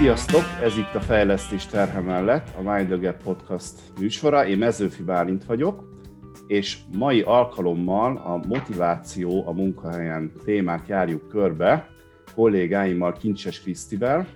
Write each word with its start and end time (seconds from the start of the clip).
Sziasztok! 0.00 0.42
Ez 0.62 0.76
itt 0.76 0.94
a 0.94 1.00
Fejlesztés 1.00 1.66
terhe 1.66 2.00
mellett, 2.00 2.48
a 2.56 2.72
Mind 2.72 2.86
the 2.86 2.96
Gap 2.96 3.22
Podcast 3.22 3.74
műsora. 3.98 4.46
Én 4.46 4.58
Mezőfi 4.58 5.02
Bálint 5.02 5.44
vagyok, 5.44 5.84
és 6.46 6.78
mai 6.98 7.20
alkalommal 7.20 8.16
a 8.16 8.46
motiváció 8.46 9.46
a 9.46 9.52
munkahelyen 9.52 10.32
témát 10.44 10.88
járjuk 10.88 11.28
körbe 11.28 11.88
kollégáimmal 12.34 13.12
Kincses 13.12 13.60
Krisztivel. 13.60 14.26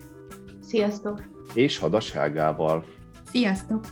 Sziasztok! 0.63 1.23
És 1.55 1.79
Hadaságával. 1.79 2.85
Sziasztok! 3.31 3.85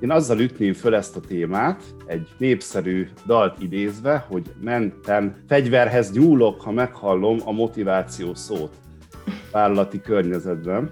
Én 0.00 0.10
azzal 0.10 0.40
ütném 0.40 0.72
föl 0.72 0.94
ezt 0.94 1.16
a 1.16 1.20
témát, 1.20 1.82
egy 2.06 2.28
népszerű 2.38 3.08
dalt 3.26 3.62
idézve, 3.62 4.26
hogy 4.28 4.54
mentem, 4.60 5.36
fegyverhez 5.48 6.12
nyúlok, 6.12 6.60
ha 6.60 6.70
meghallom 6.70 7.38
a 7.44 7.52
motiváció 7.52 8.34
szót 8.34 8.86
vállalati 9.52 10.00
környezetben. 10.00 10.88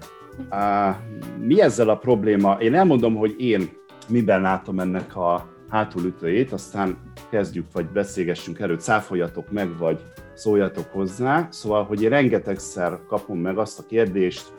Mi 1.39 1.61
ezzel 1.61 1.89
a 1.89 1.97
probléma? 1.97 2.57
Én 2.59 2.75
elmondom, 2.75 3.15
hogy 3.15 3.35
én 3.37 3.69
miben 4.07 4.41
látom 4.41 4.79
ennek 4.79 5.15
a 5.15 5.45
hátulütőjét, 5.69 6.51
aztán 6.51 6.97
kezdjük, 7.29 7.65
vagy 7.73 7.85
beszélgessünk 7.85 8.59
előtt, 8.59 8.79
cáfoljatok 8.79 9.51
meg, 9.51 9.77
vagy 9.77 9.99
szóljatok 10.33 10.85
hozzá. 10.91 11.47
Szóval, 11.51 11.83
hogy 11.83 12.01
én 12.01 12.09
rengetegszer 12.09 12.99
kapom 13.07 13.39
meg 13.39 13.57
azt 13.57 13.79
a 13.79 13.85
kérdést, 13.87 14.55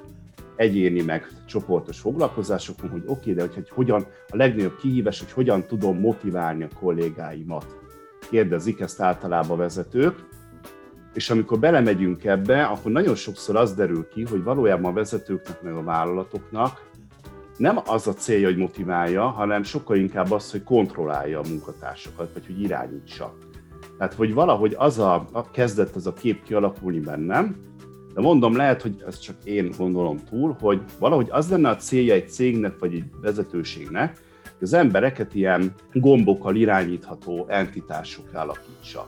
egyéni 0.57 1.03
meg 1.03 1.29
csoportos 1.47 2.01
foglalkozásokon, 2.01 2.91
hogy 2.91 3.03
oké, 3.07 3.11
okay, 3.11 3.33
de 3.33 3.41
hogy, 3.41 3.55
hogy 3.55 3.69
hogyan, 3.69 4.07
a 4.29 4.37
legnagyobb 4.37 4.77
kihívás, 4.77 5.19
hogy 5.19 5.33
hogyan 5.33 5.67
tudom 5.67 5.99
motiválni 5.99 6.63
a 6.63 6.79
kollégáimat. 6.81 7.77
Kérdezik 8.31 8.81
ezt 8.81 9.01
általában 9.01 9.59
vezetők, 9.59 10.29
és 11.19 11.31
amikor 11.31 11.59
belemegyünk 11.59 12.25
ebbe, 12.25 12.65
akkor 12.65 12.93
nagyon 12.93 13.15
sokszor 13.15 13.57
az 13.57 13.75
derül 13.75 14.09
ki, 14.09 14.25
hogy 14.31 14.43
valójában 14.43 14.91
a 14.91 14.95
vezetőknek, 14.95 15.63
meg 15.63 15.75
a 15.75 15.83
vállalatoknak 15.83 16.91
nem 17.57 17.79
az 17.87 18.07
a 18.07 18.13
célja, 18.13 18.47
hogy 18.47 18.57
motiválja, 18.57 19.29
hanem 19.29 19.63
sokkal 19.63 19.97
inkább 19.97 20.31
az, 20.31 20.51
hogy 20.51 20.63
kontrollálja 20.63 21.41
a 21.41 21.49
munkatársakat, 21.49 22.33
vagy 22.33 22.47
hogy 22.47 22.63
irányítsa. 22.63 23.35
Tehát, 23.99 24.15
hogy 24.15 24.35
valahogy 24.35 24.75
az 24.79 24.99
a, 24.99 25.29
a 25.33 25.51
kezdett 25.51 25.95
az 25.95 26.07
a 26.07 26.13
kép 26.13 26.43
kialakulni 26.43 27.01
bennem, 27.01 27.57
de 28.15 28.21
mondom, 28.21 28.57
lehet, 28.57 28.83
hogy 28.83 29.05
ezt 29.07 29.23
csak 29.23 29.37
én 29.45 29.71
gondolom 29.79 30.19
túl, 30.31 30.57
hogy 30.61 30.83
valahogy 30.99 31.29
az 31.31 31.51
lenne 31.51 31.69
a 31.69 31.77
célja 31.77 32.15
egy 32.15 32.29
cégnek, 32.29 32.79
vagy 32.79 32.95
egy 32.95 33.05
vezetőségnek, 33.21 34.21
hogy 34.43 34.63
az 34.67 34.73
embereket 34.73 35.35
ilyen 35.35 35.75
gombokkal 35.93 36.57
irányítható 36.57 37.47
entitások 37.49 38.35
alakítsa. 38.35 39.07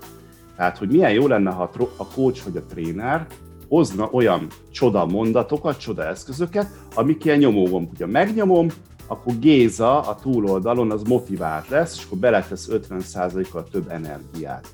Tehát, 0.61 0.79
hogy 0.79 0.89
milyen 0.89 1.13
jó 1.13 1.27
lenne, 1.27 1.51
ha 1.51 1.71
a 1.97 2.07
coach 2.07 2.45
vagy 2.45 2.57
a 2.57 2.65
tréner 2.65 3.27
hozna 3.69 4.09
olyan 4.13 4.47
csoda 4.71 5.07
mondatokat, 5.07 5.79
csoda 5.79 6.05
eszközöket, 6.05 6.67
amik 6.95 7.25
ilyen 7.25 7.39
nyomógomb. 7.39 7.89
Hogyha 7.89 8.07
megnyomom, 8.07 8.69
akkor 9.07 9.39
Géza 9.39 10.01
a 10.01 10.15
túloldalon 10.15 10.91
az 10.91 11.03
motivált 11.03 11.69
lesz, 11.69 11.97
és 11.97 12.05
akkor 12.05 12.19
beletesz 12.19 12.69
50%-kal 12.73 13.65
több 13.71 13.89
energiát. 13.89 14.67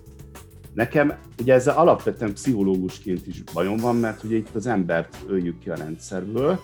Nekem 0.74 1.14
ugye 1.40 1.54
ezzel 1.54 1.76
alapvetően 1.76 2.32
pszichológusként 2.32 3.26
is 3.26 3.42
bajom 3.52 3.76
van, 3.76 3.96
mert 3.96 4.22
ugye 4.22 4.36
itt 4.36 4.54
az 4.54 4.66
embert 4.66 5.16
öljük 5.28 5.58
ki 5.58 5.70
a 5.70 5.76
rendszerből. 5.76 6.60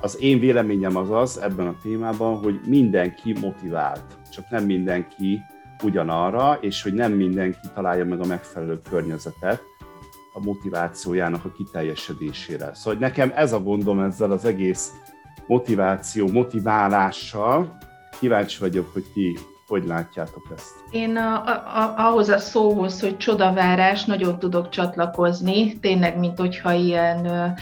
Az 0.00 0.16
én 0.20 0.38
véleményem 0.38 0.96
az 0.96 1.10
az 1.10 1.40
ebben 1.40 1.66
a 1.66 1.76
témában, 1.82 2.36
hogy 2.36 2.60
mindenki 2.66 3.32
motivált, 3.40 4.04
csak 4.32 4.50
nem 4.50 4.64
mindenki 4.64 5.40
ugyanarra, 5.82 6.58
és 6.60 6.82
hogy 6.82 6.94
nem 6.94 7.12
mindenki 7.12 7.68
találja 7.74 8.04
meg 8.04 8.20
a 8.20 8.26
megfelelő 8.26 8.80
környezetet 8.90 9.62
a 10.32 10.40
motivációjának 10.40 11.44
a 11.44 11.52
kiteljesedésére. 11.52 12.74
Szóval 12.74 12.98
nekem 12.98 13.32
ez 13.34 13.52
a 13.52 13.60
gondom 13.60 14.00
ezzel 14.00 14.30
az 14.30 14.44
egész 14.44 14.92
motiváció, 15.46 16.28
motiválással. 16.28 17.78
Kíváncsi 18.18 18.58
vagyok, 18.58 18.92
hogy 18.92 19.04
ti 19.12 19.38
hogy 19.70 19.86
látjátok 19.86 20.42
ezt? 20.56 20.74
Én 20.90 21.16
a, 21.16 21.44
a, 21.44 21.94
ahhoz 21.96 22.28
a 22.28 22.38
szóhoz, 22.38 23.00
hogy 23.00 23.16
csodavárás, 23.16 24.04
nagyon 24.04 24.38
tudok 24.38 24.68
csatlakozni, 24.68 25.78
tényleg, 25.78 26.18
mint 26.18 26.38
hogyha 26.38 26.72
ilyen 26.72 27.54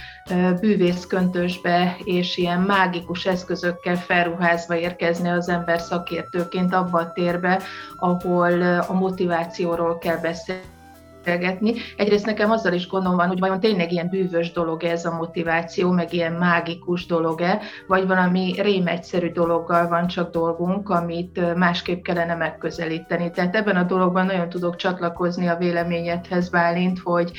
bűvészköntösbe 0.61 1.97
és 2.05 2.37
ilyen 2.37 2.61
mágikus 2.61 3.27
eszközökkel 3.27 3.97
felruházva 3.97 4.77
érkezne 4.77 5.33
az 5.33 5.49
ember 5.49 5.81
szakértőként 5.81 6.75
abba 6.75 6.99
a 6.99 7.13
térbe, 7.13 7.63
ahol 7.97 8.63
a 8.63 8.93
motivációról 8.93 9.99
kell 9.99 10.17
beszélni 10.17 10.77
beszélgetni. 11.25 11.75
Egyrészt 11.97 12.27
nekem 12.27 12.51
azzal 12.51 12.73
is 12.73 12.89
gondom 12.89 13.17
van, 13.17 13.29
hogy 13.29 13.39
vajon 13.39 13.61
tényleg 13.61 13.93
ilyen 13.93 14.09
bűvös 14.09 14.53
dolog 14.53 14.85
ez 14.85 15.05
a 15.05 15.17
motiváció, 15.17 15.91
meg 15.91 16.13
ilyen 16.13 16.33
mágikus 16.33 17.07
dolog-e, 17.07 17.61
vagy 17.87 18.07
valami 18.07 18.55
rémegyszerű 18.61 19.31
dologgal 19.33 19.89
van 19.89 20.07
csak 20.07 20.31
dolgunk, 20.31 20.89
amit 20.89 21.57
másképp 21.57 22.03
kellene 22.03 22.35
megközelíteni. 22.35 23.31
Tehát 23.31 23.57
ebben 23.57 23.77
a 23.77 23.83
dologban 23.83 24.27
nagyon 24.27 24.49
tudok 24.49 24.77
csatlakozni 24.77 25.47
a 25.47 25.57
véleményedhez, 25.57 26.49
Bálint, 26.49 26.99
hogy 26.99 27.33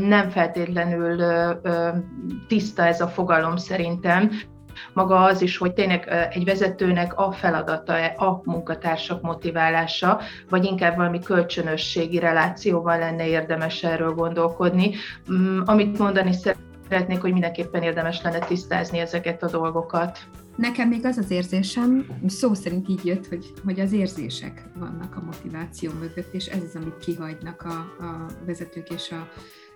nem 0.00 0.28
feltétlenül 0.30 1.22
tiszta 2.48 2.86
ez 2.86 3.00
a 3.00 3.08
fogalom 3.08 3.56
szerintem, 3.56 4.30
maga 4.92 5.22
az 5.22 5.42
is, 5.42 5.56
hogy 5.56 5.72
tényleg 5.72 6.08
egy 6.30 6.44
vezetőnek 6.44 7.18
a 7.18 7.32
feladata 7.32 7.94
a 8.04 8.40
munkatársak 8.44 9.22
motiválása, 9.22 10.20
vagy 10.48 10.64
inkább 10.64 10.96
valami 10.96 11.18
kölcsönösségi 11.18 12.18
relációban 12.18 12.98
lenne 12.98 13.26
érdemes 13.26 13.82
erről 13.82 14.14
gondolkodni. 14.14 14.94
Mm, 15.32 15.60
amit 15.64 15.98
mondani 15.98 16.32
szeretnék, 16.88 17.20
hogy 17.20 17.32
mindenképpen 17.32 17.82
érdemes 17.82 18.22
lenne 18.22 18.38
tisztázni 18.38 18.98
ezeket 18.98 19.42
a 19.42 19.50
dolgokat. 19.50 20.18
Nekem 20.56 20.88
még 20.88 21.06
az 21.06 21.16
az 21.16 21.30
érzésem, 21.30 22.06
szó 22.26 22.54
szerint 22.54 22.88
így 22.88 23.04
jött, 23.04 23.26
hogy, 23.26 23.52
hogy 23.64 23.80
az 23.80 23.92
érzések 23.92 24.62
vannak 24.78 25.16
a 25.16 25.22
motiváció 25.24 25.90
mögött, 26.00 26.34
és 26.34 26.46
ez 26.46 26.62
az, 26.62 26.76
amit 26.76 26.98
kihagynak 26.98 27.62
a, 27.62 28.04
a 28.04 28.26
vezetők 28.46 28.90
és 28.90 29.10
a, 29.10 29.28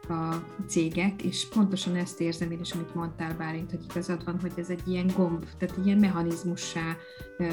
a 0.08 0.42
cégek, 0.66 1.22
és 1.22 1.48
pontosan 1.48 1.96
ezt 1.96 2.20
érzem 2.20 2.50
én 2.50 2.60
is, 2.60 2.72
amit 2.72 2.94
mondtál 2.94 3.34
Bálint, 3.36 3.70
hogy 3.70 3.84
igazad 3.90 4.24
van, 4.24 4.40
hogy 4.40 4.52
ez 4.56 4.70
egy 4.70 4.82
ilyen 4.88 5.06
gomb, 5.16 5.44
tehát 5.58 5.76
ilyen 5.84 5.98
mechanizmussá 5.98 6.96
ö, 7.38 7.46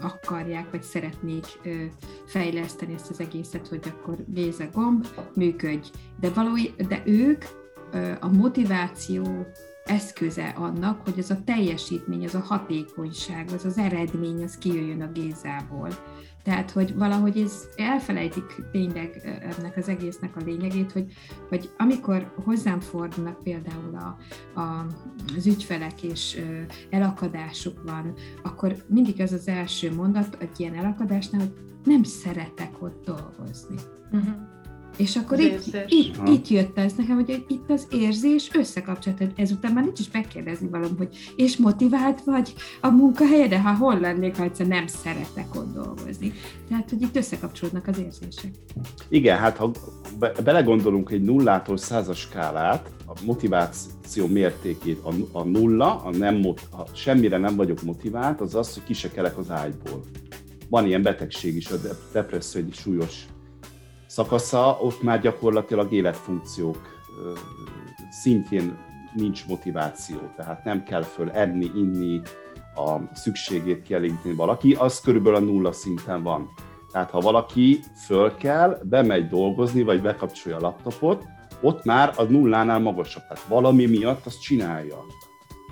akarják, 0.00 0.70
vagy 0.70 0.82
szeretnék 0.82 1.44
ö, 1.62 1.84
fejleszteni 2.26 2.94
ezt 2.94 3.10
az 3.10 3.20
egészet, 3.20 3.68
hogy 3.68 3.80
akkor 3.84 4.16
a 4.58 4.68
gomb, 4.72 5.06
működj. 5.34 5.90
De, 6.20 6.30
való, 6.30 6.50
de 6.88 7.02
ők 7.04 7.44
ö, 7.92 8.12
a 8.20 8.28
motiváció 8.28 9.46
eszköze 9.84 10.48
annak, 10.48 11.00
hogy 11.04 11.18
ez 11.18 11.30
a 11.30 11.42
teljesítmény, 11.44 12.24
az 12.24 12.34
a 12.34 12.44
hatékonyság, 12.46 13.48
az 13.54 13.64
az 13.64 13.78
eredmény, 13.78 14.42
az 14.42 14.58
kijöjjön 14.58 15.02
a 15.02 15.12
Gézából. 15.12 15.88
Tehát, 16.42 16.70
hogy 16.70 16.94
valahogy 16.94 17.38
ez 17.38 17.68
elfelejtik 17.76 18.44
tényleg 18.72 19.20
ennek 19.24 19.76
az 19.76 19.88
egésznek 19.88 20.36
a 20.36 20.44
lényegét, 20.44 20.92
hogy, 20.92 21.12
hogy 21.48 21.70
amikor 21.78 22.32
hozzám 22.44 22.80
fordulnak 22.80 23.42
például 23.42 23.94
a, 23.94 24.16
a, 24.60 24.86
az 25.36 25.46
ügyfelek, 25.46 26.02
és 26.02 26.40
elakadásuk 26.90 27.82
van, 27.82 28.14
akkor 28.42 28.76
mindig 28.86 29.20
ez 29.20 29.32
az 29.32 29.48
első 29.48 29.94
mondat 29.94 30.36
egy 30.40 30.60
ilyen 30.60 30.74
elakadásnál, 30.74 31.40
hogy 31.40 31.54
nem 31.84 32.02
szeretek 32.02 32.82
ott 32.82 33.04
dolgozni. 33.04 33.76
Uh-huh. 34.12 34.34
És 35.00 35.16
akkor 35.16 35.40
itt, 35.40 35.76
itt, 35.86 36.28
itt 36.28 36.48
jött 36.48 36.78
ez 36.78 36.92
nekem, 36.92 37.14
hogy 37.14 37.44
itt 37.48 37.70
az 37.70 37.86
érzés 37.90 38.50
összekapcsolat, 38.54 39.22
ezután 39.36 39.72
már 39.72 39.84
nincs 39.84 39.98
is 39.98 40.10
megkérdezni 40.12 40.68
valam, 40.68 40.96
hogy 40.96 41.16
és 41.36 41.56
motivált 41.56 42.22
vagy 42.24 42.54
a 42.80 42.88
munkahelyede, 42.88 43.60
ha 43.60 43.74
hol 43.74 44.00
lennék, 44.00 44.36
ha 44.36 44.42
egyszer 44.42 44.66
nem 44.66 44.86
szeretek 44.86 45.54
ott 45.54 45.74
dolgozni. 45.74 46.32
Tehát, 46.68 46.90
hogy 46.90 47.02
itt 47.02 47.16
összekapcsolódnak 47.16 47.86
az 47.86 47.98
érzések. 47.98 48.50
Igen, 49.08 49.38
hát 49.38 49.56
ha 49.56 49.70
be, 50.18 50.32
belegondolunk 50.44 51.10
egy 51.10 51.22
nullától 51.22 51.76
százas 51.76 52.18
skálát, 52.18 52.90
a 53.06 53.12
motiváció 53.24 54.26
mértékét, 54.26 54.98
a, 55.02 55.12
a 55.32 55.42
nulla, 55.42 56.02
a 56.02 56.10
nem, 56.10 56.42
ha 56.70 56.86
semmire 56.92 57.38
nem 57.38 57.56
vagyok 57.56 57.82
motivált, 57.82 58.40
az 58.40 58.54
az, 58.54 58.74
hogy 58.74 58.82
ki 58.82 58.92
se 58.92 59.10
kelek 59.10 59.38
az 59.38 59.50
ágyból. 59.50 60.04
Van 60.68 60.86
ilyen 60.86 61.02
betegség 61.02 61.56
is, 61.56 61.70
a 61.70 61.76
depresszió 62.12 62.60
egy 62.60 62.74
súlyos 62.74 63.26
szakasza, 64.10 64.78
ott 64.80 65.02
már 65.02 65.20
gyakorlatilag 65.20 65.92
életfunkciók 65.92 66.78
szintjén 68.10 68.78
nincs 69.14 69.46
motiváció, 69.46 70.18
tehát 70.36 70.64
nem 70.64 70.82
kell 70.82 71.02
föl 71.02 71.30
enni, 71.30 71.70
inni, 71.74 72.20
a 72.74 73.14
szükségét 73.14 73.82
kielégíteni 73.82 74.34
valaki, 74.34 74.74
az 74.74 75.00
körülbelül 75.00 75.38
a 75.38 75.40
nulla 75.40 75.72
szinten 75.72 76.22
van. 76.22 76.48
Tehát 76.92 77.10
ha 77.10 77.20
valaki 77.20 77.80
föl 78.06 78.36
kell, 78.36 78.80
bemegy 78.82 79.28
dolgozni, 79.28 79.82
vagy 79.82 80.02
bekapcsolja 80.02 80.58
a 80.58 80.60
laptopot, 80.60 81.24
ott 81.60 81.84
már 81.84 82.12
a 82.16 82.22
nullánál 82.22 82.78
magasabb. 82.78 83.22
Tehát 83.22 83.44
valami 83.48 83.86
miatt 83.86 84.26
azt 84.26 84.40
csinálja. 84.40 85.04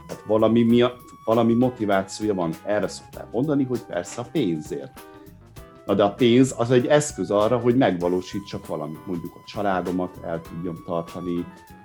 Tehát 0.06 0.22
valami 0.26 0.62
miatt, 0.62 1.00
valami 1.24 1.54
motivációja 1.54 2.34
van. 2.34 2.52
Erre 2.64 2.88
szokták 2.88 3.30
mondani, 3.32 3.64
hogy 3.64 3.80
persze 3.80 4.20
a 4.20 4.26
pénzért 4.32 5.17
Na 5.88 5.94
de 5.94 6.02
a 6.02 6.14
pénz 6.14 6.54
az 6.56 6.70
egy 6.70 6.86
eszköz 6.86 7.30
arra, 7.30 7.58
hogy 7.58 7.76
megvalósítsak 7.76 8.66
valamit, 8.66 9.06
mondjuk 9.06 9.34
a 9.34 9.44
családomat 9.46 10.18
el 10.24 10.40
tudjam 10.40 10.82
tartani, 10.86 11.44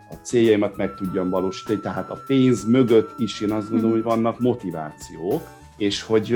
a 0.10 0.14
céljaimat 0.24 0.78
meg 0.78 0.96
tudjam 0.96 1.30
valósítani, 1.30 1.80
tehát 1.80 2.10
a 2.10 2.22
pénz 2.28 2.66
mögött 2.66 3.20
is 3.20 3.42
én 3.42 3.52
azt 3.52 3.70
gondolom, 3.70 3.92
hogy 3.92 4.04
vannak 4.04 4.40
motivációk, 4.40 5.42
és 5.78 6.02
hogy 6.02 6.30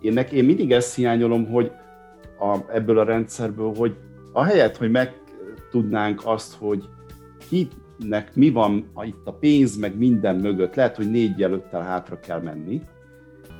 én, 0.00 0.12
nek, 0.12 0.32
én 0.32 0.44
mindig 0.44 0.72
ezt 0.72 0.94
hiányolom, 0.94 1.46
hogy 1.46 1.72
a, 2.38 2.58
ebből 2.72 2.98
a 2.98 3.04
rendszerből, 3.04 3.74
hogy 3.76 3.96
ahelyett, 4.32 4.76
hogy 4.76 4.90
meg 4.90 5.20
tudnánk 5.70 6.20
azt, 6.24 6.54
hogy 6.54 6.84
kinek 7.48 8.34
mi 8.34 8.50
van 8.50 8.92
itt 9.02 9.26
a 9.26 9.32
pénz, 9.32 9.76
meg 9.76 9.96
minden 9.96 10.36
mögött, 10.36 10.74
lehet, 10.74 10.96
hogy 10.96 11.10
négy 11.10 11.38
jelölttel 11.38 11.82
hátra 11.82 12.20
kell 12.20 12.40
menni, 12.40 12.82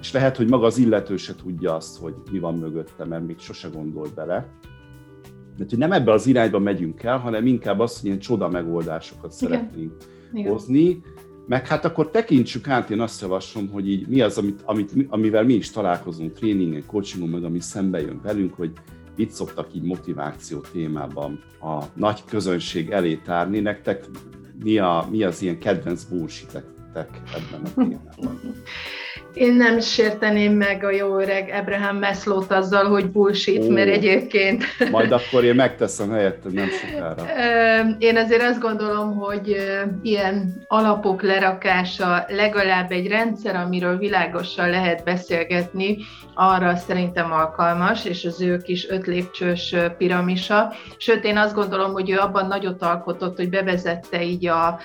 és 0.03 0.13
lehet, 0.13 0.37
hogy 0.37 0.49
maga 0.49 0.67
az 0.67 0.79
illető 0.79 1.17
se 1.17 1.35
tudja 1.35 1.75
azt, 1.75 1.99
hogy 1.99 2.15
mi 2.31 2.39
van 2.39 2.59
mögötte, 2.59 3.05
mert 3.05 3.27
még 3.27 3.39
sose 3.39 3.69
gondolt 3.69 4.15
bele. 4.15 4.49
De 5.57 5.65
hogy 5.69 5.79
nem 5.79 5.93
ebbe 5.93 6.13
az 6.13 6.27
irányba 6.27 6.59
megyünk 6.59 7.03
el, 7.03 7.19
hanem 7.19 7.47
inkább 7.47 7.81
azt, 7.81 7.97
hogy 7.97 8.07
ilyen 8.07 8.19
csoda 8.19 8.49
megoldásokat 8.49 9.35
Igen. 9.41 9.51
szeretnénk 9.51 9.93
Igen. 10.33 10.53
hozni, 10.53 11.03
meg 11.47 11.67
hát 11.67 11.85
akkor 11.85 12.11
tekintsük 12.11 12.69
át, 12.69 12.91
én 12.91 13.01
azt 13.01 13.21
javaslom, 13.21 13.69
hogy 13.69 13.89
így 13.89 14.09
mi 14.09 14.21
az, 14.21 14.39
amit, 14.39 14.63
amit, 14.65 14.93
amivel 15.09 15.45
mi 15.45 15.55
is 15.55 15.71
találkozunk 15.71 16.33
tréningen, 16.33 16.87
coachingon, 16.87 17.29
meg 17.29 17.45
ami 17.45 17.61
szembe 17.61 18.01
jön 18.01 18.21
velünk, 18.23 18.55
hogy 18.55 18.73
mit 19.17 19.31
szoktak 19.31 19.75
így 19.75 19.83
motiváció 19.83 20.61
témában 20.73 21.41
a 21.61 21.85
nagy 21.95 22.25
közönség 22.25 22.91
elé 22.91 23.17
tárni. 23.17 23.61
Nektek 23.61 24.05
mi, 24.63 24.79
a, 24.79 25.07
mi 25.11 25.23
az 25.23 25.43
ilyen 25.43 25.59
kedvenc 25.59 26.05
bullshit 26.05 26.63
ebben 26.95 27.63
a 27.65 27.73
témában? 27.75 28.41
Én 29.35 29.53
nem 29.53 29.81
sérteném 29.81 30.53
meg 30.53 30.85
a 30.85 30.91
jó 30.91 31.19
öreg 31.19 31.55
Abraham 31.61 31.99
Maslow-t 31.99 32.53
azzal, 32.53 32.85
hogy 32.85 33.11
bullshit, 33.11 33.69
mert 33.69 33.89
egyébként... 33.89 34.65
Majd 34.91 35.13
akkor 35.13 35.45
én 35.45 35.55
megteszem 35.55 36.11
helyette, 36.11 36.49
nem 36.53 36.69
sokára. 36.69 37.25
Én 37.99 38.17
azért 38.17 38.43
azt 38.43 38.61
gondolom, 38.61 39.15
hogy 39.15 39.57
ilyen 40.03 40.65
alapok 40.67 41.23
lerakása 41.23 42.25
legalább 42.29 42.91
egy 42.91 43.07
rendszer, 43.07 43.55
amiről 43.57 43.99
világosan 43.99 44.71
lehet 44.71 45.05
beszélgetni, 45.05 45.97
arra 46.35 46.77
szerintem 46.77 47.33
alkalmas, 47.33 48.05
és 48.05 48.25
az 48.25 48.41
ő 48.41 48.57
kis 48.57 48.89
öt 48.89 49.07
lépcsős 49.07 49.75
piramisa. 49.99 50.73
Sőt, 50.97 51.25
én 51.25 51.37
azt 51.37 51.55
gondolom, 51.55 51.93
hogy 51.93 52.11
ő 52.11 52.19
abban 52.19 52.47
nagyot 52.47 52.83
alkotott, 52.83 53.37
hogy 53.37 53.49
bevezette 53.49 54.23
így 54.23 54.47
a 54.47 54.81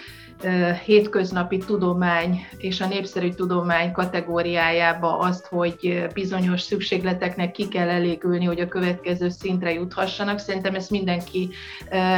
hétköznapi 0.85 1.57
tudomány 1.57 2.45
és 2.57 2.81
a 2.81 2.87
népszerű 2.87 3.29
tudomány 3.29 3.91
kategóriájába 3.91 5.17
azt, 5.17 5.45
hogy 5.45 6.07
bizonyos 6.13 6.61
szükségleteknek 6.61 7.51
ki 7.51 7.67
kell 7.67 7.89
elégülni, 7.89 8.45
hogy 8.45 8.59
a 8.59 8.67
következő 8.67 9.29
szintre 9.29 9.73
juthassanak. 9.73 10.39
Szerintem 10.39 10.75
ezt 10.75 10.91
mindenki 10.91 11.49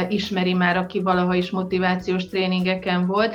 ismeri 0.08 0.54
már, 0.54 0.76
aki 0.76 1.00
valaha 1.00 1.34
is 1.34 1.50
motivációs 1.50 2.26
tréningeken 2.26 3.06
volt. 3.06 3.34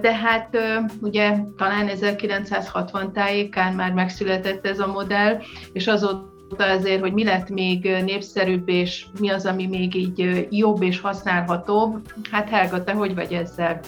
De 0.00 0.14
hát 0.14 0.56
ugye 1.00 1.36
talán 1.56 1.88
1960 1.88 3.12
tájékán 3.12 3.74
már 3.74 3.92
megszületett 3.92 4.66
ez 4.66 4.78
a 4.78 4.86
modell, 4.86 5.40
és 5.72 5.86
azóta 5.86 6.34
azért, 6.58 7.00
hogy 7.00 7.12
mi 7.12 7.24
lett 7.24 7.48
még 7.48 7.84
népszerűbb, 8.04 8.68
és 8.68 9.06
mi 9.20 9.28
az, 9.28 9.46
ami 9.46 9.66
még 9.66 9.94
így 9.94 10.46
jobb 10.50 10.82
és 10.82 11.00
használhatóbb. 11.00 12.00
Hát 12.30 12.48
Helga, 12.48 12.84
te 12.84 12.92
hogy 12.92 13.14
vagy 13.14 13.32
ezzel? 13.32 13.80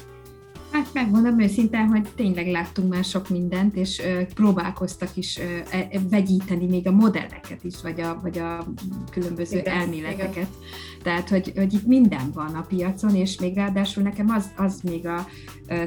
Hát 0.70 0.93
megmondom 0.93 1.41
őszintén, 1.41 1.87
hogy 1.87 2.09
tényleg 2.17 2.47
láttunk 2.47 2.93
már 2.93 3.05
sok 3.05 3.29
mindent, 3.29 3.76
és 3.76 3.99
ö, 3.99 4.25
próbálkoztak 4.35 5.17
is 5.17 5.38
ö, 5.38 5.76
e, 5.76 5.88
vegyíteni 6.11 6.67
még 6.67 6.87
a 6.87 6.91
modelleket 6.91 7.65
is, 7.65 7.75
vagy 7.82 8.00
a, 8.00 8.19
vagy 8.23 8.38
a 8.38 8.67
különböző 9.11 9.59
igen, 9.59 9.75
elméleteket. 9.75 10.37
Igen. 10.37 10.49
Tehát, 11.03 11.29
hogy, 11.29 11.53
hogy 11.56 11.73
itt 11.73 11.87
minden 11.87 12.31
van 12.35 12.55
a 12.55 12.67
piacon, 12.69 13.15
és 13.15 13.38
még 13.38 13.55
ráadásul 13.55 14.03
nekem 14.03 14.31
az, 14.31 14.50
az 14.56 14.81
még 14.82 15.06
a 15.06 15.26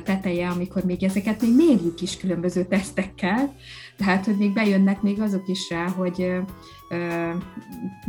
teteje, 0.04 0.50
amikor 0.50 0.84
még 0.84 1.04
ezeket 1.04 1.42
még 1.42 1.56
mérjük 1.56 2.02
is 2.02 2.18
különböző 2.18 2.66
tesztekkel, 2.66 3.56
tehát, 3.98 4.26
hogy 4.26 4.38
még 4.38 4.54
bejönnek 4.54 5.02
még 5.02 5.22
azok 5.22 5.48
is 5.48 5.70
rá, 5.70 5.88
hogy 5.88 6.34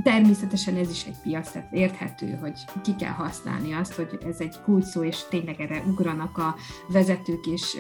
Természetesen 0.03 0.77
ez 0.77 0.91
is 0.91 1.05
egy 1.05 1.17
piac, 1.23 1.51
tehát 1.51 1.73
érthető, 1.73 2.39
hogy 2.41 2.53
ki 2.83 2.95
kell 2.95 3.13
használni 3.13 3.73
azt, 3.73 3.95
hogy 3.95 4.19
ez 4.27 4.41
egy 4.41 4.61
kulcsszó, 4.65 5.03
és 5.03 5.19
tényleg 5.31 5.61
erre 5.61 5.83
ugranak 5.87 6.39
a 6.39 6.57
vezetők, 6.89 7.47
és 7.47 7.77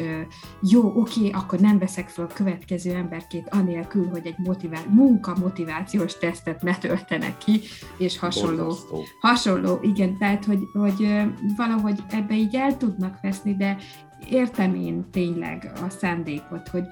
jó, 0.60 0.93
oké, 0.94 1.31
akkor 1.31 1.58
nem 1.58 1.78
veszek 1.78 2.08
fel 2.08 2.25
a 2.25 2.34
következő 2.34 2.94
emberkét, 2.94 3.49
anélkül, 3.50 4.08
hogy 4.08 4.26
egy 4.26 4.38
motivá- 4.38 4.88
munka 4.88 5.37
motivációs 5.40 6.19
tesztet 6.19 6.62
ne 6.62 6.78
töltenek 6.78 7.38
ki, 7.38 7.60
és 7.98 8.19
hasonló. 8.19 8.76
Hasonló, 9.20 9.78
igen, 9.82 10.19
tehát, 10.19 10.44
hogy, 10.44 10.60
hogy 10.72 11.08
valahogy 11.56 12.02
ebbe 12.10 12.34
így 12.34 12.55
el 12.55 12.76
tudnak 12.76 13.19
veszni, 13.22 13.56
de 13.56 13.76
értem 14.31 14.75
én 14.75 15.10
tényleg 15.10 15.72
a 15.75 15.88
szándékot, 15.88 16.69
hogy 16.69 16.84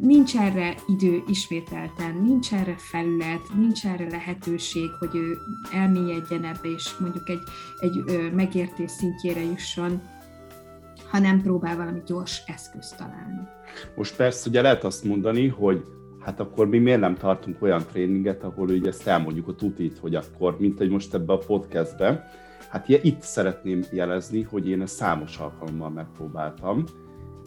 nincs 0.00 0.36
erre 0.36 0.74
idő 0.86 1.22
ismételten, 1.28 2.16
nincs 2.22 2.52
erre 2.52 2.74
felület, 2.76 3.40
nincs 3.56 3.86
erre 3.86 4.08
lehetőség, 4.10 4.90
hogy 4.98 5.10
ő 5.14 5.38
elmélyedjen 5.72 6.44
ebbe, 6.44 6.68
és 6.74 6.96
mondjuk 6.98 7.28
egy, 7.28 7.42
egy 7.78 8.32
megértés 8.32 8.90
szintjére 8.90 9.40
jusson, 9.40 10.02
ha 11.10 11.18
nem 11.18 11.42
próbál 11.42 11.76
valami 11.76 12.02
gyors 12.06 12.42
eszközt 12.46 12.96
találni. 12.96 13.40
Most 13.96 14.16
persze 14.16 14.48
ugye 14.48 14.62
lehet 14.62 14.84
azt 14.84 15.04
mondani, 15.04 15.48
hogy 15.48 15.84
hát 16.18 16.40
akkor 16.40 16.68
mi 16.68 16.78
miért 16.78 17.00
nem 17.00 17.14
tartunk 17.14 17.62
olyan 17.62 17.84
tréninget, 17.90 18.42
ahol 18.42 18.68
ugye 18.68 18.88
ezt 18.88 19.06
elmondjuk 19.06 19.48
a 19.48 19.54
tutit, 19.54 19.98
hogy 19.98 20.14
akkor, 20.14 20.56
mint 20.58 20.78
hogy 20.78 20.90
most 20.90 21.14
ebbe 21.14 21.32
a 21.32 21.38
podcastbe, 21.38 22.30
hát 22.70 22.88
itt 22.88 23.20
szeretném 23.20 23.82
jelezni, 23.92 24.42
hogy 24.42 24.68
én 24.68 24.80
ezt 24.80 24.94
számos 24.94 25.36
alkalommal 25.36 25.90
megpróbáltam, 25.90 26.84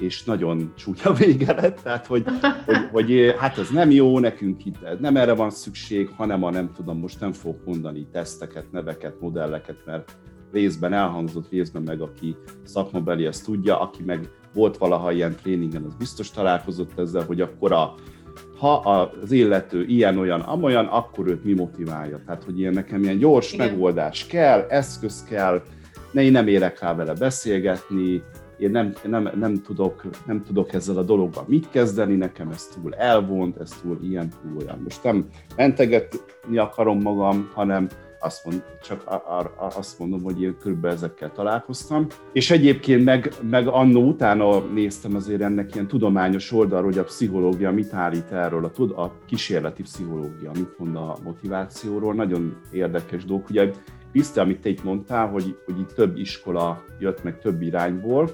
és 0.02 0.24
nagyon 0.24 0.74
csúnya 0.76 1.14
vége 1.20 1.54
lett, 1.54 1.80
tehát 1.84 2.06
hogy, 2.06 2.24
hogy, 2.66 2.90
hogy 2.92 3.36
hát 3.38 3.58
ez 3.58 3.70
nem 3.70 3.92
jó, 3.92 4.20
nekünk 4.20 4.66
itt 4.66 5.00
nem 5.00 5.18
erre 5.18 5.34
van 5.34 5.50
szükség, 5.50 6.10
hanem 6.10 6.44
a 6.44 6.52
nem 6.52 6.72
tudom, 6.76 7.00
most 7.00 7.20
nem 7.20 7.32
fogok 7.32 7.66
mondani 7.66 8.08
teszteket, 8.12 8.72
neveket, 8.72 9.20
modelleket, 9.20 9.78
mert 9.86 10.18
részben 10.52 10.94
elhangzott, 10.94 11.50
részben 11.50 11.82
meg 11.82 12.02
aki 12.02 12.36
szakmabeli, 12.64 13.26
ezt 13.26 13.46
tudja, 13.46 13.80
aki 13.80 14.04
meg 14.04 14.30
volt 14.54 14.78
valaha 14.78 15.12
ilyen 15.12 15.36
tréningen, 15.42 15.84
az 15.84 15.96
biztos 15.96 16.32
találkozott 16.32 17.00
ezzel, 17.00 17.24
hogy 17.26 17.42
akkor 17.42 17.72
a, 17.72 17.94
ha 18.58 18.74
az 18.74 19.32
illető 19.32 19.84
ilyen-olyan, 19.84 20.40
amolyan, 20.40 20.86
akkor 20.86 21.28
őt 21.28 21.44
mi 21.44 21.54
motiválja. 21.54 22.22
Tehát, 22.26 22.44
hogy 22.44 22.60
ilyen 22.60 22.74
nekem 22.74 23.04
ilyen 23.04 23.18
gyors 23.18 23.54
Igen. 23.54 23.70
megoldás 23.70 24.26
kell, 24.26 24.66
eszköz 24.70 25.24
kell, 25.24 25.64
ne, 26.12 26.22
én 26.22 26.32
nem 26.32 26.48
érek 26.48 26.80
rá 26.80 26.96
vele 26.96 27.14
beszélgetni, 27.14 28.24
én 28.62 28.72
nem, 28.72 28.94
nem, 29.04 29.30
nem, 29.36 29.62
tudok, 29.62 30.04
nem 30.26 30.44
tudok 30.44 30.74
ezzel 30.74 30.98
a 30.98 31.04
dologban 31.04 31.44
mit 31.48 31.70
kezdeni, 31.70 32.16
nekem 32.16 32.50
ez 32.50 32.66
túl 32.66 32.96
elvont, 32.96 33.58
ez 33.58 33.72
túl 33.82 33.98
ilyen, 34.02 34.30
túl 34.42 34.58
olyan. 34.58 34.82
Most 34.84 35.04
nem 35.04 35.26
mentegetni 35.56 36.58
akarom 36.58 37.02
magam, 37.02 37.50
hanem 37.54 37.88
azt 38.20 38.46
mond, 38.46 38.64
csak 38.84 39.04
azt 39.76 40.00
mondom, 40.00 40.24
hogy 40.24 40.42
én 40.42 40.58
körülbelül 40.60 40.98
ezekkel 40.98 41.32
találkoztam. 41.32 42.08
És 42.34 42.52
egyébként 42.52 43.04
meg, 43.04 43.34
meg 43.50 43.68
annó 43.68 44.08
utána 44.08 44.60
néztem 44.60 45.16
azért 45.16 45.42
ennek 45.42 45.74
ilyen 45.76 45.88
tudományos 45.88 46.52
oldalról, 46.52 46.90
hogy 46.90 46.98
a 46.98 47.04
pszichológia 47.04 47.72
mit 47.72 47.94
állít 47.94 48.32
erről, 48.32 48.72
a, 48.78 49.02
a 49.02 49.14
kísérleti 49.26 49.82
pszichológia 49.82 50.52
mit 50.54 50.78
mond 50.78 50.96
a 50.96 51.18
motivációról. 51.24 52.14
Nagyon 52.14 52.58
érdekes 52.72 53.26
dolog. 53.26 53.44
Ugye 53.50 53.72
Kriszti, 54.12 54.40
amit 54.40 54.62
te 54.62 54.70
itt 54.70 54.84
mondtál, 54.84 55.28
hogy, 55.28 55.58
hogy 55.66 55.80
itt 55.80 55.94
több 55.94 56.18
iskola 56.18 56.84
jött 57.00 57.24
meg 57.24 57.40
több 57.40 57.62
irányból, 57.62 58.30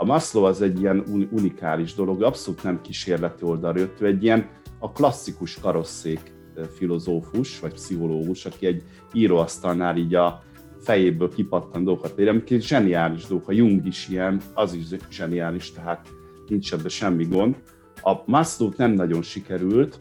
a 0.00 0.04
Maslow 0.04 0.44
az 0.44 0.62
egy 0.62 0.80
ilyen 0.80 1.28
unikális 1.30 1.94
dolog, 1.94 2.22
abszolút 2.22 2.62
nem 2.62 2.80
kísérleti 2.80 3.44
oldalra 3.44 3.78
jött, 3.78 4.00
ő 4.00 4.06
egy 4.06 4.22
ilyen 4.22 4.48
a 4.78 4.92
klasszikus 4.92 5.60
karosszék 5.60 6.32
filozófus, 6.74 7.60
vagy 7.60 7.72
pszichológus, 7.72 8.46
aki 8.46 8.66
egy 8.66 8.82
íróasztalnál 9.12 9.96
így 9.96 10.14
a 10.14 10.42
fejéből 10.78 11.28
kipattan 11.28 11.84
dolgokat 11.84 12.18
ér, 12.18 12.28
amik 12.28 12.60
zseniális 12.60 13.26
dolgok, 13.26 13.48
a 13.48 13.52
Jung 13.52 13.86
is 13.86 14.08
ilyen, 14.08 14.40
az 14.54 14.74
is 14.74 14.84
zseniális, 15.10 15.72
tehát 15.72 16.08
nincs 16.48 16.72
ebben 16.72 16.88
semmi 16.88 17.24
gond. 17.24 17.56
A 18.02 18.12
Maslow 18.26 18.70
nem 18.76 18.90
nagyon 18.90 19.22
sikerült, 19.22 19.98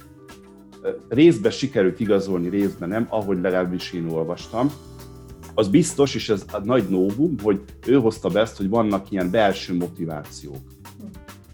részben 1.10 1.52
sikerült 1.52 2.00
igazolni, 2.00 2.50
részben 2.50 2.90
nem, 2.90 3.08
ahogy 3.10 3.42
legalábbis 3.42 3.94
én 3.94 4.10
olvastam, 4.10 4.72
az 5.60 5.68
biztos, 5.68 6.16
és 6.16 6.30
ez 6.30 6.46
a 6.52 6.60
nagy 6.64 6.90
novum, 6.90 7.36
hogy 7.44 7.62
ő 7.88 7.96
hozta 7.96 8.30
be 8.30 8.40
ezt, 8.40 8.58
hogy 8.58 8.70
vannak 8.70 9.12
ilyen 9.12 9.32
belső 9.32 9.76
motivációk. 9.76 10.62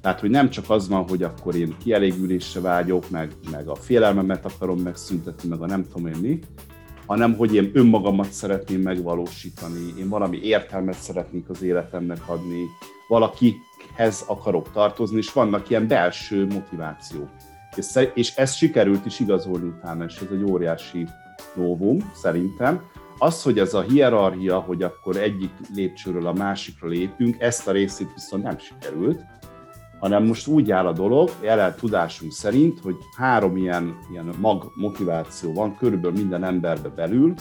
Tehát, 0.02 0.20
hogy 0.20 0.30
nem 0.30 0.50
csak 0.50 0.70
az 0.70 0.88
van, 0.88 1.08
hogy 1.08 1.24
akkor 1.24 1.56
én 1.56 1.76
kielégülésre 1.84 2.62
vágyok, 2.62 3.10
meg, 3.10 3.32
meg 3.52 3.68
a 3.68 3.76
félelmemet 3.76 4.46
akarom 4.46 4.80
megszüntetni, 4.80 5.50
meg 5.50 5.62
a 5.62 5.66
nem 5.66 5.86
tudom 5.88 6.08
én 6.08 6.18
mi, 6.22 6.40
hanem 7.06 7.36
hogy 7.36 7.56
én 7.56 7.72
önmagamat 7.74 8.32
szeretném 8.32 8.82
megvalósítani, 8.82 9.94
én 10.00 10.10
valami 10.10 10.40
értelmet 10.44 11.00
szeretnék 11.00 11.50
az 11.50 11.62
életemnek 11.62 12.22
adni, 12.26 12.64
valakihez 13.08 14.24
akarok 14.28 14.72
tartozni, 14.72 15.18
és 15.18 15.34
vannak 15.34 15.70
ilyen 15.70 15.88
belső 15.88 16.46
motivációk. 16.46 17.30
És, 17.76 17.86
és 18.14 18.36
ez 18.36 18.54
sikerült 18.54 19.06
is 19.06 19.20
igazolni 19.20 19.68
utána, 19.68 20.04
és 20.04 20.16
ez 20.16 20.28
egy 20.32 20.44
óriási 20.44 21.08
novum 21.56 22.12
szerintem. 22.14 22.82
Az, 23.18 23.44
hogy 23.44 23.60
ez 23.60 23.74
a 23.74 23.82
hierarchia, 23.82 24.60
hogy 24.60 24.84
akkor 24.84 25.18
egyik 25.18 25.52
lépcsőről 25.76 26.28
a 26.28 26.34
másikra 26.34 26.88
lépünk, 26.88 27.40
ezt 27.40 27.68
a 27.68 27.72
részét 27.72 28.14
viszont 28.14 28.44
nem 28.44 28.58
sikerült, 28.58 29.24
hanem 30.00 30.24
most 30.24 30.48
úgy 30.48 30.72
áll 30.72 30.88
a 30.88 30.94
dolog, 30.94 31.30
jelen 31.42 31.76
tudásunk 31.76 32.32
szerint, 32.32 32.80
hogy 32.80 32.96
három 33.18 33.58
ilyen, 33.58 33.98
ilyen 34.12 34.30
mag 34.40 34.72
motiváció 34.76 35.54
van 35.54 35.78
körülbelül 35.78 36.18
minden 36.18 36.44
emberbe 36.44 36.90
belül. 36.90 37.34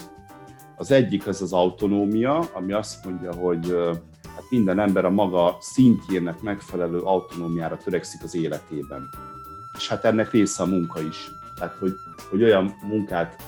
Az 0.77 0.91
egyik 0.91 1.27
az 1.27 1.41
az 1.41 1.53
autonómia, 1.53 2.49
ami 2.53 2.71
azt 2.71 3.05
mondja, 3.05 3.33
hogy 3.33 3.75
hát 4.23 4.43
minden 4.49 4.79
ember 4.79 5.05
a 5.05 5.09
maga 5.09 5.57
szintjének 5.59 6.41
megfelelő 6.41 6.99
autonómiára 6.99 7.77
törekszik 7.77 8.23
az 8.23 8.35
életében. 8.35 9.09
És 9.77 9.87
hát 9.87 10.05
ennek 10.05 10.31
része 10.31 10.63
a 10.63 10.65
munka 10.65 11.01
is. 11.01 11.31
Tehát, 11.55 11.75
hogy, 11.79 11.95
hogy 12.29 12.43
olyan 12.43 12.75
munkát 12.87 13.43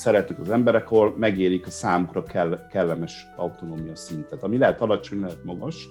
szeretnek 0.00 0.38
az 0.40 0.50
emberek, 0.50 0.90
ahol 0.90 1.14
megérik 1.18 1.66
a 1.66 1.70
számukra 1.70 2.22
kell, 2.22 2.66
kellemes 2.70 3.26
autonómia 3.36 3.96
szintet, 3.96 4.42
ami 4.42 4.58
lehet 4.58 4.80
alacsony, 4.80 5.20
lehet 5.20 5.44
magas, 5.44 5.88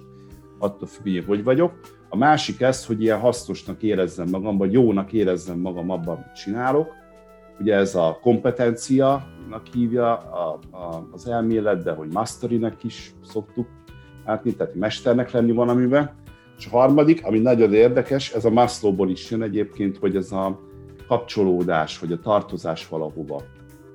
attól 0.58 0.88
függ, 0.88 1.26
hogy 1.26 1.44
vagyok. 1.44 1.72
A 2.08 2.16
másik 2.16 2.60
ez, 2.60 2.86
hogy 2.86 3.02
ilyen 3.02 3.18
hasznosnak 3.18 3.82
érezzem 3.82 4.28
magam, 4.28 4.56
vagy 4.56 4.72
jónak 4.72 5.12
érezzem 5.12 5.58
magam 5.58 5.90
abban, 5.90 6.14
amit 6.14 6.32
csinálok. 6.34 6.88
Ugye 7.60 7.74
ez 7.74 7.94
a 7.94 8.18
kompetenciának 8.22 9.66
hívja 9.72 10.16
a, 10.16 10.58
a, 10.70 11.08
az 11.12 11.28
elmélet, 11.28 11.82
de 11.82 11.92
hogy 11.92 12.12
masterinek 12.12 12.84
is 12.84 13.14
szoktuk 13.24 13.66
látni, 14.26 14.54
tehát 14.54 14.74
mesternek 14.74 15.30
lenni 15.30 15.52
valamiben. 15.52 16.10
És 16.58 16.66
a 16.66 16.70
harmadik, 16.70 17.26
ami 17.26 17.38
nagyon 17.38 17.74
érdekes, 17.74 18.32
ez 18.32 18.44
a 18.44 18.50
Maslowból 18.50 19.10
is 19.10 19.30
jön 19.30 19.42
egyébként, 19.42 19.96
hogy 19.96 20.16
ez 20.16 20.32
a 20.32 20.60
kapcsolódás, 21.08 21.98
vagy 21.98 22.12
a 22.12 22.18
tartozás 22.18 22.88
valahova. 22.88 23.42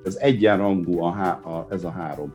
Ez 0.06 0.16
egyenrangú 0.16 1.00
a, 1.00 1.08
a, 1.44 1.66
ez 1.70 1.84
a 1.84 1.90
három, 1.90 2.32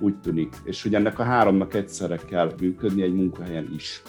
úgy 0.00 0.14
tűnik. 0.20 0.54
És 0.64 0.82
hogy 0.82 0.94
ennek 0.94 1.18
a 1.18 1.22
háromnak 1.22 1.74
egyszerre 1.74 2.16
kell 2.16 2.52
működni 2.60 3.02
egy 3.02 3.14
munkahelyen 3.14 3.68
is. 3.74 4.02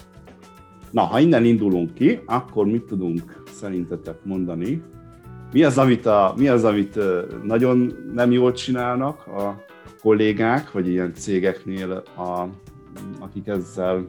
Na, 0.89 1.01
ha 1.01 1.19
innen 1.19 1.45
indulunk 1.45 1.93
ki, 1.93 2.19
akkor 2.25 2.65
mit 2.65 2.83
tudunk 2.83 3.43
szerintetek 3.51 4.23
mondani? 4.23 4.83
Mi 5.53 5.63
az, 5.63 5.77
amit, 5.77 6.05
a, 6.05 6.33
mi 6.37 6.47
az, 6.47 6.63
amit 6.63 6.99
nagyon 7.43 7.93
nem 8.13 8.31
jól 8.31 8.51
csinálnak 8.51 9.27
a 9.27 9.63
kollégák, 10.01 10.71
vagy 10.71 10.87
ilyen 10.87 11.13
cégeknél, 11.13 11.91
a, 12.17 12.47
akik 13.19 13.47
ezzel 13.47 14.05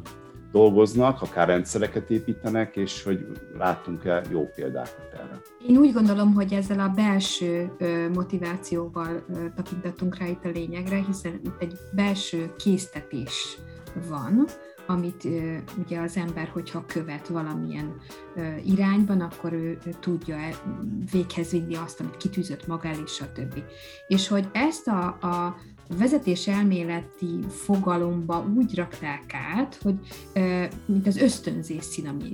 dolgoznak, 0.53 1.23
akár 1.23 1.49
rendszereket 1.49 2.11
építenek, 2.11 2.77
és 2.77 3.03
hogy 3.03 3.27
láttunk-e 3.59 4.23
jó 4.31 4.49
példákat 4.55 5.13
erre. 5.13 5.41
Én 5.69 5.77
úgy 5.77 5.93
gondolom, 5.93 6.35
hogy 6.35 6.53
ezzel 6.53 6.81
a 6.81 6.89
belső 6.89 7.73
motivációval 8.15 9.25
tapintattunk 9.57 10.19
rá 10.19 10.27
itt 10.27 10.45
a 10.45 10.49
lényegre, 10.49 11.05
hiszen 11.07 11.41
itt 11.45 11.61
egy 11.63 11.79
belső 11.93 12.53
késztetés 12.57 13.59
van, 14.09 14.47
amit 14.87 15.29
ugye 15.85 16.01
az 16.01 16.17
ember, 16.17 16.49
hogyha 16.49 16.85
követ 16.87 17.29
valamilyen 17.29 17.95
irányban, 18.65 19.21
akkor 19.21 19.53
ő 19.53 19.79
tudja 20.01 20.37
véghez 21.13 21.51
vinni 21.51 21.75
azt, 21.75 22.01
amit 22.01 22.17
kitűzött 22.17 22.67
maga 22.67 22.89
elé, 22.89 23.03
stb. 23.07 23.63
És 24.07 24.29
hogy 24.29 24.49
ezt 24.53 24.89
a, 24.89 25.07
a 25.07 25.57
vezetés 25.99 26.49
elméleti 26.49 27.39
fogalomba 27.49 28.47
úgy 28.57 28.75
rakták 28.75 29.35
át, 29.57 29.79
hogy 29.83 29.95
mint 30.87 31.07
az 31.07 31.17
ösztönzés 31.17 31.85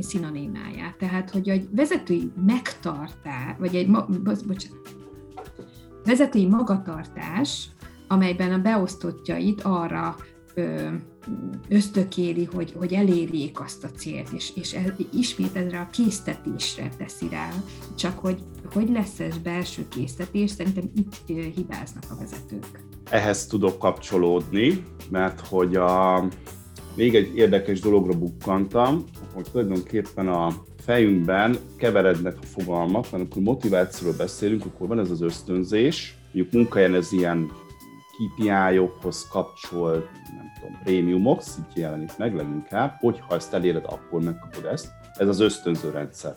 szinonimáját. 0.00 0.96
Tehát, 0.98 1.30
hogy 1.30 1.48
egy 1.48 1.68
vezetői 1.70 2.32
megtartás, 2.46 3.54
vagy 3.58 3.74
egy, 3.74 3.90
bocsánat, 3.90 4.96
vezetői 6.04 6.46
magatartás, 6.46 7.68
amelyben 8.08 8.52
a 8.52 8.58
beosztottjait 8.58 9.62
arra 9.62 10.16
ösztökéli, 11.68 12.44
hogy, 12.44 12.74
hogy 12.76 12.92
elérjék 12.92 13.60
azt 13.60 13.84
a 13.84 13.90
célt, 13.90 14.32
és, 14.32 14.52
és 14.54 14.76
ismét 15.12 15.56
ezre 15.56 15.80
a 15.80 15.88
késztetésre 15.90 16.88
teszi 16.96 17.28
rá, 17.28 17.48
csak 17.96 18.18
hogy 18.18 18.42
hogy 18.72 18.88
lesz 18.88 19.20
ez 19.20 19.38
belső 19.38 19.88
késztetés, 19.88 20.50
szerintem 20.50 20.90
itt 20.94 21.16
hibáznak 21.54 22.04
a 22.10 22.16
vezetők. 22.16 22.87
Ehhez 23.10 23.46
tudok 23.46 23.78
kapcsolódni, 23.78 24.84
mert 25.10 25.46
hogy 25.46 25.76
a, 25.76 26.24
még 26.94 27.14
egy 27.14 27.36
érdekes 27.36 27.80
dologra 27.80 28.18
bukkantam, 28.18 29.04
hogy 29.34 29.46
tulajdonképpen 29.50 30.28
a 30.28 30.52
fejünkben 30.80 31.56
keverednek 31.76 32.36
a 32.42 32.46
fogalmak, 32.46 33.02
mert 33.02 33.12
amikor 33.12 33.42
motivációról 33.42 34.16
beszélünk, 34.16 34.64
akkor 34.64 34.88
van 34.88 34.98
ez 34.98 35.10
az 35.10 35.20
ösztönzés, 35.20 36.16
mondjuk 36.24 36.52
munkahelyen 36.52 36.94
ez 36.94 37.12
ilyen 37.12 37.50
KPI-okhoz 38.18 39.28
kapcsolt, 39.28 40.08
nem 40.36 40.52
tudom, 40.60 40.78
prémiumok, 40.84 41.40
így 41.58 41.76
jelenik 41.76 42.16
meg 42.16 42.34
leginkább, 42.34 42.96
hogy 43.00 43.20
ha 43.28 43.34
ezt 43.34 43.54
eléred, 43.54 43.84
akkor 43.84 44.22
megkapod 44.22 44.64
ezt. 44.64 44.88
Ez 45.18 45.28
az 45.28 45.40
ösztönző 45.40 45.90
rendszer. 45.90 46.32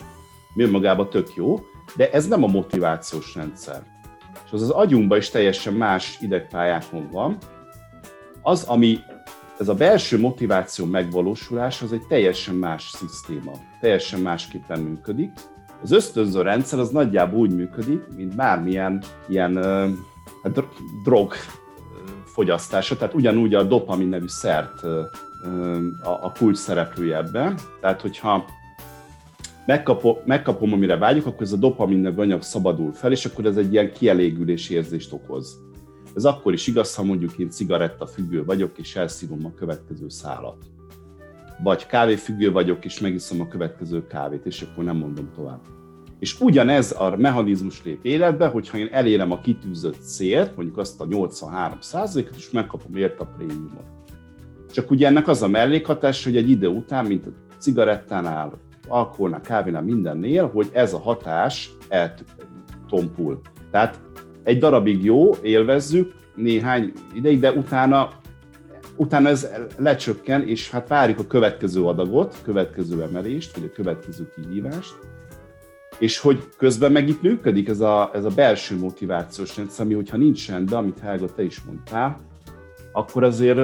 Mi 0.53 0.65
magában 0.65 1.09
tök 1.09 1.35
jó, 1.35 1.59
de 1.95 2.11
ez 2.11 2.27
nem 2.27 2.43
a 2.43 2.47
motivációs 2.47 3.35
rendszer. 3.35 3.90
És 4.51 4.57
az 4.57 4.63
az 4.63 4.69
agyunkban 4.69 5.17
is 5.17 5.29
teljesen 5.29 5.73
más 5.73 6.17
idegpályákon 6.21 7.09
van. 7.11 7.37
Az, 8.41 8.63
ami 8.63 8.99
ez 9.59 9.67
a 9.67 9.73
belső 9.73 10.19
motiváció 10.19 10.85
megvalósulás, 10.85 11.81
az 11.81 11.93
egy 11.93 12.01
teljesen 12.07 12.55
más 12.55 12.89
szisztéma, 12.89 13.51
teljesen 13.81 14.19
másképpen 14.19 14.79
működik. 14.79 15.31
Az 15.81 15.91
ösztönző 15.91 16.41
rendszer 16.41 16.79
az 16.79 16.89
nagyjából 16.89 17.39
úgy 17.39 17.55
működik, 17.55 18.01
mint 18.15 18.35
bármilyen 18.35 19.03
ilyen 19.27 19.55
hát, 20.43 20.63
drog 21.03 21.33
fogyasztása, 22.25 22.97
tehát 22.97 23.13
ugyanúgy 23.13 23.53
a 23.53 23.63
dopamin 23.63 24.07
nevű 24.07 24.27
szert 24.27 24.83
a, 26.03 26.09
a 26.09 26.31
kulcs 26.37 26.57
szereplője 26.57 27.17
ebben. 27.17 27.57
Tehát, 27.81 28.01
hogyha 28.01 28.45
megkapom, 29.65 30.17
megkapom, 30.25 30.73
amire 30.73 30.97
vágyok, 30.97 31.25
akkor 31.25 31.41
ez 31.41 31.51
a 31.51 31.57
dopamin 31.57 31.99
nevű 31.99 32.21
anyag 32.21 32.41
szabadul 32.41 32.93
fel, 32.93 33.11
és 33.11 33.25
akkor 33.25 33.45
ez 33.45 33.57
egy 33.57 33.73
ilyen 33.73 33.91
kielégülési 33.91 34.73
érzést 34.73 35.13
okoz. 35.13 35.59
Ez 36.15 36.25
akkor 36.25 36.53
is 36.53 36.67
igaz, 36.67 36.95
ha 36.95 37.03
mondjuk 37.03 37.37
én 37.37 37.49
cigaretta 37.49 38.05
függő 38.05 38.45
vagyok, 38.45 38.77
és 38.77 38.95
elszívom 38.95 39.45
a 39.45 39.53
következő 39.53 40.09
szálat. 40.09 40.57
Vagy 41.63 41.85
kávéfüggő 41.85 42.51
vagyok, 42.51 42.85
és 42.85 42.99
megiszom 42.99 43.41
a 43.41 43.47
következő 43.47 44.07
kávét, 44.07 44.45
és 44.45 44.61
akkor 44.61 44.83
nem 44.83 44.97
mondom 44.97 45.29
tovább. 45.35 45.59
És 46.19 46.39
ugyanez 46.39 46.91
a 46.91 47.15
mechanizmus 47.17 47.83
lép 47.83 48.05
életbe, 48.05 48.47
hogyha 48.47 48.77
én 48.77 48.89
elérem 48.91 49.31
a 49.31 49.39
kitűzött 49.39 50.01
célt, 50.01 50.55
mondjuk 50.55 50.77
azt 50.77 51.01
a 51.01 51.07
83%-et, 51.07 52.35
és 52.35 52.51
megkapom 52.51 52.95
érte 52.95 53.23
a 53.23 53.33
prémiumot. 53.37 53.85
Csak 54.71 54.91
ugye 54.91 55.07
ennek 55.07 55.27
az 55.27 55.41
a 55.41 55.47
mellékhatás, 55.47 56.23
hogy 56.23 56.37
egy 56.37 56.49
idő 56.49 56.67
után, 56.67 57.05
mint 57.05 57.25
a 57.25 57.29
cigarettánál, 57.57 58.59
alkoholnál, 58.91 59.41
kávénál, 59.41 59.81
mindennél, 59.81 60.47
hogy 60.47 60.69
ez 60.73 60.93
a 60.93 60.99
hatás 60.99 61.71
eltompul. 61.89 63.41
Tehát 63.71 63.99
egy 64.43 64.59
darabig 64.59 65.03
jó, 65.03 65.35
élvezzük, 65.41 66.13
néhány 66.35 66.91
ideig, 67.13 67.39
de 67.39 67.51
utána, 67.51 68.09
utána 68.95 69.29
ez 69.29 69.49
lecsökken, 69.77 70.47
és 70.47 70.69
hát 70.69 70.87
várjuk 70.87 71.19
a 71.19 71.27
következő 71.27 71.85
adagot, 71.85 72.35
következő 72.43 73.01
emelést, 73.01 73.55
vagy 73.55 73.69
a 73.71 73.75
következő 73.75 74.31
kihívást, 74.35 74.95
és 75.99 76.19
hogy 76.19 76.43
közben 76.57 76.91
meg 76.91 77.07
itt 77.07 77.21
működik 77.21 77.69
ez 77.69 77.79
a, 77.79 78.11
ez 78.13 78.25
a 78.25 78.29
belső 78.29 78.77
motivációs 78.77 79.57
rendszer, 79.57 79.85
ami 79.85 79.93
hogyha 79.93 80.17
nincs 80.17 80.49
rendben, 80.49 80.79
amit 80.79 80.99
Helga, 80.99 81.33
te 81.33 81.43
is 81.43 81.61
mondtál, 81.61 82.21
akkor 82.91 83.23
azért 83.23 83.59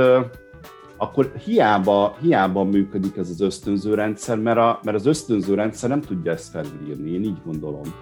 akkor 0.97 1.31
hiába, 1.43 2.17
hiába 2.21 2.63
működik 2.63 3.17
ez 3.17 3.29
az 3.29 3.41
ösztönző 3.41 3.93
rendszer, 3.93 4.37
mert, 4.39 4.57
a, 4.57 4.79
mert 4.83 4.97
az 4.97 5.05
ösztönző 5.05 5.53
rendszer 5.53 5.89
nem 5.89 6.01
tudja 6.01 6.31
ezt 6.31 6.49
felülírni, 6.49 7.11
én 7.11 7.23
így 7.23 7.37
gondolom. 7.45 7.93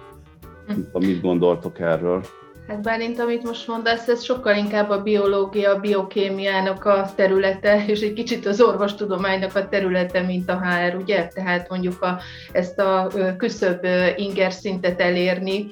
Tudom, 0.66 1.08
mit 1.08 1.20
gondoltok 1.20 1.78
erről. 1.80 2.22
Hát 2.68 2.82
Bálint, 2.82 3.18
amit 3.18 3.42
most 3.42 3.66
mondasz, 3.66 4.08
ez 4.08 4.22
sokkal 4.22 4.56
inkább 4.56 4.90
a 4.90 5.02
biológia, 5.02 5.70
a 5.70 5.80
biokémiának 5.80 6.84
a 6.84 7.10
területe, 7.14 7.84
és 7.86 8.00
egy 8.00 8.12
kicsit 8.12 8.46
az 8.46 8.60
orvostudománynak 8.60 9.56
a 9.56 9.68
területe, 9.68 10.20
mint 10.20 10.50
a 10.50 10.60
HR, 10.60 10.96
ugye? 10.96 11.26
Tehát 11.26 11.68
mondjuk 11.68 12.02
a, 12.02 12.20
ezt 12.52 12.78
a 12.78 13.10
küszöbb 13.36 13.86
inger 14.16 14.52
szintet 14.52 15.00
elérni, 15.00 15.66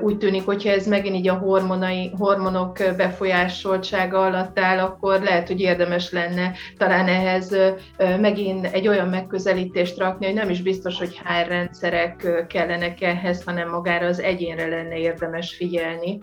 úgy 0.00 0.18
tűnik, 0.18 0.44
hogyha 0.44 0.70
ez 0.70 0.86
megint 0.86 1.16
így 1.16 1.28
a 1.28 1.34
hormonai, 1.34 2.10
hormonok 2.18 2.78
befolyásoltsága 2.96 4.24
alatt 4.24 4.58
áll, 4.58 4.78
akkor 4.78 5.20
lehet, 5.20 5.48
hogy 5.48 5.60
érdemes 5.60 6.10
lenne 6.10 6.52
talán 6.78 7.08
ehhez 7.08 7.56
megint 8.20 8.66
egy 8.66 8.88
olyan 8.88 9.08
megközelítést 9.08 9.98
rakni, 9.98 10.26
hogy 10.26 10.34
nem 10.34 10.50
is 10.50 10.62
biztos, 10.62 10.98
hogy 10.98 11.20
HR 11.24 11.48
rendszerek 11.48 12.46
kellenek 12.48 13.00
ehhez, 13.00 13.44
hanem 13.44 13.70
magára 13.70 14.06
az 14.06 14.20
egyénre 14.20 14.66
lenne 14.66 14.98
érdemes 14.98 15.54
figyelni 15.54 16.18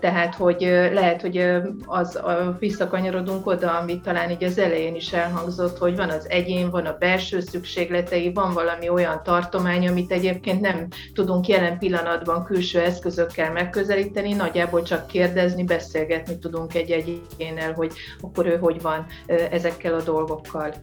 tehát, 0.00 0.34
hogy 0.34 0.60
lehet, 0.92 1.20
hogy 1.20 1.50
az 1.86 2.20
visszakanyarodunk 2.58 3.46
oda, 3.46 3.78
amit 3.78 4.02
talán 4.02 4.30
így 4.30 4.44
az 4.44 4.58
elején 4.58 4.94
is 4.94 5.12
elhangzott, 5.12 5.78
hogy 5.78 5.96
van 5.96 6.08
az 6.08 6.28
egyén, 6.28 6.70
van 6.70 6.86
a 6.86 6.96
belső 6.98 7.40
szükségletei, 7.40 8.32
van 8.32 8.52
valami 8.52 8.88
olyan 8.88 9.20
tartomány, 9.22 9.88
amit 9.88 10.12
egyébként 10.12 10.60
nem 10.60 10.86
tudunk 11.14 11.48
jelen 11.48 11.78
pillanatban 11.78 12.44
külső 12.44 12.80
eszközökkel 12.80 13.52
megközelíteni, 13.52 14.32
nagyjából 14.32 14.82
csak 14.82 15.06
kérdezni, 15.06 15.64
beszélgetni 15.64 16.38
tudunk 16.38 16.74
egy 16.74 16.90
egyénnel, 16.90 17.72
hogy 17.72 17.92
akkor 18.20 18.46
ő 18.46 18.56
hogy 18.56 18.82
van 18.82 19.06
ezekkel 19.50 19.94
a 19.94 20.02
dolgokkal 20.02 20.74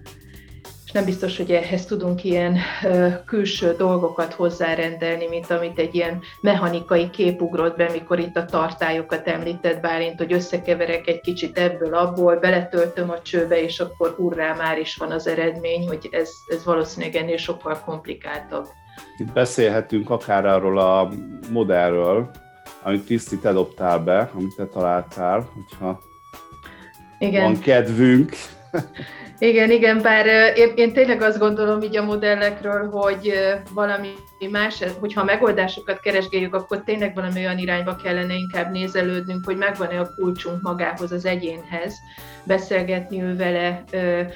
nem 0.98 1.06
biztos, 1.06 1.38
hogy 1.38 1.52
ehhez 1.52 1.86
tudunk 1.86 2.24
ilyen 2.24 2.58
külső 3.26 3.76
dolgokat 3.78 4.34
hozzárendelni, 4.34 5.28
mint 5.28 5.52
amit 5.52 5.80
egy 5.80 5.96
ilyen 5.96 6.22
mechanikai 6.42 7.10
kép 7.10 7.42
ugrott 7.42 7.76
be, 7.78 7.90
mikor 7.92 8.20
itt 8.20 8.38
a 8.38 8.46
tartályokat 8.46 9.28
említett 9.28 9.82
Bálint, 9.82 10.18
hogy 10.18 10.34
összekeverek 10.34 11.08
egy 11.08 11.22
kicsit 11.22 11.58
ebből, 11.58 11.94
abból, 11.96 12.36
beletöltöm 12.36 13.10
a 13.10 13.22
csőbe, 13.22 13.62
és 13.62 13.80
akkor 13.80 14.14
hurrá, 14.16 14.54
már 14.54 14.80
is 14.80 14.96
van 14.96 15.12
az 15.12 15.28
eredmény, 15.28 15.88
hogy 15.88 16.10
ez, 16.12 16.30
ez 16.48 16.64
valószínűleg 16.66 17.16
ennél 17.16 17.38
sokkal 17.38 17.80
komplikáltabb. 17.86 18.66
Itt 19.18 19.32
beszélhetünk 19.34 20.10
akár 20.10 20.46
arról 20.46 20.80
a 20.80 21.10
modellről, 21.52 22.30
amit 22.84 23.06
Kriszti 23.06 23.38
te 23.38 23.52
dobtál 23.52 24.00
be, 24.00 24.32
amit 24.34 24.56
te 24.56 24.66
találtál, 24.66 25.50
hogyha 25.54 26.00
Igen. 27.20 27.44
van 27.44 27.60
kedvünk. 27.60 28.32
Igen, 29.40 29.72
igen, 29.72 30.02
bár 30.02 30.26
én, 30.56 30.72
én 30.76 30.94
tényleg 30.94 31.22
azt 31.22 31.40
gondolom 31.40 31.82
így 31.82 31.98
a 31.98 32.04
modellekről, 32.04 32.90
hogy 32.90 33.34
valami 33.74 34.14
más, 34.52 34.84
hogyha 35.00 35.22
a 35.22 35.24
megoldásokat 35.24 36.00
keresgéljük, 36.00 36.56
akkor 36.56 36.84
tényleg 36.84 37.16
valami 37.16 37.40
olyan 37.40 37.58
irányba 37.58 37.96
kellene 37.96 38.34
inkább 38.34 38.72
nézelődnünk, 38.72 39.46
hogy 39.46 39.58
megvan-e 39.58 40.00
a 40.00 40.14
kulcsunk 40.16 40.62
magához, 40.62 41.12
az 41.12 41.26
egyénhez, 41.26 41.96
beszélgetni 42.44 43.22
ő 43.22 43.36
vele 43.36 43.84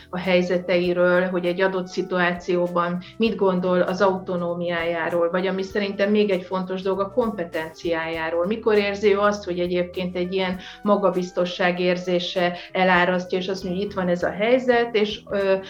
a 0.10 0.17
helyzeteiről, 0.17 1.29
hogy 1.29 1.46
egy 1.46 1.62
adott 1.62 1.88
szituációban 1.88 3.03
mit 3.17 3.36
gondol 3.36 3.81
az 3.81 4.01
autonómiájáról, 4.01 5.29
vagy 5.29 5.48
ami 5.48 5.63
szerintem 5.63 6.12
még 6.12 6.29
egy 6.29 6.43
fontos 6.43 6.81
dolog, 6.81 7.00
a 7.00 7.12
kompetenciájáról. 7.12 8.46
Mikor 8.46 8.75
érzi 8.75 9.13
ő 9.13 9.20
azt, 9.20 9.43
hogy 9.43 9.60
egyébként 9.60 10.15
egy 10.15 10.34
ilyen 10.34 10.60
magabiztosság 10.81 11.79
érzése 11.79 12.58
elárasztja, 12.72 13.38
és 13.38 13.48
azt 13.48 13.63
mondja, 13.63 13.81
hogy 13.81 13.89
itt 13.89 13.96
van 13.96 14.08
ez 14.08 14.24
a 14.24 14.31
helyzet, 14.31 14.96
és 14.96 15.20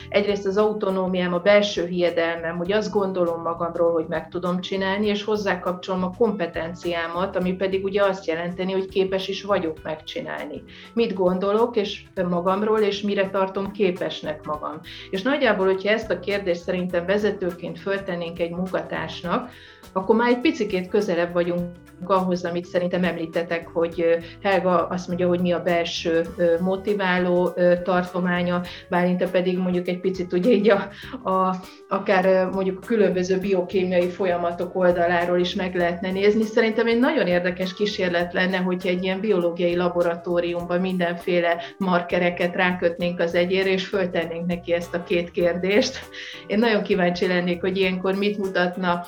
egyrészt 0.10 0.46
az 0.46 0.58
autonómiám, 0.58 1.34
a 1.34 1.40
belső 1.40 1.86
hiedelmem, 1.86 2.58
hogy 2.58 2.72
azt 2.72 2.92
gondolom 2.92 3.42
magamról, 3.42 3.92
hogy 3.92 4.06
meg 4.08 4.21
tudom 4.30 4.62
csinálni, 4.62 5.08
és 5.08 5.24
hozzákapcsolom 5.24 6.04
a 6.04 6.16
kompetenciámat, 6.18 7.36
ami 7.36 7.54
pedig 7.54 7.84
ugye 7.84 8.04
azt 8.04 8.26
jelenteni, 8.26 8.72
hogy 8.72 8.90
képes 8.90 9.28
is 9.28 9.44
vagyok 9.44 9.84
megcsinálni. 9.84 10.64
Mit 10.94 11.14
gondolok, 11.14 11.76
és 11.76 12.04
magamról, 12.30 12.80
és 12.80 13.02
mire 13.02 13.30
tartom 13.30 13.72
képesnek 13.72 14.46
magam. 14.46 14.80
És 15.10 15.22
nagyjából, 15.22 15.66
hogyha 15.66 15.90
ezt 15.90 16.12
a 16.12 16.20
kérdést 16.20 16.62
szerintem 16.62 17.06
vezetőként 17.06 17.80
föltennénk 17.80 18.40
egy 18.40 18.52
munkatársnak, 18.52 19.50
akkor 19.92 20.16
már 20.16 20.30
egy 20.30 20.40
picikét 20.40 20.88
közelebb 20.88 21.34
vagyunk 21.34 21.62
ahhoz, 22.06 22.46
amit 22.46 22.66
szerintem 22.66 23.04
említetek, 23.04 23.68
hogy 23.68 24.18
Helga 24.44 24.88
azt 24.88 25.08
mondja, 25.08 25.28
hogy 25.28 25.40
mi 25.40 25.52
a 25.52 25.64
belső 25.64 26.26
motiváló 26.60 27.54
tartománya, 27.84 28.62
Bálinte 28.90 29.28
pedig 29.28 29.58
mondjuk 29.58 29.88
egy 29.88 30.00
picit 30.00 30.34
ugye 30.34 30.52
így 30.52 30.70
a, 30.70 30.90
a, 31.30 31.56
akár 31.90 32.50
mondjuk 32.50 32.80
a 32.82 32.86
különböző 32.86 33.38
biokémiai 33.40 34.10
folyamatok 34.10 34.76
oldaláról 34.76 35.40
is 35.40 35.56
meg 35.56 35.76
lehetne 35.76 36.12
nézni. 36.12 36.44
Szerintem 36.44 36.88
egy 36.88 37.00
nagyon 37.00 37.28
érdekes 37.28 37.74
kísérlet 37.74 38.34
lenne, 38.34 38.58
hogyha 38.58 38.90
egy 38.90 39.04
ilyen 39.04 39.20
biológiai 39.20 39.76
laboratóriumban 39.76 40.82
mindenféle 40.82 41.58
markereket 41.78 42.56
rákötnénk 42.56 43.20
az 43.20 43.36
egyére, 43.36 43.70
és 43.70 43.88
föltennénk 43.88 44.46
neki 44.46 44.74
ezt 44.74 44.94
a 44.94 45.04
két 45.04 45.32
kérdést. 45.32 46.00
Én 46.48 46.60
nagyon 46.60 46.84
kíváncsi 46.84 47.28
lennék, 47.28 47.62
hogy 47.62 47.78
ilyenkor 47.78 48.16
mit 48.16 48.38
mutatna 48.38 49.06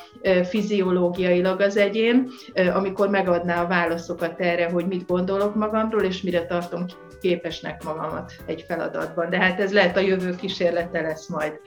fiziológiailag 0.64 1.62
az 1.62 1.78
egyén, 1.78 2.30
amikor 2.74 3.10
megadná 3.10 3.64
a 3.64 3.68
válaszokat 3.68 4.40
erre, 4.40 4.70
hogy 4.70 4.88
mit 4.88 5.08
gondolok 5.08 5.56
magamról, 5.56 6.02
és 6.02 6.22
mire 6.22 6.46
tartom 6.46 6.86
képesnek 7.22 7.84
magamat 7.84 8.34
egy 8.46 8.66
feladatban. 8.68 9.30
De 9.30 9.38
hát 9.38 9.60
ez 9.60 9.74
lehet 9.74 9.98
a 9.98 10.00
jövő 10.00 10.36
kísérlete 10.36 11.02
lesz 11.02 11.28
majd. 11.28 11.60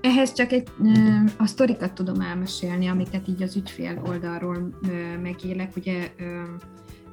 Ehhez 0.00 0.32
csak 0.32 0.52
egy, 0.52 0.68
a 1.38 1.46
sztorikat 1.46 1.92
tudom 1.92 2.20
elmesélni, 2.20 2.88
amiket 2.88 3.28
így 3.28 3.42
az 3.42 3.56
ügyfél 3.56 4.02
oldalról 4.06 4.70
megélek. 5.22 5.76
Ugye 5.76 6.08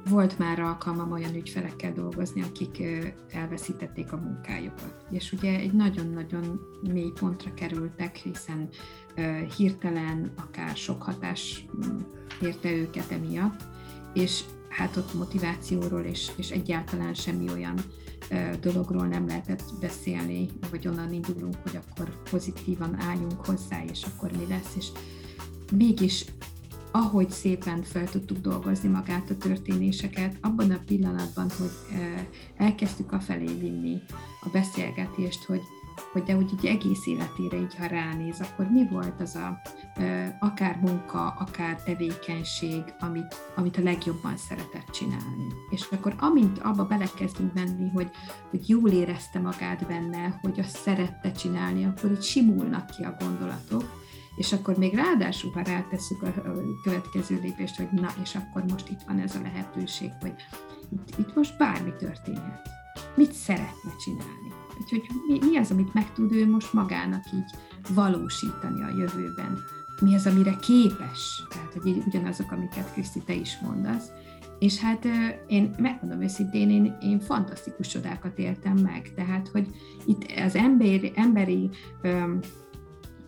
volt 0.08 0.38
már 0.38 0.60
alkalmam 0.60 1.12
olyan 1.12 1.34
ügyfelekkel 1.34 1.92
dolgozni, 1.92 2.42
akik 2.42 2.82
elveszítették 3.30 4.12
a 4.12 4.16
munkájukat. 4.16 5.06
És 5.10 5.32
ugye 5.32 5.58
egy 5.58 5.72
nagyon-nagyon 5.72 6.60
mély 6.92 7.12
pontra 7.20 7.54
kerültek, 7.54 8.16
hiszen 8.16 8.68
hirtelen 9.56 10.32
akár 10.36 10.76
sok 10.76 11.02
hatás 11.02 11.66
mm, 11.76 11.98
érte 12.40 12.72
őket 12.72 13.10
emiatt, 13.10 13.60
és 14.14 14.44
hát 14.68 14.96
ott 14.96 15.14
motivációról 15.14 16.00
és, 16.00 16.30
és 16.36 16.50
egyáltalán 16.50 17.14
semmi 17.14 17.50
olyan 17.50 17.78
dologról 18.60 19.06
nem 19.06 19.26
lehetett 19.26 19.62
beszélni, 19.80 20.48
vagy 20.70 20.88
onnan 20.88 21.12
indulunk, 21.12 21.54
hogy 21.62 21.76
akkor 21.76 22.22
pozitívan 22.30 23.00
álljunk 23.00 23.46
hozzá, 23.46 23.84
és 23.84 24.02
akkor 24.02 24.30
mi 24.32 24.46
lesz, 24.48 24.74
és 24.76 24.86
mégis 25.72 26.24
ahogy 26.90 27.30
szépen 27.30 27.82
fel 27.82 28.04
tudtuk 28.04 28.38
dolgozni 28.38 28.88
magát 28.88 29.30
a 29.30 29.36
történéseket, 29.36 30.36
abban 30.40 30.70
a 30.70 30.80
pillanatban, 30.86 31.50
hogy 31.58 31.70
elkezdtük 32.56 33.12
a 33.12 33.20
felé 33.20 33.54
vinni 33.58 34.02
a 34.40 34.48
beszélgetést, 34.52 35.44
hogy, 35.44 35.60
hogy 36.12 36.22
de 36.22 36.36
úgy 36.36 36.52
így 36.52 36.66
egész 36.66 37.06
életére 37.06 37.56
így, 37.56 37.74
ha 37.74 37.86
ránéz, 37.86 38.40
akkor 38.40 38.70
mi 38.70 38.88
volt 38.90 39.20
az 39.20 39.34
a 39.34 39.60
akár 40.40 40.76
munka, 40.80 41.26
akár 41.26 41.82
tevékenység, 41.82 42.82
amit, 42.98 43.36
amit 43.56 43.76
a 43.76 43.82
legjobban 43.82 44.36
szeretett 44.36 44.90
csinálni. 44.90 45.46
És 45.70 45.86
akkor 45.90 46.14
amint 46.18 46.58
abba 46.58 46.84
belekezdünk 46.84 47.54
menni, 47.54 47.88
hogy, 47.88 48.10
hogy 48.50 48.68
jól 48.68 48.90
érezte 48.90 49.38
magát 49.38 49.86
benne, 49.86 50.38
hogy 50.40 50.60
azt 50.60 50.76
szerette 50.76 51.32
csinálni, 51.32 51.84
akkor 51.84 52.10
így 52.10 52.22
simulnak 52.22 52.86
ki 52.86 53.02
a 53.02 53.16
gondolatok, 53.18 54.06
és 54.38 54.52
akkor 54.52 54.76
még 54.76 54.94
ráadásul, 54.94 55.50
ha 55.52 55.60
rátesszük 55.62 56.22
a 56.22 56.32
következő 56.82 57.40
lépést, 57.42 57.76
hogy 57.76 57.88
na, 57.90 58.08
és 58.22 58.34
akkor 58.34 58.64
most 58.70 58.88
itt 58.88 59.00
van 59.06 59.18
ez 59.18 59.34
a 59.34 59.40
lehetőség, 59.42 60.10
hogy 60.20 60.34
itt, 60.92 61.18
itt 61.18 61.34
most 61.34 61.58
bármi 61.58 61.92
történhet. 61.98 62.68
Mit 63.14 63.32
szeretne 63.32 63.90
csinálni? 64.04 64.52
Úgyhogy 64.80 65.02
mi, 65.26 65.38
mi 65.50 65.56
az, 65.56 65.70
amit 65.70 65.94
meg 65.94 66.12
tud 66.12 66.32
ő 66.32 66.50
most 66.50 66.72
magának 66.72 67.24
így 67.34 67.50
valósítani 67.94 68.82
a 68.82 68.96
jövőben? 68.96 69.58
Mi 70.00 70.14
az, 70.14 70.26
amire 70.26 70.56
képes? 70.60 71.42
Tehát, 71.48 71.72
hogy 71.72 72.02
ugyanazok, 72.06 72.52
amiket 72.52 72.92
Kriszti, 72.92 73.22
te 73.22 73.34
is 73.34 73.58
mondasz. 73.62 74.10
És 74.58 74.78
hát 74.78 75.06
én 75.46 75.74
megmondom 75.78 76.22
őszintén, 76.22 76.70
én, 76.70 76.96
én 77.00 77.20
fantasztikus 77.20 77.86
csodákat 77.86 78.38
éltem 78.38 78.76
meg. 78.76 79.12
Tehát, 79.14 79.48
hogy 79.48 79.66
itt 80.06 80.24
az 80.44 80.54
emberi, 80.54 81.12
emberi 81.14 81.70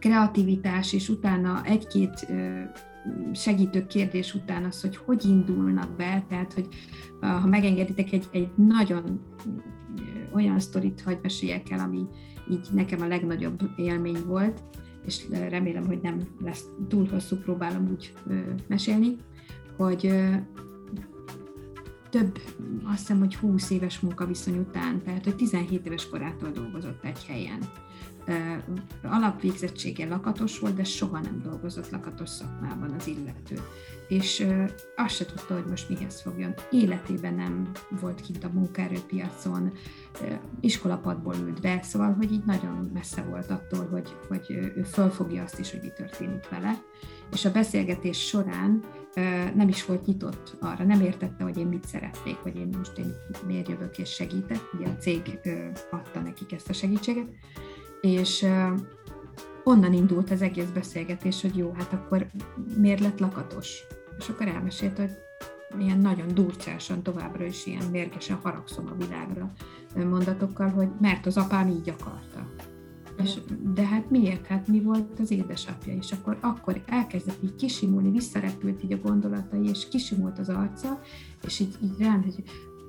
kreativitás, 0.00 0.92
és 0.92 1.08
utána 1.08 1.64
egy-két 1.64 2.26
segítő 3.32 3.86
kérdés 3.86 4.34
után 4.34 4.64
az, 4.64 4.80
hogy 4.80 4.96
hogy 4.96 5.24
indulnak 5.24 5.96
be, 5.96 6.24
tehát, 6.28 6.52
hogy 6.52 6.68
ha 7.20 7.46
megengeditek, 7.46 8.12
egy, 8.12 8.28
egy 8.30 8.50
nagyon 8.56 9.20
olyan 10.32 10.60
sztorit 10.60 11.00
hagy 11.00 11.18
meséljek 11.22 11.70
el, 11.70 11.78
ami 11.78 12.06
így 12.50 12.68
nekem 12.72 13.00
a 13.00 13.06
legnagyobb 13.06 13.60
élmény 13.76 14.24
volt, 14.26 14.62
és 15.06 15.26
remélem, 15.48 15.86
hogy 15.86 16.00
nem 16.02 16.20
lesz 16.44 16.64
túl 16.88 17.08
hosszú, 17.08 17.36
próbálom 17.36 17.88
úgy 17.90 18.14
mesélni, 18.68 19.16
hogy 19.76 20.12
több, 22.10 22.38
azt 22.84 22.98
hiszem, 22.98 23.18
hogy 23.18 23.36
20 23.36 23.70
éves 23.70 24.00
munkaviszony 24.00 24.58
után, 24.58 25.02
tehát 25.02 25.24
hogy 25.24 25.36
17 25.36 25.86
éves 25.86 26.08
korától 26.08 26.50
dolgozott 26.50 27.04
egy 27.04 27.24
helyen 27.24 27.58
alapvégzettsége 29.02 30.08
lakatos 30.08 30.58
volt, 30.58 30.74
de 30.74 30.84
soha 30.84 31.20
nem 31.20 31.40
dolgozott 31.42 31.90
lakatos 31.90 32.28
szakmában 32.28 32.90
az 32.98 33.06
illető. 33.06 33.62
És 34.08 34.46
azt 34.96 35.14
se 35.14 35.24
tudta, 35.24 35.54
hogy 35.54 35.64
most 35.68 35.88
mihez 35.88 36.20
fogjon. 36.20 36.54
Életében 36.70 37.34
nem 37.34 37.70
volt 38.00 38.20
kint 38.20 38.44
a 38.44 38.50
munkaerőpiacon, 38.52 39.72
iskolapadból 40.60 41.34
ült 41.34 41.60
be, 41.60 41.80
szóval, 41.82 42.12
hogy 42.12 42.32
így 42.32 42.44
nagyon 42.44 42.90
messze 42.94 43.22
volt 43.22 43.50
attól, 43.50 43.88
hogy, 43.90 44.16
hogy 44.28 44.50
ő 44.76 44.82
fölfogja 44.82 45.42
azt 45.42 45.58
is, 45.58 45.70
hogy 45.70 45.80
mi 45.82 45.88
történik 45.96 46.48
vele. 46.48 46.82
És 47.32 47.44
a 47.44 47.52
beszélgetés 47.52 48.26
során 48.26 48.82
nem 49.54 49.68
is 49.68 49.84
volt 49.86 50.06
nyitott 50.06 50.56
arra, 50.60 50.84
nem 50.84 51.00
értette, 51.00 51.44
hogy 51.44 51.56
én 51.56 51.66
mit 51.66 51.86
szeretnék, 51.86 52.36
hogy 52.36 52.56
én 52.56 52.74
most 52.78 52.98
én 52.98 53.14
miért 53.46 53.68
jövök 53.68 53.98
és 53.98 54.10
segítek, 54.10 54.60
ugye 54.78 54.86
a 54.86 54.96
cég 54.96 55.38
adta 55.90 56.20
nekik 56.20 56.52
ezt 56.52 56.68
a 56.68 56.72
segítséget, 56.72 57.28
és 58.00 58.46
onnan 59.64 59.92
indult 59.92 60.30
az 60.30 60.42
egész 60.42 60.70
beszélgetés, 60.74 61.40
hogy 61.40 61.56
jó, 61.56 61.72
hát 61.76 61.92
akkor 61.92 62.30
miért 62.76 63.00
lett 63.00 63.18
lakatos? 63.18 63.80
És 64.18 64.28
akkor 64.28 64.48
elmesélt, 64.48 64.96
hogy 64.96 65.10
ilyen 65.78 65.98
nagyon 65.98 66.34
durcásan 66.34 67.02
továbbra 67.02 67.44
is 67.44 67.66
ilyen 67.66 67.86
mérgesen 67.90 68.38
haragszom 68.42 68.86
a 68.86 69.04
világra 69.04 69.52
mondatokkal, 69.94 70.68
hogy 70.68 70.88
mert 71.00 71.26
az 71.26 71.36
apám 71.36 71.68
így 71.68 71.88
akarta. 71.88 72.48
És, 73.22 73.38
de 73.74 73.86
hát 73.86 74.10
miért? 74.10 74.46
Hát 74.46 74.68
mi 74.68 74.80
volt 74.80 75.20
az 75.20 75.30
édesapja? 75.30 75.94
És 75.94 76.12
akkor, 76.12 76.38
akkor 76.40 76.82
elkezdett 76.86 77.42
így 77.42 77.56
kisimulni, 77.56 78.10
visszarepült 78.10 78.84
így 78.84 78.92
a 78.92 79.00
gondolatai, 79.02 79.68
és 79.68 79.88
kisimult 79.88 80.38
az 80.38 80.48
arca, 80.48 81.00
és 81.46 81.60
így, 81.60 81.74
így 81.82 81.98
rám, 81.98 82.22
hogy 82.22 82.42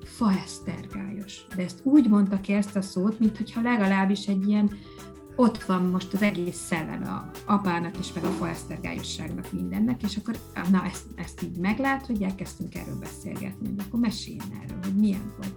faesztergályos. 0.04 1.46
De 1.56 1.64
ezt 1.64 1.80
úgy 1.84 2.10
mondta 2.10 2.42
ki 2.42 2.54
ezt 2.54 2.76
a 2.76 2.82
szót, 2.82 3.20
mintha 3.20 3.62
legalábbis 3.62 4.28
egy 4.28 4.48
ilyen 4.48 4.72
ott 5.36 5.64
van 5.64 5.86
most 5.86 6.14
az 6.14 6.22
egész 6.22 6.58
szellem 6.58 7.04
a 7.04 7.32
apának 7.46 8.00
is, 8.00 8.14
meg 8.14 8.24
a 8.24 8.30
faesztergályosságnak 8.30 9.52
mindennek, 9.52 10.04
és 10.04 10.18
akkor 10.18 10.36
na, 10.72 10.86
ezt, 10.86 11.06
ezt 11.16 11.44
így 11.44 11.58
meglát, 11.58 12.06
hogy 12.06 12.22
elkezdtünk 12.22 12.76
erről 12.76 12.98
beszélgetni, 13.00 13.68
hogy 13.68 13.84
akkor 13.88 14.00
meséljen 14.00 14.62
erről, 14.64 14.80
hogy 14.84 14.96
milyen 14.96 15.34
volt. 15.38 15.54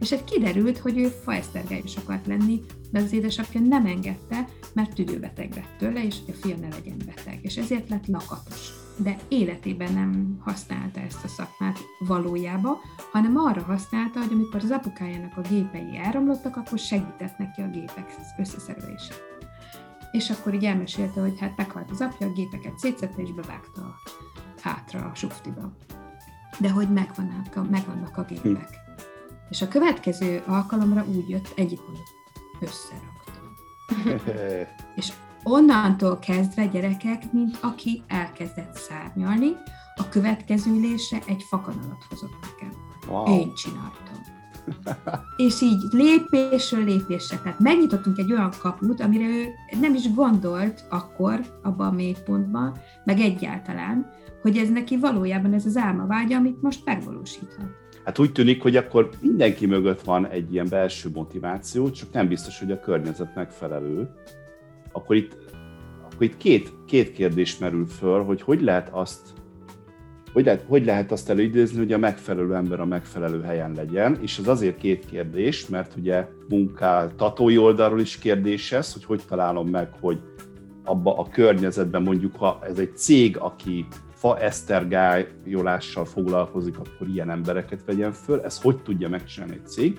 És 0.00 0.10
hát 0.10 0.24
kiderült, 0.24 0.78
hogy 0.78 0.98
ő 0.98 1.08
faesztergályos 1.08 1.96
akart 1.96 2.26
lenni, 2.26 2.60
de 2.90 3.00
az 3.00 3.12
édesapja 3.12 3.60
nem 3.60 3.86
engedte, 3.86 4.48
mert 4.72 4.94
tüdőbeteg 4.94 5.54
lett 5.54 5.74
tőle, 5.78 6.04
és 6.04 6.16
hogy 6.24 6.34
a 6.34 6.46
fia 6.46 6.56
ne 6.56 6.68
legyen 6.68 6.98
beteg, 7.06 7.38
és 7.42 7.56
ezért 7.56 7.88
lett 7.88 8.06
lakatos. 8.06 8.85
De 8.96 9.16
életében 9.28 9.92
nem 9.92 10.38
használta 10.40 11.00
ezt 11.00 11.24
a 11.24 11.28
szakmát 11.28 11.78
valójába, 11.98 12.80
hanem 13.12 13.36
arra 13.36 13.62
használta, 13.62 14.18
hogy 14.18 14.32
amikor 14.32 14.60
az 14.62 14.70
apukájának 14.70 15.36
a 15.36 15.40
gépei 15.40 15.96
elromlottak, 15.96 16.56
akkor 16.56 16.78
segített 16.78 17.38
neki 17.38 17.60
a 17.60 17.68
gépek 17.68 18.14
összeszerelését. 18.38 19.24
És 20.10 20.30
akkor 20.30 20.54
így 20.54 20.64
elmesélte, 20.64 21.20
hogy 21.20 21.40
hát 21.40 21.56
meghalt 21.56 21.90
az 21.90 22.00
apja, 22.00 22.26
a 22.26 22.32
gépeket 22.32 22.78
szétszette 22.78 23.22
és 23.22 23.32
bevágta 23.32 23.80
a 23.80 23.94
hátra 24.60 25.04
a 25.04 25.14
suftiba. 25.14 25.72
De 26.58 26.70
hogy 26.70 26.92
megvannak 26.92 27.56
a, 27.56 27.62
megvannak 27.62 28.16
a 28.16 28.24
gépek. 28.24 28.42
Hm. 28.42 28.56
És 29.50 29.62
a 29.62 29.68
következő 29.68 30.42
alkalomra 30.46 31.04
úgy 31.08 31.28
jött, 31.28 31.52
egyik 31.56 31.80
mondott, 31.80 32.12
összeraktam. 32.60 33.54
és 34.96 35.12
onnantól 35.48 36.18
kezdve 36.18 36.66
gyerekek, 36.66 37.32
mint 37.32 37.58
aki 37.62 38.02
elkezdett 38.06 38.74
szárnyalni, 38.74 39.52
a 39.94 40.08
következő 40.08 40.70
ülésre 40.70 41.18
egy 41.26 41.42
fakanalat 41.48 42.04
hozott 42.08 42.36
nekem. 42.40 42.76
Wow. 43.08 43.38
Én 43.38 43.54
csináltam. 43.54 44.04
és 45.46 45.60
így 45.60 45.82
lépésről 45.90 46.84
lépésre, 46.84 47.38
tehát 47.38 47.58
megnyitottunk 47.58 48.18
egy 48.18 48.32
olyan 48.32 48.52
kaput, 48.60 49.00
amire 49.00 49.24
ő 49.24 49.46
nem 49.80 49.94
is 49.94 50.14
gondolt 50.14 50.84
akkor, 50.90 51.40
abban 51.62 51.86
a 51.86 51.90
mélypontban, 51.90 52.78
meg 53.04 53.20
egyáltalán, 53.20 54.10
hogy 54.42 54.56
ez 54.56 54.68
neki 54.68 54.98
valójában 54.98 55.52
ez 55.52 55.66
az 55.66 55.76
álmavágya, 55.76 56.36
amit 56.36 56.62
most 56.62 56.84
megvalósíthat. 56.84 57.66
Hát 58.04 58.18
úgy 58.18 58.32
tűnik, 58.32 58.62
hogy 58.62 58.76
akkor 58.76 59.10
mindenki 59.20 59.66
mögött 59.66 60.00
van 60.00 60.26
egy 60.26 60.52
ilyen 60.52 60.66
belső 60.68 61.10
motiváció, 61.14 61.90
csak 61.90 62.12
nem 62.12 62.28
biztos, 62.28 62.58
hogy 62.58 62.70
a 62.70 62.80
környezet 62.80 63.34
megfelelő. 63.34 64.08
Akkor 64.96 65.16
itt, 65.16 65.36
akkor 66.04 66.22
itt 66.22 66.36
két, 66.36 66.72
két 66.86 67.12
kérdés 67.12 67.58
merül 67.58 67.86
föl, 67.86 68.24
hogy 68.24 68.42
hogy 68.42 68.62
lehet 68.62 68.88
azt 68.92 69.34
hogy 70.32 70.44
lehet, 70.44 70.64
hogy 70.68 70.84
lehet 70.84 71.12
azt 71.12 71.30
előidézni, 71.30 71.78
hogy 71.78 71.92
a 71.92 71.98
megfelelő 71.98 72.54
ember 72.54 72.80
a 72.80 72.84
megfelelő 72.84 73.42
helyen 73.42 73.72
legyen, 73.72 74.18
és 74.22 74.38
ez 74.38 74.48
azért 74.48 74.76
két 74.76 75.06
kérdés, 75.06 75.66
mert 75.66 75.96
ugye 75.96 76.28
munkáltatói 76.48 77.58
oldalról 77.58 78.00
is 78.00 78.18
kérdés 78.18 78.72
ez, 78.72 78.92
hogy 78.92 79.04
hogy 79.04 79.22
találom 79.28 79.68
meg, 79.68 79.88
hogy 80.00 80.20
abba 80.84 81.18
a 81.18 81.28
környezetben 81.28 82.02
mondjuk, 82.02 82.36
ha 82.36 82.58
ez 82.62 82.78
egy 82.78 82.96
cég, 82.96 83.36
aki 83.36 83.86
fa 84.14 84.38
esztergályolással 84.38 86.04
foglalkozik, 86.04 86.78
akkor 86.78 87.08
ilyen 87.08 87.30
embereket 87.30 87.84
vegyen 87.84 88.12
föl. 88.12 88.40
Ez 88.40 88.60
hogy 88.60 88.82
tudja 88.82 89.08
megcsinálni 89.08 89.54
egy 89.54 89.66
cég? 89.66 89.98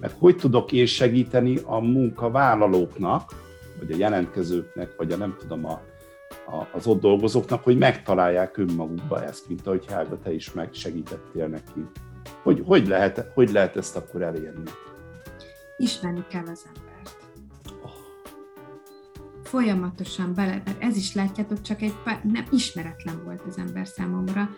Meg 0.00 0.10
hogy 0.18 0.36
tudok 0.36 0.72
én 0.72 0.86
segíteni 0.86 1.58
a 1.64 1.78
munkavállalóknak, 1.78 3.32
vagy 3.80 3.92
a 3.92 3.96
jelentkezőknek, 3.96 4.96
vagy 4.96 5.12
a 5.12 5.16
nem 5.16 5.36
tudom, 5.38 5.64
a, 5.64 5.82
a, 6.46 6.68
az 6.72 6.86
ott 6.86 7.00
dolgozóknak, 7.00 7.62
hogy 7.64 7.78
megtalálják 7.78 8.56
önmagukba 8.56 9.24
ezt, 9.24 9.48
mint 9.48 9.66
ahogy 9.66 9.86
Helga, 9.86 10.18
te 10.18 10.32
is 10.32 10.52
megsegítettél 10.52 11.46
neki. 11.46 11.86
Hogy, 12.42 12.62
hogy, 12.66 12.88
lehet, 12.88 13.30
hogy 13.34 13.50
lehet 13.50 13.76
ezt 13.76 13.96
akkor 13.96 14.22
elérni? 14.22 14.70
Ismerni 15.76 16.24
kell 16.28 16.46
az 16.46 16.66
ember 16.66 16.90
folyamatosan 19.50 20.34
bele, 20.34 20.62
ez 20.78 20.96
is 20.96 21.14
látjátok, 21.14 21.60
csak 21.60 21.82
egy 21.82 21.94
pár, 22.04 22.20
nem 22.24 22.44
ismeretlen 22.50 23.24
volt 23.24 23.42
az 23.48 23.58
ember 23.58 23.86
számomra, 23.86 24.50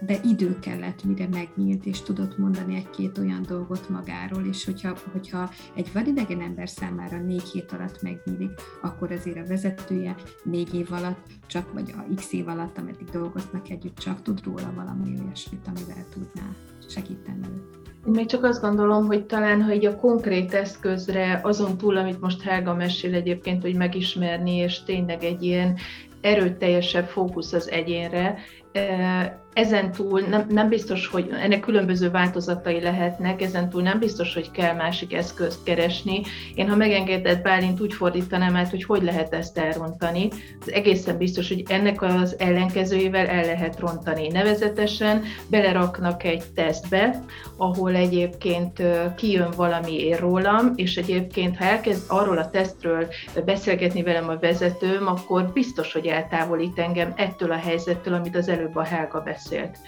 de 0.00 0.20
idő 0.24 0.58
kellett, 0.58 1.04
mire 1.04 1.28
megnyílt, 1.28 1.84
és 1.86 2.02
tudott 2.02 2.38
mondani 2.38 2.74
egy-két 2.76 3.18
olyan 3.18 3.42
dolgot 3.48 3.88
magáról, 3.88 4.44
és 4.44 4.64
hogyha, 4.64 4.96
hogyha 5.12 5.50
egy 5.74 5.92
vadidegen 5.92 6.40
ember 6.40 6.68
számára 6.68 7.20
négy 7.20 7.48
hét 7.48 7.72
alatt 7.72 8.02
megnyílik, 8.02 8.50
akkor 8.82 9.12
azért 9.12 9.36
a 9.36 9.48
vezetője 9.48 10.14
négy 10.44 10.74
év 10.74 10.92
alatt, 10.92 11.26
csak 11.46 11.72
vagy 11.72 11.94
a 11.96 12.14
x 12.14 12.32
év 12.32 12.48
alatt, 12.48 12.78
ameddig 12.78 13.08
dolgoznak 13.08 13.70
együtt, 13.70 13.98
csak 13.98 14.22
tud 14.22 14.44
róla 14.44 14.72
valami 14.74 15.20
olyasmit, 15.24 15.66
amivel 15.66 16.04
tudná 16.12 16.48
segíteni 16.88 17.46
őt. 17.56 17.82
Még 18.06 18.26
csak 18.26 18.44
azt 18.44 18.60
gondolom, 18.60 19.06
hogy 19.06 19.26
talán, 19.26 19.62
ha 19.62 19.72
így 19.72 19.86
a 19.86 19.96
konkrét 19.96 20.54
eszközre, 20.54 21.40
azon 21.42 21.76
túl, 21.76 21.96
amit 21.96 22.20
most 22.20 22.42
Helga 22.42 22.74
mesél 22.74 23.14
egyébként, 23.14 23.62
hogy 23.62 23.76
megismerni, 23.76 24.56
és 24.56 24.82
tényleg 24.82 25.24
egy 25.24 25.42
ilyen 25.42 25.76
erőteljesebb 26.20 27.06
fókusz 27.06 27.52
az 27.52 27.70
egyénre, 27.70 28.38
ezen 29.54 29.92
túl 29.92 30.20
nem, 30.20 30.46
nem 30.48 30.68
biztos, 30.68 31.06
hogy 31.06 31.30
ennek 31.42 31.60
különböző 31.60 32.10
változatai 32.10 32.80
lehetnek, 32.80 33.42
ezen 33.42 33.68
túl 33.68 33.82
nem 33.82 33.98
biztos, 33.98 34.34
hogy 34.34 34.50
kell 34.50 34.74
másik 34.74 35.14
eszközt 35.14 35.62
keresni. 35.62 36.22
Én, 36.54 36.68
ha 36.68 36.76
megengedett 36.76 37.42
Bálint, 37.42 37.80
úgy 37.80 37.92
fordítanám 37.92 38.56
át, 38.56 38.70
hogy 38.70 38.84
hogy 38.84 39.02
lehet 39.02 39.34
ezt 39.34 39.58
elrontani. 39.58 40.28
Az 40.60 40.72
egészen 40.72 41.16
biztos, 41.16 41.48
hogy 41.48 41.62
ennek 41.68 42.02
az 42.02 42.34
ellenkezőjével 42.38 43.26
el 43.26 43.44
lehet 43.44 43.80
rontani. 43.80 44.28
Nevezetesen 44.28 45.22
beleraknak 45.50 46.24
egy 46.24 46.42
tesztbe, 46.54 47.22
ahol 47.56 47.94
egyébként 47.94 48.82
kijön 49.16 49.50
valami 49.56 50.00
ér 50.00 50.18
rólam, 50.18 50.72
és 50.74 50.96
egyébként, 50.96 51.56
ha 51.56 51.64
elkezd 51.64 52.04
arról 52.08 52.38
a 52.38 52.50
tesztről 52.50 53.06
beszélgetni 53.44 54.02
velem 54.02 54.28
a 54.28 54.38
vezetőm, 54.38 55.06
akkor 55.06 55.50
biztos, 55.52 55.92
hogy 55.92 56.06
eltávolít 56.06 56.78
engem 56.78 57.12
ettől 57.16 57.52
a 57.52 57.56
helyzettől, 57.56 58.14
amit 58.14 58.36
az 58.36 58.48
előbb 58.48 58.76
a 58.76 58.82
Helga 58.82 59.20
beszélt 59.20 59.43
beszélt. 59.44 59.78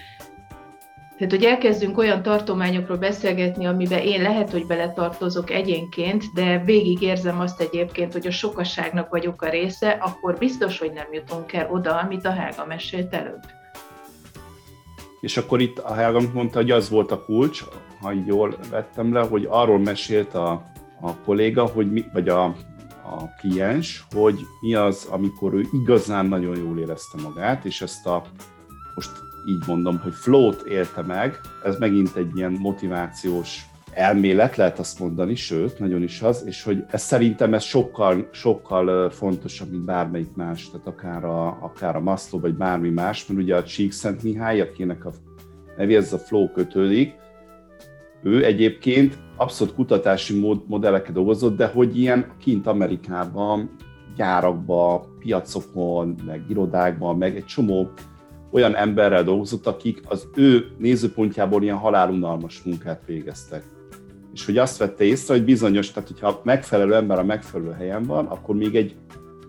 Tehát, 1.17 1.33
hogy 1.33 1.45
elkezdünk 1.45 1.99
olyan 1.99 2.23
tartományokról 2.23 2.97
beszélgetni, 2.97 3.67
amiben 3.67 3.99
én 3.99 4.23
lehet, 4.23 4.51
hogy 4.51 4.67
beletartozok 4.67 5.51
egyénként, 5.51 6.25
de 6.35 6.63
végig 6.65 7.03
érzem 7.03 7.41
azt 7.41 7.61
egyébként, 7.61 8.13
hogy 8.13 8.27
a 8.27 8.31
sokaságnak 8.31 9.11
vagyok 9.11 9.43
a 9.43 9.49
része, 9.49 9.89
akkor 9.91 10.39
biztos, 10.39 10.79
hogy 10.79 10.93
nem 10.93 11.07
jutunk 11.13 11.53
el 11.53 11.71
oda, 11.71 11.99
amit 11.99 12.27
a 12.27 12.31
Helga 12.31 12.67
mesélt 12.67 13.15
előbb. 13.15 13.41
És 15.21 15.37
akkor 15.37 15.61
itt 15.61 15.79
a 15.79 15.95
Helga 15.95 16.21
mondta, 16.33 16.59
hogy 16.59 16.71
az 16.71 16.91
volt 16.91 17.11
a 17.11 17.25
kulcs, 17.25 17.65
ha 18.01 18.13
jól 18.27 18.57
vettem 18.71 19.13
le, 19.13 19.21
hogy 19.21 19.47
arról 19.51 19.79
mesélt 19.79 20.35
a, 20.35 20.63
a 21.01 21.17
kolléga, 21.25 21.67
hogy 21.67 21.93
mi, 21.93 22.05
vagy 22.13 22.29
a, 22.29 22.45
a 23.03 23.35
kliens, 23.39 24.05
hogy 24.15 24.41
mi 24.61 24.75
az, 24.75 25.07
amikor 25.11 25.55
ő 25.55 25.67
igazán 25.73 26.27
nagyon 26.27 26.57
jól 26.57 26.79
érezte 26.79 27.21
magát, 27.23 27.65
és 27.65 27.83
ezt 27.83 28.07
a 28.07 28.23
most 28.95 29.11
így 29.47 29.63
mondom, 29.67 29.99
hogy 29.99 30.13
élte 30.67 31.03
meg, 31.03 31.41
ez 31.65 31.79
megint 31.79 32.17
egy 32.17 32.37
ilyen 32.37 32.53
motivációs 32.53 33.65
elmélet, 33.93 34.57
lehet 34.57 34.79
azt 34.79 34.99
mondani, 34.99 35.35
sőt, 35.35 35.79
nagyon 35.79 36.03
is 36.03 36.23
az, 36.23 36.45
és 36.47 36.63
hogy 36.63 36.85
ez 36.91 37.03
szerintem 37.03 37.55
ez 37.55 37.63
sokkal, 37.63 38.29
sokkal 38.33 39.11
fontosabb, 39.11 39.71
mint 39.71 39.85
bármelyik 39.85 40.35
más, 40.35 40.71
tehát 40.71 40.87
akár 40.87 41.25
a, 41.25 41.47
akár 41.47 41.97
a 41.97 42.01
Maslow, 42.01 42.41
vagy 42.41 42.55
bármi 42.55 42.89
más, 42.89 43.27
mert 43.27 43.41
ugye 43.41 43.57
a 43.57 43.65
Csíkszent 43.65 44.23
Mihály, 44.23 44.61
akinek 44.61 45.05
a 45.05 45.13
nevéhez 45.77 46.13
a 46.13 46.19
flow 46.19 46.53
kötődik, 46.53 47.15
ő 48.23 48.45
egyébként 48.45 49.19
abszolút 49.37 49.75
kutatási 49.75 50.39
mód, 50.39 50.63
modelleket 50.67 51.13
dolgozott, 51.13 51.57
de 51.57 51.67
hogy 51.67 51.99
ilyen 51.99 52.27
kint 52.41 52.67
Amerikában, 52.67 53.71
gyárakban, 54.17 55.01
piacokon, 55.19 56.15
meg 56.27 56.45
irodákban, 56.49 57.19
meg 57.19 57.37
egy 57.37 57.45
csomó 57.45 57.93
olyan 58.51 58.77
emberrel 58.77 59.25
dolgozott, 59.25 59.67
akik 59.67 60.01
az 60.09 60.29
ő 60.35 60.67
nézőpontjából 60.79 61.63
ilyen 61.63 61.77
halálunalmas 61.77 62.63
munkát 62.63 63.03
végeztek. 63.07 63.65
És 64.33 64.47
hogy 64.47 64.59
azt 64.59 64.79
vette 64.79 65.05
észre, 65.05 65.35
hogy 65.35 65.45
bizonyos, 65.45 65.91
tehát 65.91 66.09
hogyha 66.09 66.41
megfelelő 66.45 66.95
ember 66.95 67.19
a 67.19 67.25
megfelelő 67.25 67.71
helyen 67.71 68.03
van, 68.03 68.27
akkor 68.27 68.55
még 68.55 68.77
egy 68.77 68.97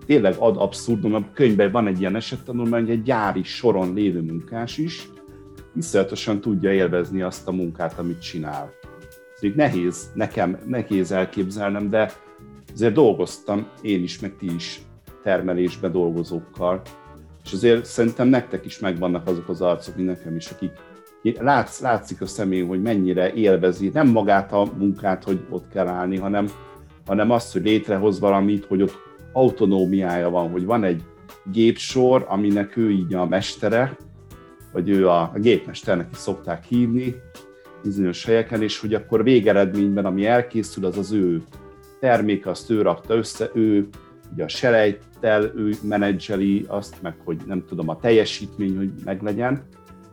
tényleg 0.05 0.35
ad 0.37 0.57
abszurdum, 0.57 1.13
a 1.13 1.25
könyvben 1.33 1.71
van 1.71 1.87
egy 1.87 1.99
ilyen 1.99 2.15
esettanulmány, 2.15 2.81
hogy 2.81 2.91
egy 2.91 3.03
gyári 3.03 3.43
soron 3.43 3.93
lévő 3.93 4.21
munkás 4.21 4.77
is 4.77 5.09
iszonyatosan 5.77 6.41
tudja 6.41 6.73
élvezni 6.73 7.21
azt 7.21 7.47
a 7.47 7.51
munkát, 7.51 7.99
amit 7.99 8.21
csinál. 8.21 8.71
Ez 9.41 9.49
nehéz, 9.55 10.11
nekem 10.13 10.59
nehéz 10.65 11.11
elképzelnem, 11.11 11.89
de 11.89 12.11
azért 12.73 12.93
dolgoztam 12.93 13.67
én 13.81 14.03
is, 14.03 14.19
meg 14.19 14.35
ti 14.37 14.53
is 14.55 14.81
termelésbe 15.23 15.89
dolgozókkal, 15.89 16.81
és 17.47 17.53
azért 17.53 17.85
szerintem 17.85 18.27
nektek 18.27 18.65
is 18.65 18.79
megvannak 18.79 19.27
azok 19.27 19.49
az 19.49 19.61
arcok, 19.61 19.95
mint 19.95 20.07
nekem 20.07 20.35
is, 20.35 20.49
akik 20.49 20.71
látsz, 21.39 21.79
látszik 21.81 22.21
a 22.21 22.25
szemén, 22.25 22.67
hogy 22.67 22.81
mennyire 22.81 23.33
élvezi 23.33 23.89
nem 23.93 24.07
magát 24.07 24.51
a 24.51 24.71
munkát, 24.77 25.23
hogy 25.23 25.39
ott 25.49 25.67
kell 25.67 25.87
állni, 25.87 26.17
hanem, 26.17 26.47
hanem 27.05 27.31
azt, 27.31 27.53
hogy 27.53 27.63
létrehoz 27.63 28.19
valamit, 28.19 28.65
hogy 28.65 28.81
ott 28.81 28.95
autonómiája 29.33 30.29
van, 30.29 30.49
hogy 30.49 30.65
van 30.65 30.83
egy 30.83 31.03
gépsor, 31.51 32.25
aminek 32.29 32.77
ő 32.77 32.91
így 32.91 33.13
a 33.13 33.25
mestere, 33.25 33.97
vagy 34.71 34.89
ő 34.89 35.07
a, 35.07 35.21
a 35.21 35.39
gépmesternek 35.39 36.07
is 36.11 36.17
szokták 36.17 36.63
hívni 36.63 37.15
bizonyos 37.83 38.25
helyeken, 38.25 38.61
és 38.61 38.79
hogy 38.79 38.93
akkor 38.93 39.23
végeredményben, 39.23 40.05
ami 40.05 40.25
elkészül, 40.25 40.85
az 40.85 40.97
az 40.97 41.11
ő 41.11 41.41
termék, 41.99 42.45
azt 42.45 42.69
ő 42.69 42.81
rakta 42.81 43.15
össze, 43.15 43.49
ő 43.53 43.87
ugye 44.31 44.43
a 44.43 44.47
selejttel 44.47 45.51
ő 45.55 45.73
menedzseli 45.83 46.65
azt, 46.67 47.01
meg 47.01 47.15
hogy 47.23 47.37
nem 47.45 47.63
tudom, 47.67 47.89
a 47.89 47.99
teljesítmény, 47.99 48.77
hogy 48.77 48.91
meglegyen. 49.05 49.63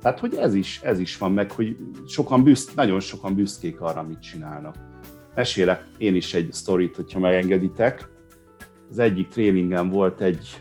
Tehát, 0.03 0.19
hogy 0.19 0.35
ez 0.35 0.55
is, 0.55 0.81
ez 0.83 0.99
is 0.99 1.19
van 1.19 1.33
meg, 1.33 1.51
hogy 1.51 1.77
sokan 2.07 2.43
büszt, 2.43 2.75
nagyon 2.75 3.01
sokan 3.01 3.35
büszkék 3.35 3.81
arra, 3.81 4.01
amit 4.01 4.21
csinálnak. 4.21 4.75
Mesélek 5.35 5.85
én 5.99 6.15
is 6.15 6.35
egy 6.35 6.53
sztorit, 6.53 6.97
hogyha 6.97 7.19
megengeditek. 7.19 8.09
Az 8.91 8.99
egyik 8.99 9.29
tréningen 9.29 9.91
volt 9.91 10.21
egy, 10.21 10.61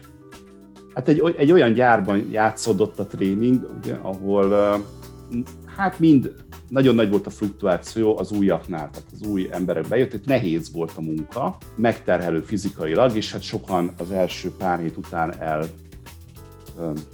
hát 0.94 1.08
egy, 1.08 1.34
egy 1.38 1.52
olyan 1.52 1.74
gyárban 1.74 2.28
játszódott 2.32 3.00
a 3.00 3.08
tréning, 3.08 3.70
ugye, 3.78 3.94
ahol 3.94 4.50
hát 5.76 6.00
mind 6.00 6.43
nagyon 6.74 6.96
nagy 6.96 7.10
volt 7.10 7.26
a 7.26 7.30
fluktuáció 7.30 8.18
az 8.18 8.32
újaknál, 8.32 8.90
tehát 8.90 9.10
az 9.12 9.28
új 9.28 9.48
emberek 9.52 9.88
bejött, 9.88 10.14
itt 10.14 10.26
nehéz 10.26 10.72
volt 10.72 10.92
a 10.96 11.02
munka, 11.02 11.58
megterhelő 11.76 12.42
fizikailag, 12.42 13.16
és 13.16 13.32
hát 13.32 13.42
sokan 13.42 13.94
az 13.98 14.12
első 14.12 14.52
pár 14.58 14.80
hét 14.80 14.98
után 14.98 15.42
el 15.42 15.66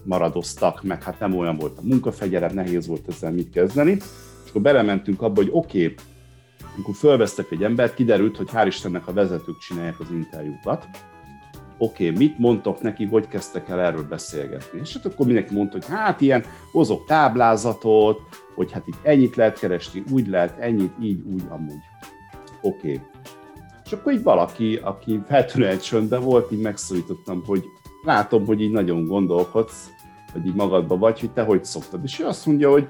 maradoztak, 0.03 0.83
meg 0.83 1.03
hát 1.03 1.19
nem 1.19 1.37
olyan 1.37 1.57
volt 1.57 1.77
a 1.77 1.81
munkafegyelem, 1.83 2.53
nehéz 2.53 2.87
volt 2.87 3.07
ezzel 3.07 3.31
mit 3.31 3.51
kezdeni. 3.51 3.91
És 4.43 4.49
akkor 4.49 4.61
belementünk 4.61 5.21
abba, 5.21 5.41
hogy 5.41 5.49
oké, 5.51 5.83
okay, 5.83 5.95
amikor 6.75 6.95
fölvesztek 6.95 7.51
egy 7.51 7.63
embert, 7.63 7.93
kiderült, 7.93 8.37
hogy 8.37 8.49
hál' 8.53 8.67
Istennek 8.67 9.07
a 9.07 9.13
vezetők 9.13 9.57
csinálják 9.57 9.99
az 9.99 10.07
interjúkat, 10.11 10.87
oké, 11.77 12.09
okay, 12.09 12.17
mit 12.17 12.37
mondtok 12.37 12.81
neki, 12.81 13.05
hogy 13.05 13.27
kezdtek 13.27 13.69
el 13.69 13.79
erről 13.79 14.07
beszélgetni. 14.07 14.79
És 14.79 14.93
hát 14.93 15.05
akkor 15.05 15.25
mindenki 15.25 15.53
mondta, 15.53 15.77
hogy 15.77 15.87
hát 15.87 16.21
ilyen, 16.21 16.43
hozok 16.71 17.05
táblázatot, 17.05 18.19
hogy 18.59 18.71
hát 18.71 18.87
itt 18.87 18.97
ennyit 19.01 19.35
lehet 19.35 19.59
keresni, 19.59 20.03
úgy 20.11 20.27
lehet, 20.27 20.59
ennyit, 20.59 20.93
így, 21.01 21.21
úgy, 21.33 21.43
amúgy. 21.49 21.81
Oké. 22.61 22.93
Okay. 22.93 23.01
És 23.85 23.91
akkor 23.91 24.13
így 24.13 24.23
valaki, 24.23 24.79
aki 24.83 25.21
feltűnően 25.27 25.79
csöndben 25.79 26.21
volt, 26.21 26.51
így 26.51 26.61
megszólítottam, 26.61 27.43
hogy 27.45 27.63
látom, 28.03 28.45
hogy 28.45 28.61
így 28.61 28.71
nagyon 28.71 29.05
gondolkodsz, 29.05 29.89
vagy 30.33 30.45
így 30.45 30.53
magadba 30.53 30.97
vagy, 30.97 31.19
hogy 31.19 31.31
te 31.31 31.43
hogy 31.43 31.65
szoktad. 31.65 31.99
És 32.03 32.19
ő 32.19 32.25
azt 32.25 32.45
mondja, 32.45 32.71
hogy 32.71 32.87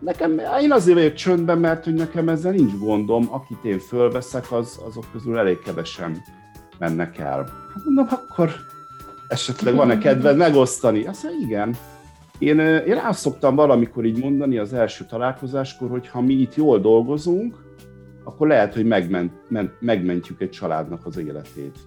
nekem, 0.00 0.40
én 0.60 0.72
azért 0.72 0.96
vagyok 0.96 1.14
csöndben, 1.14 1.58
mert 1.58 1.84
hogy 1.84 1.94
nekem 1.94 2.28
ezzel 2.28 2.52
nincs 2.52 2.78
gondom, 2.78 3.28
akit 3.30 3.64
én 3.64 3.78
fölveszek, 3.78 4.52
az, 4.52 4.80
azok 4.86 5.04
közül 5.12 5.38
elég 5.38 5.58
kevesen 5.58 6.22
mennek 6.78 7.18
el. 7.18 7.38
Hát 7.74 7.84
mondom, 7.84 8.06
akkor 8.10 8.50
esetleg 9.28 9.74
van-e 9.74 9.98
kedved 9.98 10.36
megosztani? 10.36 11.06
Azt 11.06 11.22
mondja, 11.22 11.46
igen. 11.46 11.76
Én, 12.40 12.58
én 12.58 12.94
rá 12.94 13.12
szoktam 13.12 13.54
valamikor 13.54 14.04
így 14.04 14.18
mondani 14.18 14.58
az 14.58 14.72
első 14.72 15.04
találkozáskor, 15.04 15.90
hogy 15.90 16.08
ha 16.08 16.20
mi 16.20 16.32
itt 16.32 16.54
jól 16.54 16.78
dolgozunk, 16.78 17.54
akkor 18.24 18.46
lehet, 18.48 18.74
hogy 18.74 18.84
megment, 18.86 19.32
ment, 19.48 19.72
megmentjük 19.80 20.40
egy 20.40 20.50
családnak 20.50 21.06
az 21.06 21.16
életét. 21.16 21.78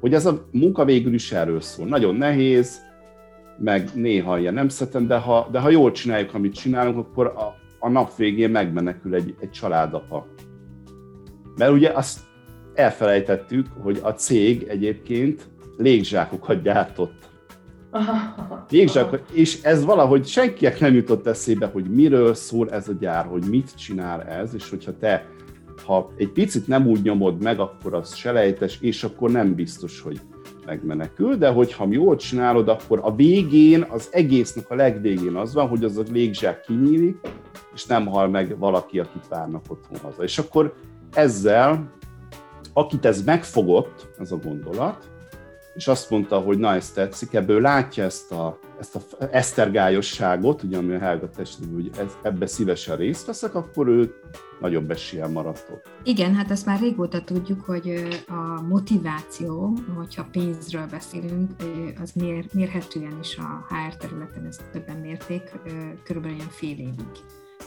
Hogy 0.00 0.14
ez 0.14 0.26
a 0.26 0.46
munka 0.50 0.84
végül 0.84 1.14
is 1.14 1.32
erről 1.32 1.60
szól. 1.60 1.86
Nagyon 1.86 2.14
nehéz, 2.14 2.80
meg 3.58 3.88
néha 3.94 4.38
ilyen 4.38 4.54
nem 4.54 4.68
szeretem, 4.68 5.06
de 5.06 5.16
ha, 5.16 5.48
de 5.52 5.58
ha 5.58 5.70
jól 5.70 5.90
csináljuk, 5.90 6.34
amit 6.34 6.54
csinálunk, 6.54 6.98
akkor 6.98 7.26
a, 7.26 7.54
a 7.78 7.88
nap 7.88 8.16
végén 8.16 8.50
megmenekül 8.50 9.14
egy, 9.14 9.34
egy 9.40 9.50
családapa. 9.50 10.26
Mert 11.56 11.72
ugye 11.72 11.90
azt 11.90 12.20
elfelejtettük, 12.74 13.66
hogy 13.82 14.00
a 14.02 14.10
cég 14.10 14.62
egyébként 14.68 15.48
légzsákokat 15.76 16.62
gyártott. 16.62 17.29
Légzsák, 18.70 19.22
és 19.32 19.62
ez 19.62 19.84
valahogy 19.84 20.26
senkinek 20.26 20.80
nem 20.80 20.94
jutott 20.94 21.26
eszébe, 21.26 21.66
hogy 21.66 21.84
miről 21.84 22.34
szól 22.34 22.70
ez 22.70 22.88
a 22.88 22.92
gyár, 23.00 23.26
hogy 23.26 23.44
mit 23.50 23.76
csinál 23.76 24.22
ez, 24.22 24.54
és 24.54 24.70
hogyha 24.70 24.96
te 24.96 25.26
ha 25.84 26.12
egy 26.16 26.28
picit 26.28 26.66
nem 26.66 26.86
úgy 26.86 27.02
nyomod 27.02 27.42
meg, 27.42 27.60
akkor 27.60 27.94
az 27.94 28.14
selejtes, 28.14 28.80
és 28.80 29.04
akkor 29.04 29.30
nem 29.30 29.54
biztos, 29.54 30.00
hogy 30.00 30.20
megmenekül, 30.66 31.36
de 31.36 31.48
hogyha 31.48 31.86
jól 31.90 32.16
csinálod, 32.16 32.68
akkor 32.68 33.00
a 33.02 33.14
végén, 33.14 33.86
az 33.88 34.08
egésznek 34.12 34.70
a 34.70 34.74
legvégén 34.74 35.34
az 35.34 35.54
van, 35.54 35.68
hogy 35.68 35.84
az 35.84 35.96
a 35.96 36.02
légzsák 36.12 36.60
kinyílik, 36.60 37.16
és 37.74 37.86
nem 37.86 38.06
hal 38.06 38.28
meg 38.28 38.58
valaki, 38.58 38.98
akit 38.98 39.28
várnak 39.28 39.62
otthon 39.68 39.98
haza. 40.02 40.22
És 40.22 40.38
akkor 40.38 40.74
ezzel 41.12 41.90
akit 42.72 43.04
ez 43.04 43.24
megfogott, 43.24 44.08
ez 44.18 44.32
a 44.32 44.36
gondolat, 44.36 45.10
és 45.80 45.88
azt 45.88 46.10
mondta, 46.10 46.38
hogy 46.38 46.58
na, 46.58 46.74
ezt 46.74 46.94
tetszik, 46.94 47.34
ebből 47.34 47.60
látja 47.60 48.04
ezt 48.04 48.32
a, 48.32 48.58
ezt 48.80 48.96
a 48.96 49.00
esztergályosságot, 49.30 50.62
ugye, 50.62 50.76
ami 50.76 50.94
a 50.94 50.98
Helga 50.98 51.30
testében, 51.30 51.74
hogy 51.74 51.90
ez, 51.98 52.16
ebbe 52.22 52.46
szívesen 52.46 52.96
részt 52.96 53.26
veszek, 53.26 53.54
akkor 53.54 53.88
ő 53.88 54.14
nagyobb 54.60 54.90
eséllyel 54.90 55.28
maradt 55.28 55.68
ott. 55.72 55.88
Igen, 56.02 56.34
hát 56.34 56.50
ezt 56.50 56.66
már 56.66 56.80
régóta 56.80 57.24
tudjuk, 57.24 57.60
hogy 57.60 58.08
a 58.28 58.62
motiváció, 58.62 59.72
hogyha 59.96 60.28
pénzről 60.32 60.86
beszélünk, 60.90 61.50
az 62.02 62.12
mér, 62.12 62.44
mérhetően 62.52 63.18
is 63.20 63.36
a 63.36 63.66
HR 63.68 63.96
területen, 63.96 64.46
ezt 64.46 64.62
többen 64.72 64.96
mérték, 64.96 65.42
körülbelül 66.04 66.36
ilyen 66.36 66.50
fél 66.50 66.78
évig 66.78 67.04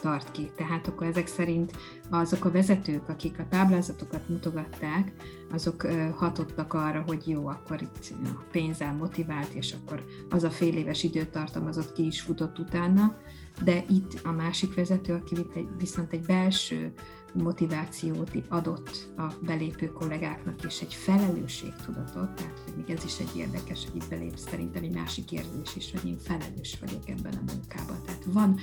tart 0.00 0.30
ki. 0.30 0.50
Tehát 0.56 0.86
akkor 0.88 1.06
ezek 1.06 1.26
szerint 1.26 1.72
azok 2.10 2.44
a 2.44 2.50
vezetők, 2.50 3.08
akik 3.08 3.38
a 3.38 3.46
táblázatokat 3.48 4.28
mutogatták, 4.28 5.12
azok 5.52 5.86
hatottak 6.16 6.72
arra, 6.72 7.02
hogy 7.06 7.28
jó, 7.28 7.46
akkor 7.46 7.82
itt 7.82 8.14
a 8.24 8.44
pénzzel 8.50 8.94
motivált, 8.94 9.52
és 9.52 9.72
akkor 9.72 10.04
az 10.30 10.44
a 10.44 10.50
fél 10.50 10.76
éves 10.76 11.02
időtartam 11.02 11.66
az 11.66 11.78
ott 11.78 11.92
ki 11.92 12.06
is 12.06 12.20
futott 12.20 12.58
utána, 12.58 13.16
de 13.64 13.84
itt 13.88 14.20
a 14.24 14.30
másik 14.30 14.74
vezető, 14.74 15.12
aki 15.12 15.36
viszont 15.78 16.12
egy 16.12 16.24
belső 16.26 16.92
motivációt 17.34 18.30
adott 18.48 19.08
a 19.16 19.32
belépő 19.40 19.92
kollégáknak, 19.92 20.64
és 20.64 20.80
egy 20.80 20.94
felelősségtudatot, 20.94 22.30
tehát 22.34 22.60
hogy 22.64 22.74
még 22.76 22.96
ez 22.96 23.04
is 23.04 23.18
egy 23.18 23.36
érdekes, 23.36 23.84
hogy 23.84 24.02
itt 24.02 24.08
belép 24.08 24.36
szerintem 24.36 24.82
egy 24.82 24.94
másik 24.94 25.32
érzés 25.32 25.76
is, 25.76 25.90
hogy 25.90 26.08
én 26.10 26.18
felelős 26.18 26.78
vagyok 26.80 27.08
ebben 27.08 27.32
a 27.32 27.52
munkában. 27.52 27.96
Tehát 28.04 28.24
van, 28.26 28.58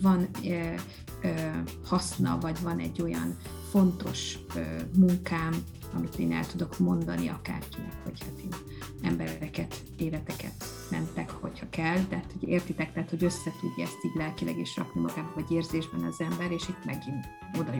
van 0.00 0.28
e, 0.44 0.74
e, 1.20 1.62
haszna, 1.84 2.38
vagy 2.40 2.62
van 2.62 2.78
egy 2.78 3.02
olyan 3.02 3.36
fontos 3.70 4.38
e, 4.54 4.88
munkám, 4.96 5.54
amit 5.96 6.18
én 6.18 6.32
el 6.32 6.46
tudok 6.46 6.78
mondani 6.78 7.28
akárkinek, 7.28 7.92
hogy 8.04 8.20
hát 8.20 8.38
én 8.44 8.54
embereket, 9.02 9.82
életeket 9.96 10.64
mentek, 10.90 11.30
hogyha 11.30 11.66
kell, 11.70 11.98
de 12.08 12.16
hát, 12.16 12.32
hogy 12.40 12.48
értitek, 12.48 12.92
tehát 12.92 13.10
hogy 13.10 13.24
össze 13.24 13.52
tudja 13.60 13.84
ezt 13.84 14.04
így 14.04 14.14
lelkileg 14.14 14.58
is 14.58 14.76
rakni 14.76 15.00
magába, 15.00 15.32
vagy 15.34 15.50
érzésben 15.50 16.02
az 16.04 16.20
ember, 16.20 16.50
és 16.50 16.68
itt 16.68 16.84
megint 16.84 17.24
oda 17.58 17.70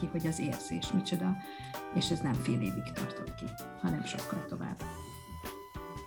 ki, 0.00 0.08
hogy 0.10 0.26
az 0.26 0.40
érzés 0.40 0.92
micsoda, 0.92 1.36
és 1.94 2.10
ez 2.10 2.20
nem 2.20 2.32
fél 2.32 2.60
évig 2.60 2.92
tartott 2.94 3.34
ki, 3.34 3.44
hanem 3.80 4.04
sokkal 4.04 4.44
tovább. 4.48 4.82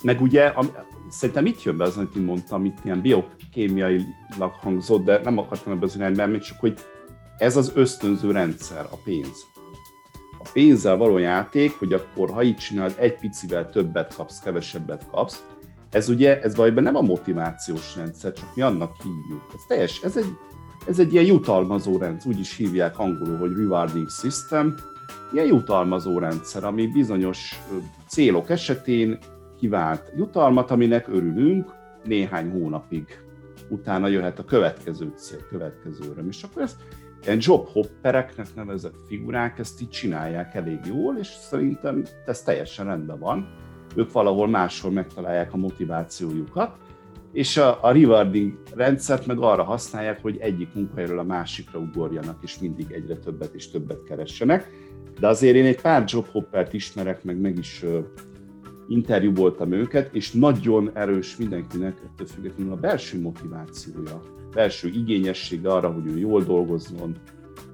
Meg 0.04 0.21
ugye, 0.21 0.45
am, 0.45 0.67
szerintem 1.10 1.45
itt 1.45 1.63
jön 1.63 1.78
be 1.78 1.84
az, 1.84 1.97
amit 1.97 2.25
mondtam, 2.25 2.65
itt 2.65 2.78
ilyen 2.84 3.01
biokémiailag 3.01 4.54
hangzott, 4.62 5.04
de 5.04 5.21
nem 5.23 5.38
akartam 5.38 5.73
ebbe 5.73 5.86
az 5.86 5.95
irányba 5.95 6.25
még 6.25 6.41
csak 6.41 6.60
hogy 6.60 6.80
ez 7.38 7.58
az 7.58 7.71
ösztönző 7.75 8.32
rendszer, 8.32 8.88
a 8.91 8.97
pénz 9.04 9.45
a 10.45 10.49
pénzzel 10.53 10.97
való 10.97 11.17
játék, 11.17 11.79
hogy 11.79 11.93
akkor 11.93 12.29
ha 12.29 12.43
így 12.43 12.55
csinálod, 12.55 12.95
egy 12.97 13.19
picivel 13.19 13.69
többet 13.69 14.15
kapsz, 14.15 14.39
kevesebbet 14.39 15.05
kapsz, 15.12 15.43
ez 15.91 16.10
ugye, 16.10 16.41
ez 16.41 16.55
valójában 16.55 16.84
nem 16.84 16.95
a 16.95 17.01
motivációs 17.01 17.95
rendszer, 17.95 18.34
csak 18.34 18.55
mi 18.55 18.62
annak 18.62 18.95
hívjuk. 19.03 19.51
Ez 19.53 19.62
teljes, 19.67 20.01
ez 20.03 20.17
egy, 20.17 20.38
ez 20.88 20.99
egy 20.99 21.13
ilyen 21.13 21.25
jutalmazó 21.25 21.97
rendszer, 21.97 22.31
úgy 22.31 22.39
is 22.39 22.55
hívják 22.55 22.99
angolul, 22.99 23.38
hogy 23.38 23.51
rewarding 23.55 24.10
system, 24.10 24.75
ilyen 25.34 25.45
jutalmazó 25.45 26.19
rendszer, 26.19 26.63
ami 26.63 26.88
bizonyos 26.88 27.62
célok 28.08 28.49
esetén 28.49 29.17
kivált 29.60 30.12
jutalmat, 30.15 30.71
aminek 30.71 31.08
örülünk 31.08 31.73
néhány 32.03 32.49
hónapig. 32.51 33.19
Utána 33.69 34.08
jöhet 34.08 34.39
a 34.39 34.45
következő 34.45 35.13
cél, 35.15 35.47
következő 35.49 36.10
öröm. 36.12 36.27
És 36.27 36.43
akkor 36.43 36.62
ez 36.62 36.75
ilyen 37.25 37.39
jobhoppereknek 37.41 38.55
nevezett 38.55 38.95
figurák 39.07 39.59
ezt 39.59 39.81
így 39.81 39.89
csinálják 39.89 40.55
elég 40.55 40.79
jól, 40.85 41.17
és 41.17 41.27
szerintem 41.27 42.03
ez 42.25 42.41
teljesen 42.41 42.85
rendben 42.85 43.19
van. 43.19 43.47
Ők 43.95 44.11
valahol 44.11 44.47
máshol 44.47 44.91
megtalálják 44.91 45.53
a 45.53 45.57
motivációjukat, 45.57 46.77
és 47.31 47.57
a, 47.57 47.83
a 47.83 47.91
rewarding 47.91 48.57
rendszert 48.75 49.25
meg 49.25 49.39
arra 49.39 49.63
használják, 49.63 50.21
hogy 50.21 50.38
egyik 50.38 50.73
munkahelyről 50.73 51.19
a 51.19 51.23
másikra 51.23 51.79
ugorjanak, 51.79 52.38
és 52.43 52.59
mindig 52.59 52.91
egyre 52.91 53.15
többet 53.15 53.53
és 53.53 53.69
többet 53.69 54.03
keressenek. 54.03 54.69
De 55.19 55.27
azért 55.27 55.55
én 55.55 55.65
egy 55.65 55.81
pár 55.81 56.03
jobhoppert 56.07 56.73
ismerek, 56.73 57.23
meg 57.23 57.39
meg 57.39 57.57
is 57.57 57.83
uh, 57.83 58.05
interjú 58.88 59.33
voltam 59.33 59.71
őket, 59.71 60.15
és 60.15 60.31
nagyon 60.31 60.91
erős 60.93 61.38
mindenkinek 61.38 61.97
ettől 62.05 62.27
függetlenül 62.27 62.73
a 62.73 62.75
belső 62.75 63.21
motivációja 63.21 64.21
belső 64.55 64.87
igényessége 64.87 65.69
arra, 65.69 65.91
hogy 65.91 66.05
ő 66.07 66.17
jól 66.17 66.43
dolgozzon, 66.43 67.15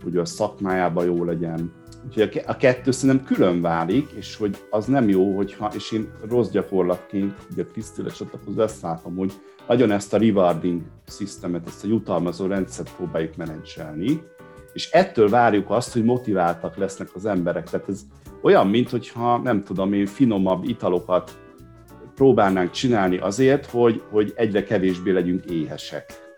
hogy 0.03 0.15
ő 0.15 0.19
a 0.19 0.25
szakmájában 0.25 1.05
jó 1.05 1.23
legyen. 1.23 1.71
Úgyhogy 2.05 2.41
a 2.47 2.57
kettő 2.57 2.91
szerintem 2.91 3.25
külön 3.25 3.61
válik, 3.61 4.09
és 4.11 4.35
hogy 4.35 4.57
az 4.69 4.85
nem 4.85 5.09
jó, 5.09 5.35
hogyha, 5.35 5.71
és 5.75 5.91
én 5.91 6.11
rossz 6.29 6.49
gyakorlatként, 6.49 7.33
ugye 7.51 7.63
Krisztile 7.63 8.09
csatlakozva 8.09 8.63
ezt 8.63 8.81
látom, 8.81 9.15
hogy 9.15 9.31
nagyon 9.67 9.91
ezt 9.91 10.13
a 10.13 10.17
rewarding 10.17 10.81
systemet, 11.07 11.67
ezt 11.67 11.83
a 11.83 11.87
jutalmazó 11.87 12.45
rendszert 12.45 12.95
próbáljuk 12.95 13.35
menedzselni, 13.35 14.21
és 14.73 14.91
ettől 14.91 15.29
várjuk 15.29 15.69
azt, 15.69 15.93
hogy 15.93 16.03
motiváltak 16.03 16.77
lesznek 16.77 17.09
az 17.13 17.25
emberek. 17.25 17.69
Tehát 17.69 17.89
ez 17.89 18.01
olyan, 18.41 18.67
mintha 18.67 19.37
nem 19.37 19.63
tudom 19.63 19.93
én, 19.93 20.05
finomabb 20.05 20.63
italokat 20.63 21.39
próbálnánk 22.15 22.71
csinálni 22.71 23.17
azért, 23.17 23.65
hogy, 23.65 24.01
hogy 24.09 24.33
egyre 24.35 24.63
kevésbé 24.63 25.11
legyünk 25.11 25.45
éhesek. 25.45 26.30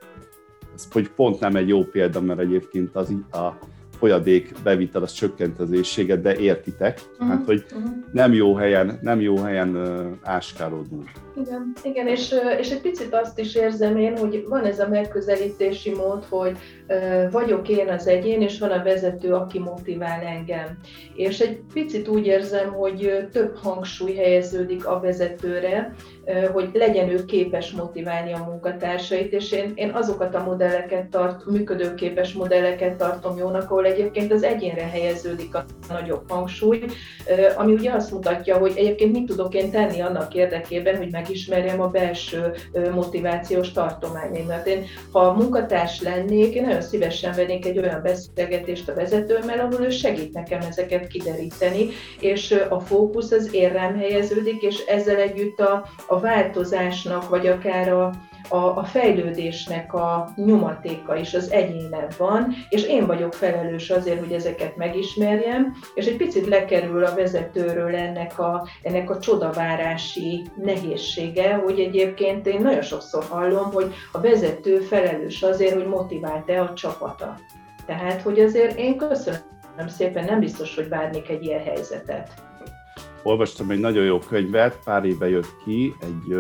Ez 0.75 0.87
hogy 0.91 1.09
pont 1.09 1.39
nem 1.39 1.55
egy 1.55 1.67
jó 1.67 1.83
példa, 1.83 2.21
mert 2.21 2.39
egyébként 2.39 2.95
az 2.95 3.13
a 3.31 3.57
folyadék 4.03 4.53
bevitel 4.63 5.01
az 5.01 5.11
csökkent 5.11 5.59
az 5.59 5.71
éjséget, 5.71 6.21
de 6.21 6.37
értitek, 6.37 7.01
uh-huh, 7.13 7.27
hát 7.27 7.45
hogy 7.45 7.65
uh-huh. 7.75 7.91
nem 8.11 8.33
jó 8.33 8.55
helyen, 8.55 8.99
nem 9.01 9.21
jó 9.21 9.37
helyen 9.37 9.75
uh, 9.75 10.05
áskálódunk. 10.21 11.09
Igen, 11.41 11.73
igen 11.83 12.07
és, 12.07 12.35
és 12.59 12.71
egy 12.71 12.81
picit 12.81 13.13
azt 13.13 13.39
is 13.39 13.55
érzem 13.55 13.97
én, 13.97 14.17
hogy 14.17 14.45
van 14.49 14.63
ez 14.65 14.79
a 14.79 14.87
megközelítési 14.87 15.93
mód, 15.93 16.25
hogy 16.29 16.57
vagyok 17.31 17.69
én 17.69 17.89
az 17.89 18.07
egyén, 18.07 18.41
és 18.41 18.59
van 18.59 18.71
a 18.71 18.83
vezető, 18.83 19.33
aki 19.33 19.59
motivál 19.59 20.21
engem. 20.21 20.77
És 21.15 21.39
egy 21.39 21.59
picit 21.73 22.07
úgy 22.07 22.25
érzem, 22.25 22.73
hogy 22.73 23.27
több 23.31 23.57
hangsúly 23.57 24.13
helyeződik 24.13 24.87
a 24.87 24.99
vezetőre, 24.99 25.95
hogy 26.51 26.69
legyen 26.73 27.09
ő 27.09 27.25
képes 27.25 27.71
motiválni 27.71 28.33
a 28.33 28.43
munkatársait, 28.49 29.33
és 29.33 29.51
én, 29.51 29.71
én 29.75 29.89
azokat 29.89 30.35
a 30.35 30.43
modelleket 30.43 31.05
tart, 31.05 31.45
működőképes 31.45 32.33
modelleket 32.33 32.95
tartom 32.95 33.37
jónak, 33.37 33.71
ahol 33.71 33.85
egyébként 33.85 34.31
az 34.31 34.43
egyénre 34.43 34.87
helyeződik 34.87 35.55
a 35.55 35.65
nagyobb 35.89 36.29
hangsúly, 36.29 36.83
ami 37.57 37.73
ugye 37.73 37.91
azt 37.91 38.11
mutatja, 38.11 38.57
hogy 38.57 38.73
egyébként 38.75 39.11
mit 39.11 39.25
tudok 39.25 39.53
én 39.53 39.71
tenni 39.71 39.99
annak 39.99 40.33
érdekében, 40.33 40.97
hogy 40.97 41.11
megismerjem 41.11 41.81
a 41.81 41.87
belső 41.87 42.51
motivációs 42.93 43.71
tartományaimat. 43.71 44.67
Én, 44.67 44.83
ha 45.11 45.33
munkatárs 45.33 46.01
lennék, 46.01 46.55
én 46.55 46.71
nagyon 46.73 46.89
szívesen 46.89 47.33
vennék 47.35 47.65
egy 47.65 47.77
olyan 47.77 48.01
beszélgetést 48.01 48.89
a 48.89 48.93
vezetőmmel, 48.93 49.59
ahol 49.59 49.85
ő 49.85 49.89
segít 49.89 50.33
nekem 50.33 50.61
ezeket 50.61 51.07
kideríteni, 51.07 51.89
és 52.19 52.55
a 52.69 52.79
fókusz 52.79 53.31
az 53.31 53.53
én 53.53 53.71
helyeződik, 53.73 54.61
és 54.61 54.79
ezzel 54.85 55.15
együtt 55.15 55.59
a, 55.59 55.85
a 56.07 56.19
változásnak, 56.19 57.29
vagy 57.29 57.47
akár 57.47 57.91
a, 57.91 58.11
a, 58.49 58.55
a 58.55 58.83
fejlődésnek 58.83 59.93
a 59.93 60.31
nyomatéka 60.35 61.15
is 61.15 61.33
az 61.33 61.51
egyénen 61.51 62.07
van, 62.17 62.53
és 62.69 62.83
én 62.83 63.05
vagyok 63.05 63.33
felelős 63.33 63.89
azért, 63.89 64.19
hogy 64.19 64.31
ezeket 64.31 64.75
megismerjem, 64.75 65.75
és 65.95 66.05
egy 66.05 66.17
picit 66.17 66.47
lekerül 66.47 67.05
a 67.05 67.15
vezetőről 67.15 67.95
ennek 67.95 68.39
a, 68.39 68.67
ennek 68.81 69.09
a 69.09 69.19
csodavárási 69.19 70.45
nehézsége, 70.55 71.53
hogy 71.53 71.79
egyébként 71.79 72.47
én 72.47 72.61
nagyon 72.61 72.81
sokszor 72.81 73.23
hallom, 73.29 73.71
hogy 73.71 73.93
a 74.11 74.19
vezető 74.19 74.79
felelős 74.79 75.41
azért, 75.41 75.73
hogy 75.73 75.87
motivált-e 75.87 76.61
a 76.61 76.73
csapata. 76.73 77.35
Tehát, 77.85 78.21
hogy 78.21 78.39
azért 78.39 78.77
én 78.77 78.97
köszönöm 78.97 79.87
szépen, 79.87 80.25
nem 80.25 80.39
biztos, 80.39 80.75
hogy 80.75 80.89
várnék 80.89 81.29
egy 81.29 81.43
ilyen 81.43 81.63
helyzetet 81.63 82.29
olvastam 83.23 83.69
egy 83.69 83.79
nagyon 83.79 84.03
jó 84.03 84.19
könyvet, 84.19 84.79
pár 84.83 85.05
éve 85.05 85.29
jött 85.29 85.55
ki, 85.65 85.95
egy, 86.01 86.33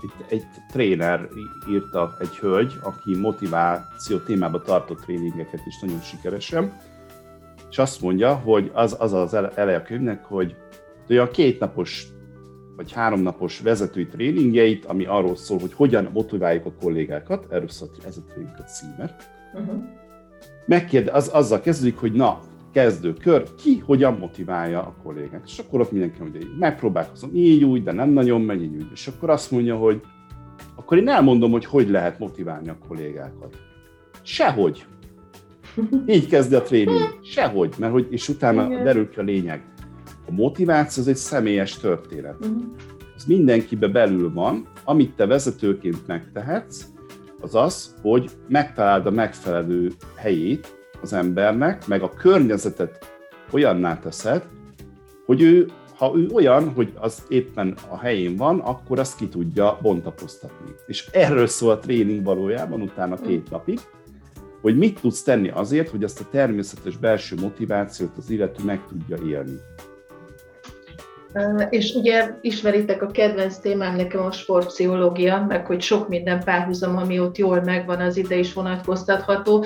egy, 0.00 0.12
egy 0.28 0.44
tréner 0.72 1.28
írta, 1.70 2.16
egy 2.18 2.36
hölgy, 2.36 2.72
aki 2.82 3.16
motiváció 3.16 4.18
témába 4.18 4.62
tartott 4.62 5.00
tréningeket 5.00 5.60
is 5.66 5.80
nagyon 5.80 6.00
sikeresen, 6.00 6.76
és 7.70 7.78
azt 7.78 8.00
mondja, 8.00 8.34
hogy 8.34 8.70
az 8.74 8.96
az, 8.98 9.12
az 9.12 9.34
eleje 9.34 9.76
a 9.76 9.82
könyvnek, 9.82 10.24
hogy 10.24 10.56
olyan 11.08 11.30
kétnapos 11.30 12.06
vagy 12.76 12.92
háromnapos 12.92 13.60
vezetői 13.60 14.06
tréningjeit, 14.06 14.84
ami 14.84 15.04
arról 15.04 15.36
szól, 15.36 15.58
hogy 15.58 15.72
hogyan 15.72 16.08
motiváljuk 16.12 16.66
a 16.66 16.72
kollégákat, 16.80 17.52
erről 17.52 17.68
szólt 17.68 18.04
ez 18.06 18.16
a 18.16 18.20
tréning 18.32 18.54
a 18.58 18.62
címe. 18.62 19.16
Uh-huh. 19.54 19.84
Megkérde, 20.66 21.12
az, 21.12 21.28
azzal 21.32 21.60
kezdődik, 21.60 21.98
hogy 21.98 22.12
na, 22.12 22.40
kezdőkör, 22.72 23.54
ki 23.54 23.78
hogyan 23.78 24.14
motiválja 24.14 24.80
a 24.80 24.94
kollégát. 25.02 25.42
És 25.44 25.58
akkor 25.58 25.80
ott 25.80 25.92
mindenki 25.92 26.20
mondja, 26.20 26.40
hogy 26.40 26.58
megpróbálkozom 26.58 27.30
így 27.34 27.64
úgy, 27.64 27.82
de 27.82 27.92
nem 27.92 28.10
nagyon 28.10 28.40
megy 28.40 28.62
így 28.62 28.74
úgy. 28.74 28.90
És 28.92 29.06
akkor 29.06 29.30
azt 29.30 29.50
mondja, 29.50 29.76
hogy 29.76 30.00
akkor 30.76 30.98
én 30.98 31.08
elmondom, 31.08 31.50
hogy 31.50 31.64
hogy 31.64 31.88
lehet 31.88 32.18
motiválni 32.18 32.68
a 32.68 32.78
kollégákat. 32.88 33.56
Sehogy. 34.22 34.86
Így 36.06 36.26
kezdi 36.26 36.54
a 36.54 36.62
tréning. 36.62 37.18
Sehogy, 37.22 37.74
mert 37.78 37.92
hogy, 37.92 38.06
és 38.10 38.28
utána 38.28 38.66
Igen. 38.66 38.84
derül 38.84 39.08
ki 39.08 39.18
a 39.18 39.22
lényeg. 39.22 39.62
A 40.26 40.32
motiváció 40.32 41.02
az 41.02 41.08
egy 41.08 41.16
személyes 41.16 41.78
történet. 41.78 42.36
Uh-huh. 42.40 42.62
Az 43.16 43.24
mindenkibe 43.24 43.88
belül 43.88 44.32
van, 44.32 44.66
amit 44.84 45.14
te 45.14 45.26
vezetőként 45.26 46.06
megtehetsz, 46.06 46.86
az 47.40 47.54
az, 47.54 47.94
hogy 48.02 48.30
megtaláld 48.48 49.06
a 49.06 49.10
megfelelő 49.10 49.92
helyét 50.16 50.77
az 51.02 51.12
embernek, 51.12 51.86
meg 51.86 52.02
a 52.02 52.14
környezetet 52.14 53.06
olyanná 53.50 53.98
teszed, 53.98 54.46
hogy 55.26 55.42
ő, 55.42 55.70
ha 55.96 56.12
ő 56.16 56.28
olyan, 56.32 56.72
hogy 56.72 56.92
az 56.94 57.22
éppen 57.28 57.74
a 57.88 57.98
helyén 57.98 58.36
van, 58.36 58.58
akkor 58.58 58.98
azt 58.98 59.16
ki 59.16 59.28
tudja 59.28 59.78
bontakoztatni. 59.82 60.72
És 60.86 61.08
erről 61.12 61.46
szól 61.46 61.70
a 61.70 61.78
tréning 61.78 62.24
valójában 62.24 62.80
utána 62.80 63.16
két 63.16 63.50
napig, 63.50 63.80
hogy 64.60 64.78
mit 64.78 65.00
tudsz 65.00 65.22
tenni 65.22 65.48
azért, 65.48 65.88
hogy 65.88 66.02
ezt 66.02 66.20
a 66.20 66.28
természetes 66.30 66.96
belső 66.96 67.36
motivációt 67.40 68.16
az 68.16 68.30
illető 68.30 68.64
meg 68.64 68.80
tudja 68.88 69.16
élni. 69.26 69.56
És 71.70 71.94
ugye 71.94 72.30
ismeritek 72.40 73.02
a 73.02 73.06
kedvenc 73.06 73.56
témám 73.56 73.96
nekem 73.96 74.24
a 74.24 74.32
sportpszichológia, 74.32 75.44
meg 75.48 75.66
hogy 75.66 75.80
sok 75.80 76.08
minden 76.08 76.44
párhuzam, 76.44 76.96
ami 76.96 77.20
ott 77.20 77.36
jól 77.36 77.60
megvan, 77.64 78.00
az 78.00 78.16
ide 78.16 78.36
is 78.36 78.52
vonatkoztatható. 78.52 79.64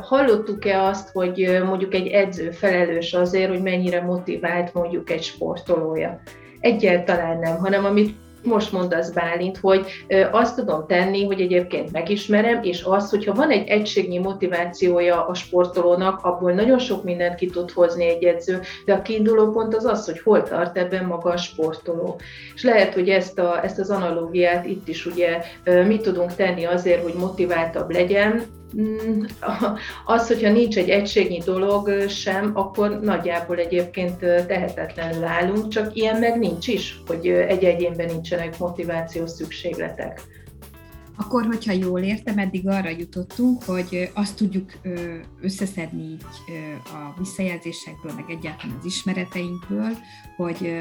Hallottuk-e 0.00 0.82
azt, 0.82 1.10
hogy 1.12 1.60
mondjuk 1.64 1.94
egy 1.94 2.06
edző 2.06 2.50
felelős 2.50 3.12
azért, 3.12 3.48
hogy 3.48 3.62
mennyire 3.62 4.02
motivált 4.02 4.74
mondjuk 4.74 5.10
egy 5.10 5.22
sportolója? 5.22 6.20
Egyáltalán 6.60 7.38
nem, 7.38 7.56
hanem 7.56 7.84
amit 7.84 8.16
most 8.42 8.72
mondasz 8.72 9.10
Bálint, 9.10 9.58
hogy 9.58 9.86
azt 10.30 10.56
tudom 10.56 10.86
tenni, 10.86 11.24
hogy 11.24 11.40
egyébként 11.40 11.92
megismerem, 11.92 12.62
és 12.62 12.82
az, 12.82 13.10
hogyha 13.10 13.34
van 13.34 13.50
egy 13.50 13.68
egységnyi 13.68 14.18
motivációja 14.18 15.26
a 15.26 15.34
sportolónak, 15.34 16.24
abból 16.24 16.52
nagyon 16.52 16.78
sok 16.78 17.04
mindent 17.04 17.34
ki 17.34 17.46
tud 17.46 17.70
hozni 17.70 18.08
egy 18.08 18.24
edző, 18.24 18.60
de 18.84 18.92
a 18.92 19.02
kiinduló 19.02 19.50
pont 19.50 19.74
az 19.74 19.84
az, 19.84 20.04
hogy 20.04 20.20
hol 20.20 20.42
tart 20.42 20.76
ebben 20.76 21.04
maga 21.04 21.30
a 21.30 21.36
sportoló. 21.36 22.20
És 22.54 22.62
lehet, 22.62 22.94
hogy 22.94 23.08
ezt, 23.08 23.38
a, 23.38 23.64
ezt 23.64 23.78
az 23.78 23.90
analógiát 23.90 24.66
itt 24.66 24.88
is 24.88 25.06
ugye 25.06 25.42
mit 25.86 26.02
tudunk 26.02 26.34
tenni 26.34 26.64
azért, 26.64 27.02
hogy 27.02 27.14
motiváltabb 27.14 27.90
legyen, 27.90 28.42
az, 30.04 30.26
hogyha 30.26 30.50
nincs 30.50 30.78
egy 30.78 30.88
egységnyi 30.88 31.38
dolog 31.44 32.08
sem, 32.08 32.50
akkor 32.54 33.00
nagyjából 33.00 33.56
egyébként 33.56 34.18
tehetetlenül 34.46 35.24
állunk, 35.24 35.68
csak 35.68 35.96
ilyen 35.96 36.18
meg 36.18 36.38
nincs 36.38 36.66
is, 36.66 37.02
hogy 37.06 37.28
egy 37.28 37.64
egyénben 37.64 38.06
nincsenek 38.06 38.58
motivációs 38.58 39.30
szükségletek. 39.30 40.22
Akkor, 41.16 41.44
hogyha 41.44 41.72
jól 41.72 42.00
értem, 42.00 42.38
eddig 42.38 42.68
arra 42.68 42.88
jutottunk, 42.88 43.62
hogy 43.62 44.10
azt 44.14 44.36
tudjuk 44.36 44.72
összeszedni 45.40 46.02
így 46.02 46.24
a 46.84 47.18
visszajelzésekből, 47.18 48.12
meg 48.14 48.24
egyáltalán 48.28 48.76
az 48.78 48.84
ismereteinkből, 48.84 49.90
hogy 50.36 50.72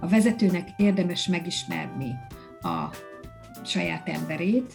a 0.00 0.08
vezetőnek 0.08 0.68
érdemes 0.76 1.26
megismerni 1.26 2.10
a 2.60 2.88
saját 3.64 4.08
emberét, 4.08 4.72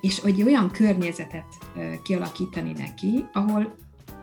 és 0.00 0.20
hogy 0.20 0.42
olyan 0.42 0.70
környezetet 0.70 1.46
kialakítani 2.02 2.72
neki, 2.72 3.24
ahol 3.32 3.76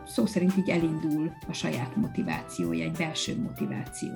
szó 0.06 0.26
szerint 0.26 0.56
így 0.56 0.68
elindul 0.68 1.32
a 1.48 1.52
saját 1.52 1.96
motivációja, 1.96 2.84
egy 2.84 2.96
belső 2.96 3.40
motiváció. 3.42 4.10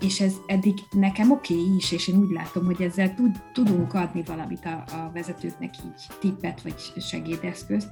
És 0.00 0.20
ez 0.20 0.34
eddig 0.46 0.74
nekem 0.90 1.30
oké 1.30 1.54
okay 1.54 1.76
is, 1.76 1.92
és 1.92 2.08
én 2.08 2.18
úgy 2.18 2.30
látom, 2.30 2.64
hogy 2.64 2.82
ezzel 2.82 3.14
tud, 3.14 3.42
tudunk 3.52 3.94
adni 3.94 4.22
valamit 4.22 4.64
a, 4.64 4.84
a 4.94 5.10
vezetőknek 5.12 5.74
így 5.84 6.06
tippet 6.20 6.62
vagy 6.62 6.74
segédeszközt. 7.00 7.88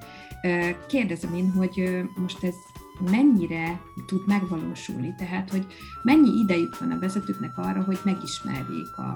Kérdezem 0.89 1.35
én, 1.35 1.51
hogy 1.51 2.05
most 2.17 2.45
ez 2.45 2.55
mennyire 3.11 3.81
tud 4.07 4.27
megvalósulni, 4.27 5.15
tehát 5.19 5.51
hogy 5.51 5.67
mennyi 6.03 6.31
idejük 6.39 6.79
van 6.79 6.91
a 6.91 6.99
vezetőknek 6.99 7.59
arra, 7.59 7.83
hogy 7.83 7.99
megismerjék 8.05 8.97
a, 8.97 9.15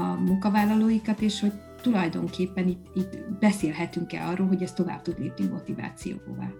munkavállalóikat, 0.00 1.20
és 1.20 1.40
hogy 1.40 1.52
tulajdonképpen 1.84 2.68
itt, 2.68 2.86
itt 2.94 3.18
beszélhetünk-e 3.40 4.26
arról, 4.26 4.46
hogy 4.46 4.62
ez 4.62 4.72
tovább 4.72 5.02
tud 5.02 5.18
lépni 5.18 5.46
motivációvá? 5.46 6.50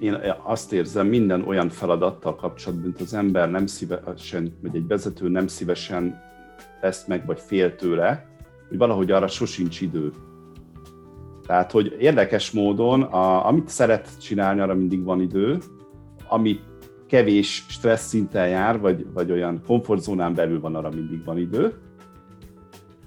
Én 0.00 0.16
azt 0.42 0.72
érzem 0.72 1.06
minden 1.06 1.42
olyan 1.46 1.68
feladattal 1.68 2.34
kapcsolatban, 2.34 2.86
mint 2.86 3.00
az 3.00 3.14
ember 3.14 3.50
nem 3.50 3.66
szívesen, 3.66 4.56
vagy 4.62 4.76
egy 4.76 4.86
vezető 4.86 5.28
nem 5.28 5.46
szívesen 5.46 6.20
tesz 6.80 7.06
meg, 7.06 7.26
vagy 7.26 7.40
fél 7.40 7.76
tőle, 7.76 8.26
hogy 8.68 8.78
valahogy 8.78 9.10
arra 9.10 9.26
sosincs 9.26 9.80
idő. 9.80 10.12
Tehát, 11.46 11.72
hogy 11.72 11.96
érdekes 11.98 12.50
módon, 12.50 13.02
a, 13.02 13.46
amit 13.46 13.68
szeret 13.68 14.08
csinálni, 14.20 14.60
arra 14.60 14.74
mindig 14.74 15.04
van 15.04 15.20
idő, 15.20 15.58
ami 16.28 16.60
kevés 17.06 17.64
stressz 17.68 18.06
szinten 18.06 18.48
jár, 18.48 18.80
vagy, 18.80 19.06
vagy 19.12 19.30
olyan 19.30 19.62
komfortzónán 19.66 20.34
belül 20.34 20.60
van, 20.60 20.74
arra 20.74 20.90
mindig 20.90 21.24
van 21.24 21.38
idő. 21.38 21.72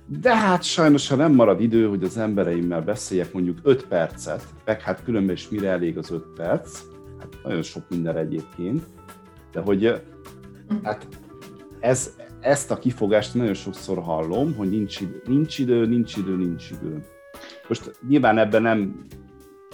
De 0.09 0.35
hát 0.35 0.63
sajnos, 0.63 1.07
ha 1.07 1.15
nem 1.15 1.33
marad 1.33 1.61
idő, 1.61 1.87
hogy 1.87 2.03
az 2.03 2.17
embereimmel 2.17 2.81
beszéljek 2.81 3.33
mondjuk 3.33 3.57
5 3.63 3.87
percet, 3.87 4.43
meg 4.65 4.81
hát 4.81 5.03
különben 5.03 5.35
is 5.35 5.49
mire 5.49 5.69
elég 5.69 5.97
az 5.97 6.11
5 6.11 6.23
perc, 6.35 6.81
hát 7.19 7.37
nagyon 7.43 7.61
sok 7.61 7.83
minden 7.89 8.17
egyébként, 8.17 8.81
de 9.51 9.59
hogy 9.59 10.01
hát 10.83 11.07
ez, 11.79 12.15
ezt 12.39 12.71
a 12.71 12.77
kifogást 12.77 13.33
nagyon 13.33 13.53
sokszor 13.53 13.97
hallom, 13.97 14.55
hogy 14.55 14.69
nincs 14.69 14.99
idő, 14.99 15.21
nincs 15.25 15.59
idő, 15.59 15.85
nincs 15.85 16.17
idő, 16.17 16.35
nincs 16.35 16.69
idő. 16.71 17.05
Most 17.67 17.99
nyilván 18.07 18.37
ebben 18.37 18.61
nem 18.61 19.05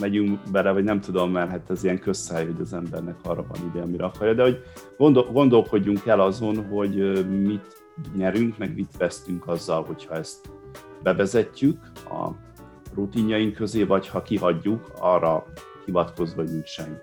megyünk 0.01 0.39
bele, 0.51 0.71
vagy 0.71 0.83
nem 0.83 0.99
tudom, 0.99 1.31
mert 1.31 1.49
hát 1.49 1.69
ez 1.69 1.83
ilyen 1.83 1.99
közszáj, 1.99 2.45
hogy 2.45 2.61
az 2.61 2.73
embernek 2.73 3.15
arra 3.23 3.45
van 3.47 3.71
ide, 3.71 3.83
amire 3.83 4.03
akarja, 4.03 4.33
de 4.33 4.43
hogy 4.43 4.61
gondol, 4.97 5.31
gondolkodjunk 5.31 6.05
el 6.05 6.19
azon, 6.19 6.65
hogy 6.65 7.25
mit 7.29 7.82
nyerünk, 8.15 8.57
meg 8.57 8.73
mit 8.73 8.97
vesztünk 8.97 9.47
azzal, 9.47 9.83
hogyha 9.83 10.15
ezt 10.15 10.49
bevezetjük 11.03 11.91
a 12.09 12.29
rutinjaink 12.93 13.53
közé, 13.53 13.83
vagy 13.83 14.07
ha 14.07 14.21
kihagyjuk, 14.21 14.91
arra 14.99 15.45
hivatkozva, 15.85 16.41
hogy 16.41 16.51
nincs 16.51 16.67
semmi. 16.67 16.95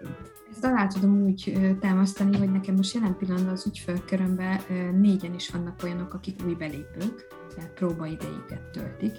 Ezt 0.51 0.65
alá 0.65 0.87
tudom 0.87 1.23
úgy 1.23 1.59
támasztani, 1.81 2.37
hogy 2.37 2.53
nekem 2.53 2.75
most 2.75 2.95
jelen 2.95 3.17
pillanatban 3.17 3.53
az 3.53 3.67
ügyfélkörömben 3.67 4.61
négyen 5.01 5.35
is 5.35 5.51
vannak 5.51 5.81
olyanok, 5.83 6.15
akik 6.15 6.41
új 6.47 6.55
belépők, 6.55 7.27
tehát 7.55 7.75
próbaidejüket 7.75 8.71
töltik, 8.73 9.13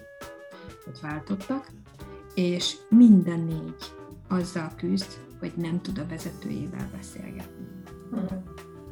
vagy 0.86 1.00
váltottak, 1.02 1.72
és 2.36 2.76
minden 2.90 3.40
négy 3.40 3.94
azzal 4.28 4.72
küzd, 4.78 5.12
hogy 5.40 5.52
nem 5.56 5.82
tud 5.82 5.98
a 5.98 6.06
vezetőjével 6.10 6.90
beszélgetni. 6.96 7.68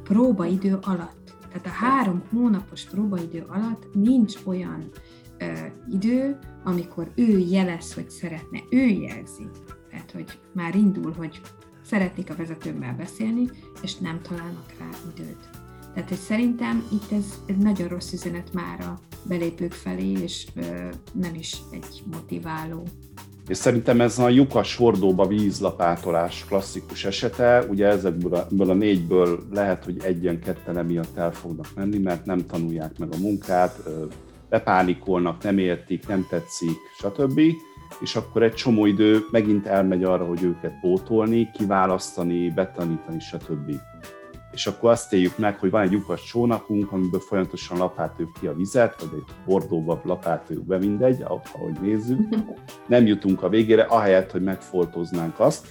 Próbaidő 0.03 0.77
alatt. 0.82 1.38
Tehát 1.52 1.66
a 1.66 1.86
három 1.86 2.24
hónapos 2.32 2.84
próbaidő 2.84 3.45
alatt 3.47 3.93
nincs 3.93 4.36
olyan 4.45 4.89
ö, 5.38 5.52
idő, 5.89 6.39
amikor 6.64 7.12
ő 7.16 7.38
jelez, 7.38 7.93
hogy 7.93 8.10
szeretne, 8.10 8.60
ő 8.70 8.86
jelzi. 8.86 9.47
Tehát, 9.89 10.12
hogy 10.12 10.39
már 10.54 10.76
indul, 10.76 11.12
hogy 11.12 11.41
szeretnék 11.82 12.30
a 12.30 12.36
vezetőmmel 12.36 12.95
beszélni, 12.95 13.50
és 13.82 13.95
nem 13.95 14.22
találnak 14.22 14.74
rá 14.80 14.89
időt. 15.16 15.50
Tehát, 15.93 16.10
hogy 16.10 16.18
szerintem 16.18 16.84
itt 16.91 17.12
ez 17.12 17.26
egy 17.45 17.58
nagyon 17.58 17.88
rossz 17.88 18.14
üzenet 18.14 18.54
már 18.54 18.82
a 18.82 19.00
belépők 19.24 19.72
felé, 19.72 20.12
és 20.12 20.47
ö, 20.56 20.89
nem 21.14 21.36
is 21.36 21.58
egy 21.72 22.04
motiváló 22.12 22.84
és 23.50 23.58
szerintem 23.58 24.02
ez 24.02 24.20
a 24.20 24.30
lyukas 24.30 24.76
hordóba 24.76 25.28
vízlapátolás 25.28 26.45
klasszikus 26.47 27.06
esete, 27.06 27.66
ugye 27.70 27.88
ezekből 27.88 28.34
a, 28.34 28.72
a 28.72 28.74
négyből 28.74 29.39
lehet, 29.52 29.84
hogy 29.84 29.97
egyen-ketten 30.04 30.78
emiatt 30.78 31.18
el 31.18 31.32
fognak 31.32 31.68
menni, 31.76 31.97
mert 31.97 32.26
nem 32.26 32.45
tanulják 32.45 32.97
meg 32.97 33.10
a 33.14 33.18
munkát, 33.18 33.80
bepánikolnak, 34.50 35.43
nem 35.43 35.58
értik, 35.58 36.08
nem 36.08 36.26
tetszik, 36.30 36.78
stb. 36.97 37.39
És 38.00 38.16
akkor 38.16 38.43
egy 38.43 38.54
csomó 38.54 38.86
idő 38.86 39.20
megint 39.32 39.66
elmegy 39.66 40.04
arra, 40.04 40.26
hogy 40.26 40.43
őket 40.43 40.80
pótolni, 40.82 41.50
kiválasztani, 41.54 42.50
betanítani, 42.50 43.20
stb 43.20 43.72
és 44.52 44.68
akkor 44.68 44.91
azt 44.91 45.14
éljük 45.14 45.38
meg, 45.38 45.60
hogy 45.60 45.70
van 45.70 45.82
egy 45.82 45.91
lyukas 45.91 46.24
csónakunk, 46.24 46.91
amiből 46.91 47.20
folyamatosan 47.20 47.78
lapátoljuk 47.78 48.34
ki 48.39 48.47
a 48.47 48.54
vizet, 48.56 49.02
vagy 49.02 49.10
egy 49.14 49.34
hordóba 49.45 50.02
lapátoljuk 50.04 50.66
be, 50.66 50.78
mindegy, 50.78 51.22
ahogy 51.22 51.80
nézzük. 51.82 52.20
Nem 52.88 53.06
jutunk 53.06 53.43
a 53.43 53.50
végére, 53.50 53.82
ahelyett, 53.82 54.32
hogy 54.32 54.43
megfoltoznánk 54.43 55.39
azt. 55.39 55.68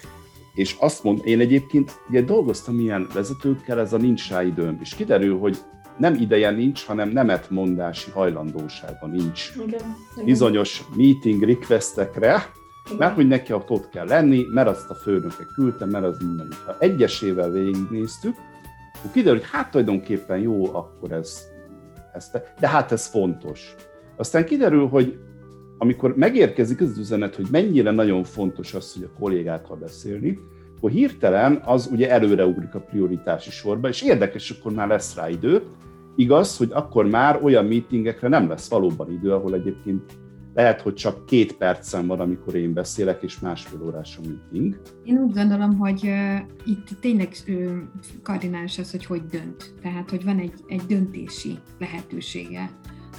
És 0.55 0.77
azt 0.81 1.05
mond, 1.05 1.21
én 1.25 1.41
egyébként 1.41 2.01
ugye 2.09 2.23
dolgoztam 2.23 2.81
ilyen 2.81 3.09
vezetőkkel, 3.15 3.81
ez 3.81 3.93
a 3.93 3.97
nincs 3.97 4.31
rá 4.31 4.43
időm, 4.43 4.79
és 4.81 4.95
kiderül, 4.95 5.39
hogy 5.39 5.59
nem 5.99 6.15
ideje 6.15 6.51
nincs, 6.51 6.85
hanem 6.85 7.09
nemet 7.09 7.51
mondási 7.51 8.11
hajlandósága 8.11 9.07
nincs. 9.07 9.51
Igen, 9.67 9.97
Bizonyos 10.25 10.85
meeting 10.97 11.43
requestekre, 11.43 12.51
mert 12.99 13.15
hogy 13.15 13.27
neki 13.27 13.53
ott 13.53 13.89
kell 13.89 14.07
lenni, 14.07 14.45
mert 14.55 14.69
azt 14.69 14.91
a 14.91 14.95
főnöke 14.95 15.45
küldte, 15.55 15.85
mert 15.85 16.05
az 16.05 16.19
minden. 16.19 16.49
Ha 16.67 16.77
egyesével 16.79 17.51
végignéztük, 17.51 18.35
akkor 18.99 19.11
kiderül, 19.11 19.39
hogy 19.39 19.49
hát 19.51 19.71
tulajdonképpen 19.71 20.39
jó, 20.39 20.75
akkor 20.75 21.13
ez, 21.13 21.43
ez 22.13 22.31
de 22.61 22.69
hát 22.69 22.93
ez 22.93 23.07
fontos. 23.07 23.75
Aztán 24.17 24.45
kiderül, 24.45 24.89
hogy 24.89 25.19
amikor 25.79 26.17
megérkezik 26.17 26.81
az 26.81 26.99
üzenet, 26.99 27.35
hogy 27.35 27.47
mennyire 27.51 27.91
nagyon 27.91 28.25
fontos 28.25 28.75
az, 28.75 28.95
hogy 28.95 29.03
a 29.03 29.19
kollégákkal 29.19 29.77
beszélni, 29.77 30.39
akkor 30.77 30.91
hirtelen 30.91 31.61
az 31.65 31.89
ugye 31.93 32.11
előreugrik 32.11 32.75
a 32.75 32.81
prioritási 32.81 33.51
sorba, 33.51 33.89
és 33.89 34.03
érdekes, 34.03 34.51
akkor 34.51 34.73
már 34.73 34.89
lesz 34.89 35.17
rá 35.17 35.29
idő. 35.29 35.63
Igaz, 36.17 36.57
hogy 36.57 36.71
akkor 36.73 37.07
már 37.07 37.43
olyan 37.43 37.65
meetingekre 37.65 38.29
nem 38.29 38.49
lesz 38.49 38.69
valóban 38.69 39.13
idő, 39.13 39.33
ahol 39.33 39.55
egyébként 39.55 40.13
lehet, 40.59 40.81
hogy 40.81 40.95
csak 40.95 41.27
két 41.27 41.57
percen 41.57 42.07
van, 42.07 42.21
amikor 42.21 42.55
én 42.55 42.73
beszélek, 42.73 43.23
és 43.23 43.39
másfél 43.39 43.83
órás 43.83 44.17
a 44.17 44.21
meeting. 44.27 44.81
Én 45.05 45.19
úgy 45.19 45.33
gondolom, 45.33 45.79
hogy 45.79 46.01
uh, 46.05 46.39
itt 46.65 46.89
tényleg 47.01 47.37
uh, 47.49 47.77
kardinális 48.23 48.79
az, 48.79 48.91
hogy 48.91 49.05
hogy 49.05 49.27
dönt. 49.27 49.75
Tehát, 49.83 50.11
hogy 50.11 50.25
van 50.25 50.39
egy, 50.39 50.53
egy 50.67 50.83
döntési 50.87 51.59
lehetősége 51.79 52.71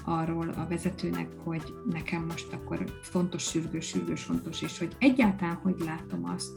arról 0.06 0.50
a 0.50 0.66
vezetőnek, 0.70 1.28
hogy 1.44 1.64
nekem 1.90 2.26
most 2.26 2.54
akkor 2.54 2.84
fontos, 3.02 3.44
sürgős, 3.44 3.86
sürgős, 3.86 4.24
fontos, 4.24 4.62
és 4.62 4.80
hogy 4.80 4.96
egyáltalán 5.00 5.60
hogy 5.62 5.76
látom 5.86 6.26
azt, 6.36 6.52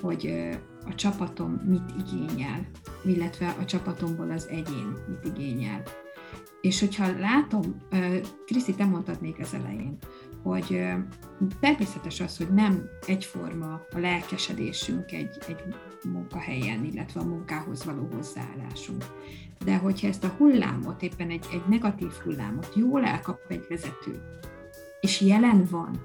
hogy 0.00 0.32
a 0.86 0.94
csapatom 0.94 1.50
mit 1.50 1.90
igényel, 1.98 2.66
illetve 3.04 3.54
a 3.60 3.64
csapatomból 3.64 4.30
az 4.30 4.46
egyén 4.48 4.96
mit 5.08 5.36
igényel. 5.36 5.82
És 6.60 6.80
hogyha 6.80 7.18
látom, 7.18 7.76
Kriszti, 8.46 8.74
te 8.74 8.84
mondtad 8.84 9.20
még 9.20 9.36
az 9.40 9.54
elején, 9.54 9.98
hogy 10.46 10.82
természetes 11.60 12.20
az, 12.20 12.36
hogy 12.36 12.48
nem 12.48 12.88
egyforma 13.06 13.80
a 13.92 13.98
lelkesedésünk 13.98 15.12
egy, 15.12 15.38
egy 15.48 15.62
munkahelyen, 16.04 16.84
illetve 16.84 17.20
a 17.20 17.24
munkához 17.24 17.84
való 17.84 18.08
hozzáállásunk. 18.14 19.04
De 19.64 19.76
hogyha 19.76 20.06
ezt 20.06 20.24
a 20.24 20.34
hullámot, 20.38 21.02
éppen 21.02 21.30
egy, 21.30 21.46
egy 21.52 21.62
negatív 21.68 22.10
hullámot 22.24 22.72
jól 22.74 23.04
elkap 23.04 23.40
egy 23.48 23.66
vezető, 23.68 24.22
és 25.00 25.20
jelen 25.20 25.64
van, 25.70 26.00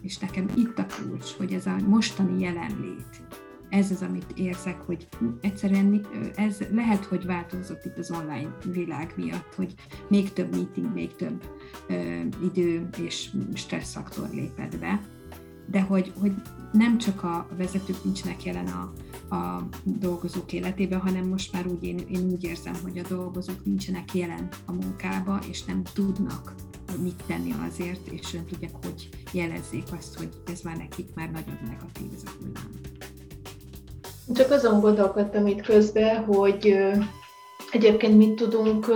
és 0.00 0.18
nekem 0.18 0.48
itt 0.56 0.78
a 0.78 0.86
kulcs, 0.86 1.36
hogy 1.36 1.52
ez 1.52 1.66
a 1.66 1.76
mostani 1.86 2.40
jelenlét, 2.40 3.22
ez 3.70 3.90
az, 3.90 4.02
amit 4.02 4.32
érzek, 4.36 4.80
hogy 4.80 5.08
egyszerűen 5.40 6.06
ez 6.34 6.58
lehet, 6.70 7.04
hogy 7.04 7.24
változott 7.24 7.84
itt 7.84 7.98
az 7.98 8.10
online 8.10 8.56
világ 8.72 9.12
miatt, 9.16 9.54
hogy 9.54 9.74
még 10.08 10.32
több 10.32 10.50
meeting, 10.54 10.92
még 10.92 11.16
több 11.16 11.44
ö, 11.88 12.20
idő 12.44 12.88
és 12.98 13.30
stresszfaktor 13.54 14.28
lépett 14.32 14.78
be, 14.78 15.00
de 15.70 15.80
hogy, 15.80 16.12
hogy 16.20 16.32
nem 16.72 16.98
csak 16.98 17.22
a 17.22 17.48
vezetők 17.56 18.04
nincsenek 18.04 18.44
jelen 18.44 18.66
a, 18.66 18.92
a 19.34 19.68
dolgozók 19.84 20.52
életében, 20.52 21.00
hanem 21.00 21.26
most 21.26 21.52
már 21.52 21.66
úgy 21.66 21.84
én, 21.84 21.98
én 21.98 22.30
úgy 22.30 22.44
érzem, 22.44 22.74
hogy 22.82 22.98
a 22.98 23.08
dolgozók 23.08 23.64
nincsenek 23.64 24.14
jelen 24.14 24.48
a 24.64 24.72
munkába, 24.72 25.40
és 25.48 25.64
nem 25.64 25.82
tudnak 25.82 26.54
mit 27.02 27.22
tenni 27.26 27.54
azért, 27.68 28.06
és 28.06 28.30
nem 28.30 28.46
tudják, 28.46 28.72
hogy 28.82 29.08
jelezzék 29.32 29.84
azt, 29.98 30.18
hogy 30.18 30.28
ez 30.46 30.60
már 30.60 30.76
nekik 30.76 31.14
már 31.14 31.30
nagyon 31.30 31.58
negatív 31.64 32.10
ez 32.14 32.22
a 32.26 32.30
hullám. 32.38 32.70
Csak 34.34 34.50
azon 34.50 34.80
gondolkodtam 34.80 35.46
itt 35.46 35.62
közben, 35.62 36.24
hogy 36.24 36.78
Egyébként 37.70 38.16
mit 38.16 38.34
tudunk 38.34 38.86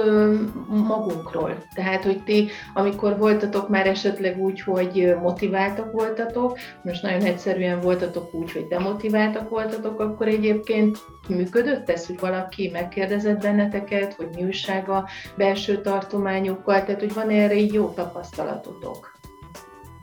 magunkról? 0.69 1.65
Tehát, 1.75 2.05
hogy 2.05 2.23
ti, 2.25 2.49
amikor 2.75 3.19
voltatok 3.19 3.69
már 3.69 3.87
esetleg 3.87 4.43
úgy, 4.43 4.61
hogy 4.61 5.15
motiváltak 5.23 5.93
voltatok, 5.93 6.59
most 6.83 7.03
nagyon 7.03 7.21
egyszerűen 7.21 7.81
voltatok 7.81 8.35
úgy, 8.35 8.53
hogy 8.53 8.67
demotiváltak 8.67 9.49
voltatok, 9.49 10.01
akkor 10.01 10.29
egyébként 10.29 10.99
működött 11.29 11.91
ez, 11.91 12.07
hogy 12.07 12.21
valaki 12.21 12.71
megkérdezett 12.73 13.41
benneteket, 13.41 14.15
hogy 14.15 14.29
mi 14.35 14.45
újság 14.45 14.89
a 14.89 15.09
belső 15.37 15.81
tartományokkal, 15.81 16.85
tehát 16.85 17.01
hogy 17.01 17.15
van 17.15 17.29
erre 17.29 17.55
így 17.55 17.73
jó 17.73 17.89
tapasztalatotok? 17.89 19.13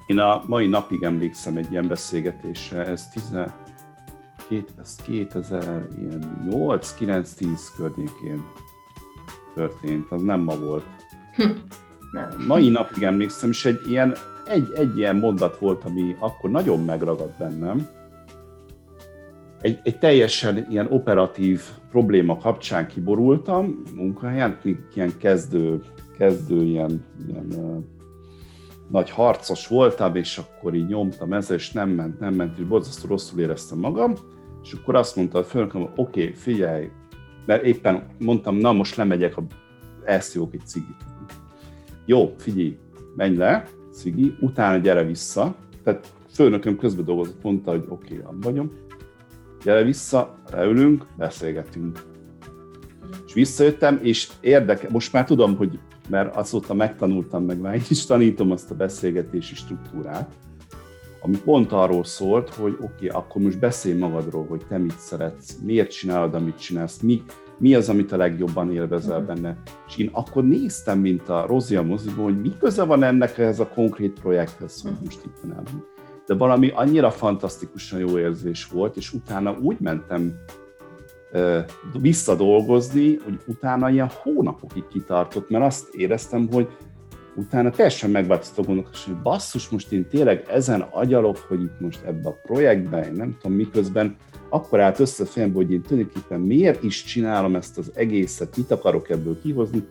Én 0.06 0.20
a 0.20 0.44
mai 0.48 0.68
napig 0.68 1.04
emlékszem 1.04 1.58
egy 1.58 1.72
ilyen 1.72 1.88
beszélgetésre, 1.88 2.86
ez 2.86 3.08
10, 3.08 3.30
két, 4.52 4.74
ez 4.82 4.96
2008, 4.96 6.94
9, 6.94 7.34
10 7.34 7.72
környékén 7.76 8.44
történt, 9.56 10.12
az 10.12 10.22
nem 10.22 10.40
ma 10.40 10.56
volt. 10.56 10.84
Hm. 11.36 11.44
Nem. 12.12 12.30
Mai 12.48 12.70
napig 12.70 13.04
emlékszem, 13.04 13.50
és 13.50 13.66
egy 13.66 13.82
ilyen, 13.90 14.16
egy, 14.46 14.72
egy 14.76 14.98
ilyen 14.98 15.16
mondat 15.16 15.58
volt, 15.58 15.84
ami 15.84 16.16
akkor 16.20 16.50
nagyon 16.50 16.84
megragadt 16.84 17.38
bennem. 17.38 17.88
Egy, 19.62 19.80
egy 19.84 20.00
teljesen 20.00 20.66
ilyen 20.70 20.88
operatív 20.90 21.62
probléma 21.90 22.38
kapcsán 22.38 22.88
kiborultam 22.88 23.82
munkahelyen, 23.96 24.58
ilyen 24.96 25.18
kezdő, 25.18 25.82
kezdő 26.18 26.64
ilyen, 26.64 27.06
ilyen 27.28 27.48
nagy 28.90 29.10
harcos 29.10 29.68
voltam, 29.68 30.16
és 30.16 30.38
akkor 30.38 30.74
így 30.74 30.88
nyomtam 30.88 31.34
ezzel, 31.34 31.56
és 31.56 31.72
nem 31.72 31.90
ment, 31.90 32.20
nem 32.20 32.34
ment, 32.34 32.58
és 32.58 32.66
borzasztó 32.66 33.08
rosszul 33.08 33.40
éreztem 33.40 33.78
magam, 33.78 34.16
és 34.64 34.74
akkor 34.74 34.96
azt 34.96 35.16
mondta 35.16 35.40
a 35.40 35.44
főnököm, 35.44 35.82
oké, 35.82 35.94
okay, 35.96 36.34
figyelj, 36.34 36.90
mert 37.46 37.64
éppen 37.64 38.08
mondtam, 38.20 38.56
na 38.56 38.72
most 38.72 38.96
lemegyek, 38.96 39.38
a 39.38 39.44
elszívok 40.04 40.54
egy 40.54 40.66
cigit. 40.66 41.06
Jó, 42.06 42.34
figyelj, 42.38 42.78
menj 43.16 43.36
le, 43.36 43.68
cigi, 43.92 44.36
utána 44.40 44.78
gyere 44.78 45.04
vissza, 45.04 45.56
tehát 45.84 46.14
főnököm 46.34 46.78
közben 46.78 47.06
dolgozott, 47.06 47.44
mondta, 47.44 47.72
hogy 47.72 47.86
oké, 47.88 48.18
okay, 48.18 48.36
vagyom, 48.42 48.72
gyere 49.64 49.84
vissza, 49.84 50.38
leülünk, 50.52 51.06
beszélgetünk. 51.18 52.04
És 53.26 53.34
visszajöttem, 53.34 54.00
és 54.02 54.30
érdeke, 54.40 54.88
most 54.92 55.14
már 55.14 55.26
tudom, 55.26 55.56
hogy 55.56 55.80
mert 56.10 56.36
azóta 56.36 56.74
megtanultam, 56.74 57.44
meg 57.44 57.60
már 57.60 57.76
is 57.90 58.06
tanítom 58.06 58.52
azt 58.52 58.72
a 58.72 58.76
beszélgetési 58.76 59.56
struktúrát, 59.56 60.34
ami 61.24 61.38
pont 61.44 61.72
arról 61.72 62.04
szólt, 62.04 62.54
hogy 62.54 62.74
oké, 62.74 62.86
okay, 62.86 63.08
akkor 63.08 63.42
most 63.42 63.60
beszélj 63.60 63.98
magadról, 63.98 64.46
hogy 64.46 64.62
te 64.68 64.78
mit 64.78 65.00
szeretsz, 65.00 65.58
miért 65.64 65.92
csinálod, 65.92 66.34
amit 66.34 66.60
csinálsz, 66.60 67.00
mi, 67.00 67.22
mi 67.58 67.76
az, 67.76 67.90
amit 67.90 68.12
a 68.12 68.18
legjobban 68.18 68.72
élvezel 68.72 69.18
mhm. 69.18 69.28
benne. 69.28 69.58
És 69.88 69.98
én 69.98 70.10
akkor 70.12 70.44
néztem, 70.44 71.00
mint 71.00 71.30
a 71.30 71.46
Rozi 71.46 71.76
a 71.76 71.82
moziból, 71.82 72.24
hogy 72.24 72.42
mi 72.42 72.58
köze 72.60 72.84
van 72.84 73.04
ennek 73.04 73.38
ez 73.38 73.60
a 73.60 73.68
konkrét 73.68 74.20
projekthez, 74.20 74.82
hogy 74.82 74.92
mhm. 74.92 75.04
most 75.04 75.26
itt 75.26 75.38
van 75.44 75.64
De 76.26 76.34
valami 76.34 76.72
annyira 76.76 77.12
fantasztikusan 77.12 78.00
jó 78.00 78.18
érzés 78.18 78.68
volt, 78.68 78.98
és 78.98 79.14
utána 79.14 79.58
úgy 79.62 79.80
mentem 79.80 80.34
visszadolgozni, 82.02 83.16
hogy 83.24 83.40
utána 83.46 83.90
ilyen 83.90 84.10
hónapokig 84.24 84.88
kitartott, 84.88 85.50
mert 85.50 85.64
azt 85.64 85.94
éreztem, 85.94 86.48
hogy 86.52 86.68
utána 87.36 87.70
teljesen 87.70 88.10
megváltozott 88.10 88.58
a 88.58 88.62
gondolkodás, 88.62 89.06
hogy 89.06 89.22
basszus, 89.22 89.70
most 89.70 89.92
én 89.92 90.08
tényleg 90.08 90.46
ezen 90.50 90.82
agyalok, 90.82 91.38
hogy 91.38 91.62
itt 91.62 91.80
most 91.80 92.04
ebbe 92.06 92.30
a 92.30 92.40
projektben, 92.44 93.04
én 93.04 93.12
nem 93.12 93.38
tudom 93.42 93.58
miközben, 93.58 94.16
akkor 94.50 94.80
állt 94.80 95.00
össze 95.00 95.26
fejembe, 95.26 95.56
hogy 95.56 95.72
én 95.72 95.82
tulajdonképpen 95.82 96.40
miért 96.40 96.84
is 96.84 97.04
csinálom 97.04 97.56
ezt 97.56 97.78
az 97.78 97.92
egészet, 97.96 98.58
mit 98.58 98.72
akarok 98.72 99.10
ebből 99.10 99.42
kihozni, 99.42 99.84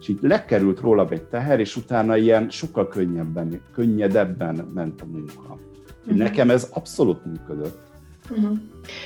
és 0.00 0.08
így 0.08 0.18
lekerült 0.20 0.80
róla 0.80 1.08
egy 1.10 1.22
teher, 1.22 1.60
és 1.60 1.76
utána 1.76 2.16
ilyen 2.16 2.50
sokkal 2.50 2.88
könnyebben, 2.88 3.60
könnyedebben 3.72 4.70
ment 4.74 5.00
a 5.00 5.06
munka. 5.06 5.58
Uh-huh. 6.02 6.16
Nekem 6.16 6.50
ez 6.50 6.68
abszolút 6.72 7.24
működött. 7.24 7.87
Uh-huh. 8.30 8.58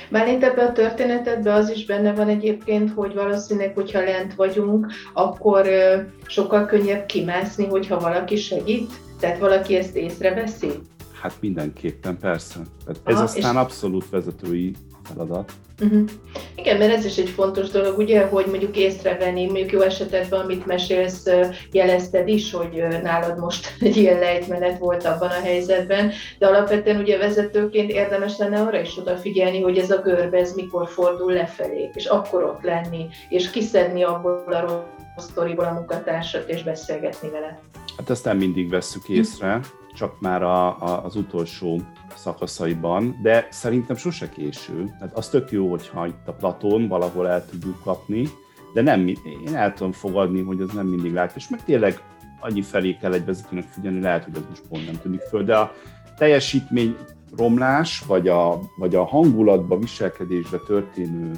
Bálint 0.09 0.43
ebben 0.43 0.67
a 0.67 0.71
történetedben 0.71 1.53
az 1.53 1.69
is 1.69 1.85
benne 1.85 2.13
van 2.13 2.27
egyébként, 2.27 2.91
hogy 2.93 3.13
valószínűleg, 3.13 3.73
hogyha 3.73 4.03
lent 4.03 4.35
vagyunk, 4.35 4.87
akkor 5.13 5.67
sokkal 6.25 6.65
könnyebb 6.65 7.05
kimászni, 7.05 7.65
hogyha 7.65 7.99
valaki 7.99 8.35
segít, 8.35 8.91
tehát 9.19 9.39
valaki 9.39 9.75
ezt 9.75 9.95
észreveszi? 9.95 10.71
Hát 11.21 11.33
mindenképpen, 11.39 12.17
persze. 12.17 12.59
Tehát 12.85 13.01
ez 13.03 13.15
Aha, 13.15 13.23
aztán 13.23 13.57
abszolút 13.57 14.09
vezetői 14.09 14.75
feladat. 15.03 15.51
Uh-huh. 15.81 16.09
Igen, 16.55 16.77
mert 16.77 16.93
ez 16.93 17.05
is 17.05 17.17
egy 17.17 17.29
fontos 17.29 17.69
dolog, 17.69 17.97
ugye, 17.97 18.25
hogy 18.25 18.45
mondjuk 18.45 18.77
észrevenni, 18.77 19.45
mondjuk 19.45 19.71
jó 19.71 19.81
esetekben, 19.81 20.39
amit 20.39 20.65
mesélsz, 20.65 21.27
jelezted 21.71 22.27
is, 22.27 22.51
hogy 22.51 22.85
nálad 23.03 23.39
most 23.39 23.73
egy 23.79 23.97
ilyen 23.97 24.19
lejtmenet 24.19 24.79
volt 24.79 25.05
abban 25.05 25.29
a 25.29 25.41
helyzetben, 25.43 26.11
de 26.39 26.47
alapvetően 26.47 26.99
ugye 26.99 27.17
vezetőként 27.17 27.91
érdemes 27.91 28.37
lenne 28.37 28.61
arra 28.61 28.79
is 28.79 28.97
odafigyelni, 28.97 29.61
hogy 29.61 29.77
ez 29.77 29.91
a 29.91 30.01
görbe, 30.01 30.37
ez 30.37 30.53
mikor 30.53 30.87
fordul 30.87 31.33
lefelé, 31.33 31.89
és 31.93 32.05
akkor 32.05 32.43
ott 32.43 32.61
lenni, 32.61 33.07
és 33.29 33.49
kiszedni 33.49 34.03
abból 34.03 34.43
a 34.45 34.59
rossz 34.59 35.27
sztoriból 35.29 35.65
a 35.65 35.73
munkatársat, 35.73 36.49
és 36.49 36.63
beszélgetni 36.63 37.29
vele. 37.29 37.59
Hát 37.97 38.09
ezt 38.09 38.25
nem 38.25 38.37
mindig 38.37 38.69
vesszük 38.69 39.09
észre, 39.09 39.59
csak 39.93 40.19
már 40.19 40.43
a, 40.43 40.81
a, 40.81 41.05
az 41.05 41.15
utolsó 41.15 41.81
szakaszaiban, 42.15 43.19
de 43.21 43.47
szerintem 43.51 43.95
sose 43.95 44.29
késő. 44.29 44.95
Tehát 44.99 45.17
az 45.17 45.29
tök 45.29 45.51
jó, 45.51 45.69
hogyha 45.69 46.07
itt 46.07 46.27
a 46.27 46.33
platón 46.33 46.87
valahol 46.87 47.27
el 47.27 47.45
tudjuk 47.45 47.81
kapni, 47.83 48.29
de 48.73 48.81
nem, 48.81 49.07
én 49.07 49.55
el 49.55 49.73
tudom 49.73 49.91
fogadni, 49.91 50.41
hogy 50.41 50.61
az 50.61 50.71
nem 50.71 50.87
mindig 50.87 51.13
lát, 51.13 51.35
és 51.35 51.49
meg 51.49 51.63
tényleg 51.63 52.01
annyi 52.39 52.61
felé 52.61 52.97
kell 53.01 53.13
egy 53.13 53.25
vezetőnek 53.25 53.67
figyelni, 53.67 54.01
lehet, 54.01 54.23
hogy 54.23 54.35
az 54.35 54.43
most 54.49 54.63
pont 54.69 54.85
nem 54.85 55.01
tűnik 55.01 55.21
föl, 55.21 55.43
de 55.43 55.55
a 55.55 55.73
teljesítmény 56.17 56.95
romlás, 57.37 58.03
vagy 58.07 58.27
a, 58.27 58.59
vagy 58.77 58.95
a 58.95 59.05
hangulatba, 59.05 59.77
viselkedésbe 59.77 60.57
történő 60.67 61.31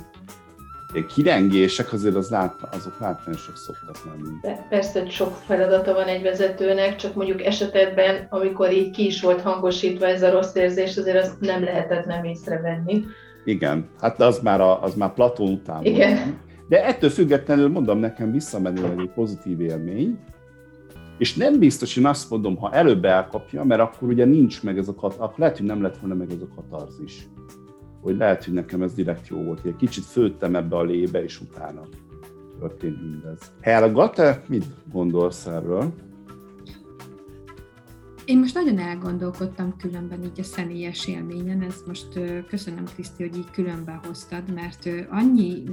kirengések 1.04 1.94
azért 1.94 2.16
az 2.16 2.30
lát, 2.30 2.56
azok 2.72 3.00
látványosak 3.00 3.58
szoktak 3.58 3.96
lenni. 4.06 4.30
De 4.42 4.66
persze, 4.70 5.00
hogy 5.00 5.12
sok 5.12 5.36
feladata 5.46 5.94
van 5.94 6.08
egy 6.08 6.22
vezetőnek, 6.22 6.96
csak 6.96 7.16
mondjuk 7.16 7.46
esetben, 7.46 8.28
amikor 8.30 8.74
így 8.74 8.92
ki 8.92 9.06
is 9.06 9.22
volt 9.22 9.42
hangosítva 9.42 10.06
ez 10.06 10.24
a 10.24 10.32
rossz 10.32 10.56
érzés, 10.56 10.98
azért 10.98 11.24
azt 11.24 11.40
nem 11.40 11.64
lehetett 11.64 12.06
nem 12.06 12.24
észrevenni. 12.24 13.04
Igen, 13.46 13.90
hát 14.00 14.22
az 14.22 14.40
már, 14.40 14.62
a, 14.62 14.84
az 14.84 14.96
már 14.96 15.14
Platón 15.14 15.52
után 15.52 15.84
Igen. 15.84 16.16
Volt. 16.16 16.44
De 16.68 16.86
ettől 16.86 17.10
függetlenül 17.10 17.70
mondom 17.70 18.00
nekem 18.00 18.32
visszamenőleg 18.32 19.00
egy 19.00 19.12
pozitív 19.16 19.62
élmény, 19.62 20.20
és 21.18 21.36
nem 21.36 21.60
biztos, 21.60 21.98
én 21.98 22.06
azt 22.06 22.30
mondom, 22.30 22.56
ha 22.56 22.72
előbb 22.72 23.06
elkapja, 23.06 23.64
mert 23.64 23.82
akkor 23.82 24.08
ugye 24.08 24.26
nincs 24.26 24.64
meg 24.64 24.78
ez 24.78 24.88
a 24.88 24.94
akkor 24.98 25.34
lehet, 25.36 25.58
hogy 25.58 25.66
nem 25.66 25.82
lett 25.82 25.98
volna 25.98 26.16
meg 26.16 26.32
ez 26.32 26.42
a 26.42 26.56
katarzis 26.56 27.28
hogy 28.06 28.18
lehet, 28.18 28.44
hogy 28.44 28.54
nekem 28.54 28.82
ez 28.82 28.94
direkt 28.94 29.28
jó 29.28 29.38
volt. 29.38 29.66
Egy 29.66 29.76
kicsit 29.76 30.04
főttem 30.04 30.56
ebbe 30.56 30.76
a 30.76 30.84
lébe, 30.84 31.24
és 31.24 31.42
utána 31.42 31.82
történt 32.60 33.02
mindez. 33.02 33.52
Helga, 33.62 34.10
te 34.10 34.44
mit 34.48 34.66
gondolsz 34.92 35.46
erről? 35.46 35.94
Én 38.26 38.40
most 38.40 38.54
nagyon 38.54 38.80
elgondolkodtam 38.80 39.76
különben 39.78 40.24
így 40.24 40.40
a 40.40 40.44
személyes 40.44 41.08
élményen, 41.08 41.62
ez 41.62 41.84
most 41.88 42.08
köszönöm 42.48 42.84
Kriszti, 42.94 43.24
hogy 43.24 43.38
így 43.38 43.52
különben 43.52 44.00
hoztad, 44.08 44.54
mert 44.54 44.90
annyi 45.10 45.64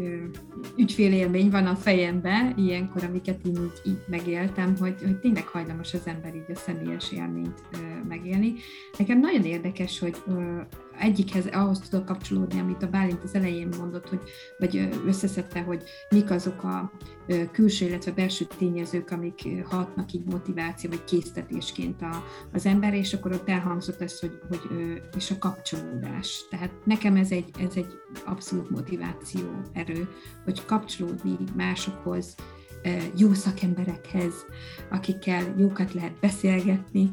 ügyfélélmény 0.76 1.50
van 1.50 1.66
a 1.66 1.74
fejemben 1.74 2.52
ilyenkor, 2.56 3.04
amiket 3.04 3.46
én 3.46 3.52
így, 3.52 3.80
így 3.84 4.04
megéltem, 4.06 4.76
hogy, 4.76 4.94
hogy 5.02 5.18
tényleg 5.18 5.46
hajlamos 5.46 5.94
az 5.94 6.06
ember 6.06 6.34
így 6.34 6.50
a 6.54 6.54
személyes 6.54 7.12
élményt 7.12 7.62
megélni. 8.08 8.54
Nekem 8.98 9.20
nagyon 9.20 9.44
érdekes, 9.44 9.98
hogy 9.98 10.16
egyikhez 11.02 11.46
ahhoz 11.46 11.78
tudok 11.78 12.04
kapcsolódni, 12.04 12.60
amit 12.60 12.82
a 12.82 12.88
Bálint 12.88 13.22
az 13.22 13.34
elején 13.34 13.68
mondott, 13.78 14.08
hogy, 14.08 14.20
vagy 14.58 14.88
összeszedte, 15.06 15.60
hogy 15.60 15.82
mik 16.10 16.30
azok 16.30 16.62
a 16.62 16.92
külső, 17.52 17.86
illetve 17.86 18.12
belső 18.12 18.44
tényezők, 18.58 19.10
amik 19.10 19.64
hatnak 19.64 20.12
így 20.12 20.24
motiváció, 20.24 20.90
vagy 20.90 21.04
késztetésként 21.04 22.02
a, 22.02 22.24
az 22.52 22.66
ember, 22.66 22.94
és 22.94 23.14
akkor 23.14 23.32
ott 23.32 23.48
elhangzott 23.48 24.00
ez, 24.00 24.20
hogy, 24.20 24.38
hogy 24.48 24.60
és 25.16 25.30
a 25.30 25.38
kapcsolódás. 25.38 26.46
Tehát 26.50 26.70
nekem 26.84 27.16
ez 27.16 27.30
egy, 27.30 27.50
ez 27.58 27.72
egy 27.74 28.00
abszolút 28.24 28.70
motiváció 28.70 29.60
erő, 29.72 30.08
hogy 30.44 30.64
kapcsolódni 30.64 31.36
másokhoz, 31.56 32.34
jó 33.16 33.32
szakemberekhez, 33.32 34.34
akikkel 34.90 35.54
jókat 35.56 35.92
lehet 35.92 36.18
beszélgetni, 36.20 37.08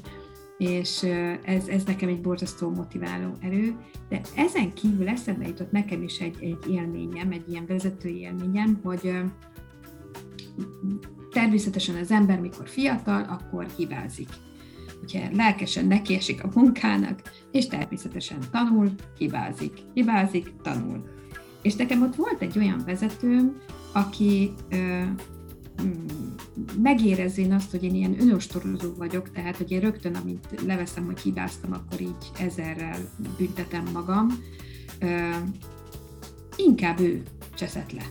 és 0.60 1.04
ez, 1.44 1.68
ez 1.68 1.84
nekem 1.84 2.10
egy 2.10 2.22
borzasztó 2.22 2.70
motiváló 2.70 3.34
erő, 3.40 3.76
de 4.10 4.22
ezen 4.36 4.74
kívül 4.74 5.08
eszembe 5.08 5.48
jutott 5.48 5.72
nekem 5.72 6.04
is 6.04 6.20
egy, 6.20 6.38
egy 6.40 6.72
élményem, 6.72 7.32
egy 7.32 7.50
ilyen 7.50 7.66
vezetői 7.66 8.20
élményem, 8.20 8.80
hogy 8.84 9.14
természetesen 11.32 11.96
az 11.96 12.12
ember, 12.12 12.40
mikor 12.40 12.68
fiatal, 12.68 13.24
akkor 13.24 13.68
hibázik. 13.78 14.30
Ugye 15.04 15.30
lelkesen 15.34 15.86
nekiesik 15.86 16.44
a 16.44 16.50
munkának, 16.56 17.22
és 17.52 17.68
természetesen 17.68 18.40
tanul, 18.52 18.92
hibázik, 19.18 19.74
hibázik, 19.94 20.54
tanul. 20.62 21.04
És 21.62 21.76
nekem 21.76 22.02
ott 22.02 22.16
volt 22.16 22.42
egy 22.42 22.58
olyan 22.58 22.84
vezetőm, 22.86 23.58
aki 23.94 24.52
megérezzén 26.82 27.54
azt, 27.54 27.72
hogy 27.72 27.84
én 27.84 27.96
ilyen 27.96 28.22
önöstorozó 28.22 28.94
vagyok, 28.98 29.32
tehát 29.32 29.58
hogy 29.58 29.72
én 29.72 29.80
rögtön, 29.80 30.16
amint 30.16 30.48
leveszem, 30.66 31.06
hogy 31.06 31.20
hibáztam, 31.20 31.74
akkor 31.74 32.02
így 32.02 32.32
ezerrel 32.40 33.00
büntetem 33.38 33.84
magam, 33.94 34.28
inkább 36.56 37.00
ő 37.00 37.24
cseszett 37.56 37.92
le. 37.92 38.04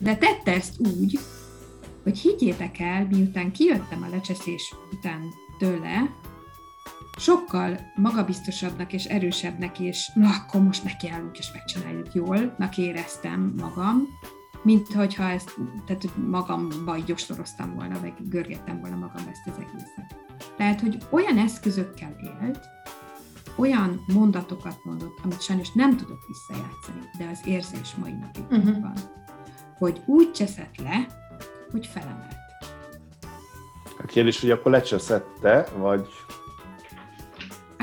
De 0.00 0.16
tette 0.16 0.52
ezt 0.52 0.74
úgy, 0.78 1.18
hogy 2.02 2.18
higgyétek 2.18 2.78
el, 2.78 3.06
miután 3.10 3.52
kijöttem 3.52 4.02
a 4.02 4.08
lecseszés 4.08 4.74
után 4.92 5.20
tőle, 5.58 6.10
sokkal 7.16 7.80
magabiztosabbnak 7.94 8.92
és 8.92 9.04
erősebbnek, 9.04 9.80
és 9.80 10.10
na, 10.14 10.28
akkor 10.28 10.62
most 10.62 10.84
nekiállunk 10.84 11.38
és 11.38 11.52
megcsináljuk 11.52 12.14
jól, 12.14 12.54
nak 12.58 12.78
éreztem 12.78 13.54
magam, 13.56 14.08
mint 14.64 14.92
hogyha 14.92 15.22
ezt, 15.22 15.56
tehát 15.86 16.16
magamba 16.28 16.96
így 16.96 17.12
ostoroztam 17.12 17.74
volna, 17.74 18.00
vagy 18.00 18.12
görgettem 18.28 18.80
volna 18.80 18.96
magam 18.96 19.28
ezt 19.30 19.46
az 19.46 19.54
egészet. 19.58 20.16
Tehát, 20.56 20.80
hogy 20.80 20.98
olyan 21.10 21.38
eszközökkel 21.38 22.16
élt, 22.42 22.60
olyan 23.56 24.04
mondatokat 24.06 24.76
mondott, 24.84 25.18
amit 25.22 25.42
sajnos 25.42 25.72
nem 25.72 25.96
tudok 25.96 26.18
visszajátszani, 26.26 27.00
de 27.18 27.28
az 27.32 27.40
érzés 27.46 27.94
mai 27.94 28.12
napig 28.12 28.44
uh-huh. 28.50 28.80
van, 28.80 28.96
hogy 29.78 30.00
úgy 30.06 30.32
cseszett 30.32 30.76
le, 30.76 31.06
hogy 31.70 31.86
felemelt. 31.86 32.36
A 33.98 34.06
kérdés, 34.06 34.40
hogy 34.40 34.50
akkor 34.50 34.72
lecseszette, 34.72 35.68
vagy 35.76 36.08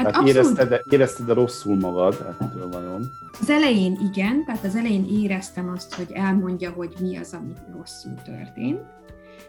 Hát 0.03 0.13
tehát 0.13 0.27
érezted, 0.27 0.81
érezted 0.89 1.29
-e 1.29 1.33
rosszul 1.33 1.75
magad 1.75 2.35
ettől 2.39 2.69
vajon? 2.69 3.09
Az 3.41 3.49
elején 3.49 3.97
igen, 4.11 4.45
tehát 4.45 4.63
az 4.63 4.75
elején 4.75 5.05
éreztem 5.09 5.69
azt, 5.69 5.93
hogy 5.93 6.11
elmondja, 6.13 6.71
hogy 6.71 6.93
mi 6.99 7.17
az, 7.17 7.33
ami 7.33 7.53
rosszul 7.77 8.15
történt, 8.25 8.79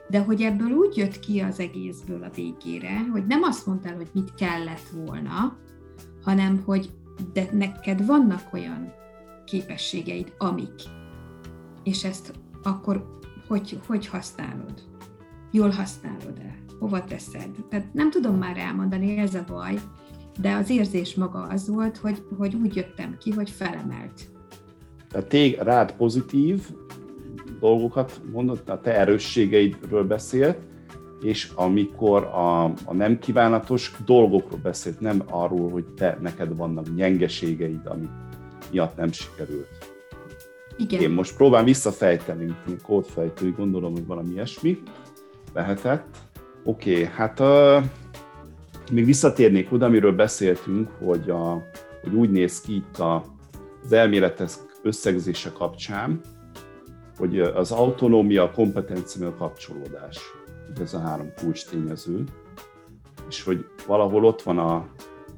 de 0.08 0.18
hogy 0.18 0.42
ebből 0.42 0.70
úgy 0.70 0.96
jött 0.96 1.20
ki 1.20 1.40
az 1.40 1.60
egészből 1.60 2.22
a 2.22 2.30
végére, 2.34 3.06
hogy 3.12 3.26
nem 3.26 3.42
azt 3.42 3.66
mondtál, 3.66 3.94
hogy 3.94 4.08
mit 4.12 4.34
kellett 4.34 4.88
volna, 5.06 5.56
hanem 6.22 6.62
hogy 6.64 6.90
de 7.32 7.48
neked 7.52 8.06
vannak 8.06 8.42
olyan 8.52 8.92
képességeid, 9.44 10.34
amik, 10.38 10.82
és 11.82 12.04
ezt 12.04 12.32
akkor 12.62 13.20
hogy, 13.48 13.80
hogy 13.86 14.06
használod? 14.06 14.82
Jól 15.50 15.70
használod-e? 15.70 16.58
Hova 16.78 17.04
teszed? 17.04 17.50
Tehát 17.68 17.94
nem 17.94 18.10
tudom 18.10 18.36
már 18.36 18.58
elmondani, 18.58 19.16
ez 19.16 19.34
a 19.34 19.44
baj, 19.46 19.80
de 20.40 20.54
az 20.54 20.70
érzés 20.70 21.14
maga 21.14 21.42
az 21.42 21.68
volt, 21.68 21.96
hogy, 21.96 22.22
hogy 22.38 22.54
úgy 22.54 22.76
jöttem 22.76 23.16
ki, 23.18 23.30
hogy 23.30 23.50
felemelt. 23.50 24.30
Tehát 25.08 25.26
tég 25.26 25.58
rád 25.58 25.92
pozitív 25.92 26.68
dolgokat 27.60 28.20
mondott, 28.32 28.68
a 28.68 28.80
te 28.80 28.98
erősségeidről 28.98 30.04
beszélt, 30.04 30.58
és 31.22 31.50
amikor 31.54 32.22
a, 32.22 32.64
a 32.64 32.92
nem 32.92 33.18
kívánatos 33.18 33.92
dolgokról 34.04 34.60
beszélt, 34.62 35.00
nem 35.00 35.22
arról, 35.30 35.70
hogy 35.70 35.84
te 35.84 36.18
neked 36.20 36.56
vannak 36.56 36.86
gyengeségeid, 36.94 37.86
ami 37.86 38.08
miatt 38.70 38.96
nem 38.96 39.12
sikerült. 39.12 39.92
Igen. 40.76 41.00
Én 41.00 41.10
most 41.10 41.36
próbálom 41.36 41.66
visszafejteni, 41.66 42.56
mint 42.66 42.82
kódfejtő, 42.82 43.52
gondolom, 43.52 43.92
hogy 43.92 44.06
valami 44.06 44.32
ilyesmi 44.32 44.82
lehetett. 45.52 46.16
Oké, 46.64 46.92
okay, 46.92 47.04
hát 47.04 47.40
uh, 47.40 47.84
még 48.92 49.04
visszatérnék 49.04 49.72
oda, 49.72 49.86
amiről 49.86 50.12
beszéltünk, 50.12 50.90
hogy, 50.90 51.30
a, 51.30 51.64
hogy 52.02 52.14
úgy 52.14 52.30
néz 52.30 52.60
ki 52.60 52.74
itt 52.74 52.98
a, 52.98 53.24
az 53.84 53.92
elméletes 53.92 54.52
összegzése 54.82 55.52
kapcsán, 55.52 56.20
hogy 57.16 57.40
az 57.40 57.72
autonómia, 57.72 58.42
a 58.42 58.50
kompetencia, 58.50 59.26
a 59.26 59.34
kapcsolódás. 59.34 60.18
Ez 60.80 60.94
a 60.94 60.98
három 60.98 61.32
kulcs 61.40 61.66
tényező. 61.66 62.24
És 63.28 63.42
hogy 63.42 63.64
valahol 63.86 64.24
ott 64.24 64.42
van 64.42 64.58
a 64.58 64.88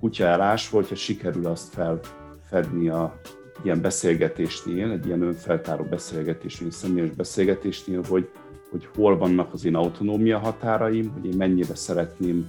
kutyaállás, 0.00 0.70
hogyha 0.70 0.94
sikerül 0.94 1.46
azt 1.46 1.74
felfedni 1.74 2.88
a 2.88 3.20
ilyen 3.62 3.80
beszélgetésnél, 3.80 4.90
egy 4.90 5.06
ilyen 5.06 5.22
önfeltáró 5.22 5.84
beszélgetésnél, 5.84 6.70
személyes 6.70 7.10
beszélgetésnél, 7.10 8.02
hogy, 8.08 8.28
hogy 8.70 8.88
hol 8.94 9.18
vannak 9.18 9.52
az 9.52 9.64
én 9.64 9.74
autonómia 9.74 10.38
határaim, 10.38 11.10
hogy 11.12 11.26
én 11.26 11.36
mennyire 11.36 11.74
szeretném 11.74 12.46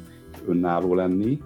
önálló 0.48 0.96
lenni. 0.96 1.40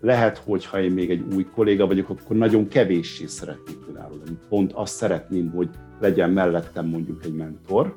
Lehet, 0.00 0.38
hogy 0.38 0.64
ha 0.64 0.80
én 0.80 0.92
még 0.92 1.10
egy 1.10 1.24
új 1.34 1.44
kolléga 1.44 1.86
vagyok, 1.86 2.08
akkor 2.08 2.36
nagyon 2.36 2.68
kevéssé 2.68 3.26
szeretnék 3.26 3.78
önálló 3.90 4.14
lenni. 4.24 4.38
Pont 4.48 4.72
azt 4.72 4.94
szeretném, 4.94 5.50
hogy 5.50 5.68
legyen 6.00 6.30
mellettem 6.30 6.86
mondjuk 6.86 7.24
egy 7.24 7.34
mentor. 7.34 7.96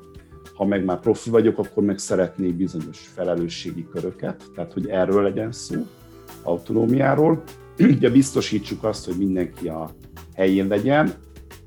Ha 0.54 0.64
meg 0.64 0.84
már 0.84 1.00
profi 1.00 1.30
vagyok, 1.30 1.58
akkor 1.58 1.82
meg 1.82 1.98
szeretnék 1.98 2.54
bizonyos 2.54 2.98
felelősségi 3.14 3.86
köröket, 3.92 4.44
tehát 4.54 4.72
hogy 4.72 4.88
erről 4.88 5.22
legyen 5.22 5.52
szó, 5.52 5.86
autonómiáról. 6.42 7.42
Ugye 7.96 8.10
biztosítsuk 8.10 8.84
azt, 8.84 9.04
hogy 9.06 9.16
mindenki 9.18 9.68
a 9.68 9.90
helyén 10.34 10.66
legyen, 10.66 11.12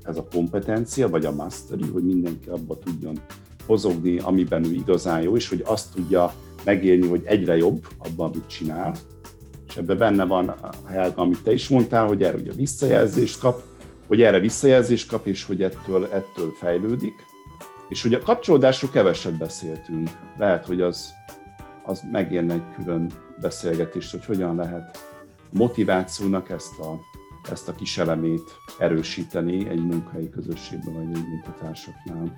ez 0.02 0.16
a 0.16 0.26
kompetencia, 0.32 1.08
vagy 1.08 1.24
a 1.24 1.32
mastery, 1.32 1.88
hogy 1.92 2.04
mindenki 2.04 2.48
abba 2.48 2.78
tudjon 2.78 3.20
mozogni, 3.66 4.18
amiben 4.18 4.64
ő 4.64 4.72
igazán 4.72 5.22
jó, 5.22 5.36
és 5.36 5.48
hogy 5.48 5.62
azt 5.66 5.94
tudja 5.94 6.32
megélni, 6.68 7.06
hogy 7.06 7.22
egyre 7.24 7.56
jobb 7.56 7.86
abban, 7.98 8.30
amit 8.30 8.46
csinál. 8.46 8.94
És 9.68 9.76
ebben 9.76 9.98
benne 9.98 10.24
van 10.24 10.48
a 10.48 10.70
amit 11.14 11.42
te 11.42 11.52
is 11.52 11.68
mondtál, 11.68 12.06
hogy 12.06 12.22
erre 12.22 12.36
ugye 12.36 12.52
visszajelzést 12.52 13.40
kap, 13.40 13.62
hogy 14.06 14.22
erre 14.22 14.38
visszajelzést 14.38 15.08
kap, 15.08 15.26
és 15.26 15.44
hogy 15.44 15.62
ettől, 15.62 16.04
ettől 16.04 16.50
fejlődik. 16.60 17.14
És 17.88 18.02
hogy 18.02 18.14
a 18.14 18.18
kapcsolódásról 18.18 18.90
keveset 18.90 19.38
beszéltünk. 19.38 20.08
Lehet, 20.38 20.66
hogy 20.66 20.80
az, 20.80 21.10
az 21.84 22.02
megérne 22.12 22.52
egy 22.52 22.74
külön 22.76 23.10
beszélgetést, 23.40 24.10
hogy 24.10 24.24
hogyan 24.24 24.56
lehet 24.56 24.98
motivációnak 25.50 26.50
ezt 26.50 26.78
a, 26.78 27.00
ezt 27.50 27.68
a 27.68 27.74
kis 27.74 27.98
elemét 27.98 28.50
erősíteni 28.78 29.68
egy 29.68 29.86
munkai 29.86 30.30
közösségben, 30.30 30.94
vagy 30.94 31.16
egy 31.16 31.28
munkatársaknál. 31.28 32.32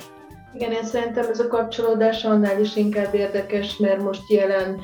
Igen, 0.55 0.73
én 0.73 0.85
szerintem 0.85 1.29
ez 1.29 1.41
a 1.41 1.49
kapcsolódás 1.49 2.25
annál 2.25 2.61
is 2.61 2.77
inkább 2.77 3.15
érdekes, 3.15 3.77
mert 3.77 4.03
most 4.03 4.31
jelen 4.31 4.81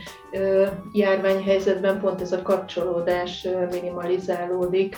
járványhelyzetben 0.92 2.00
pont 2.00 2.20
ez 2.20 2.32
a 2.32 2.42
kapcsolódás 2.42 3.48
minimalizálódik, 3.70 4.96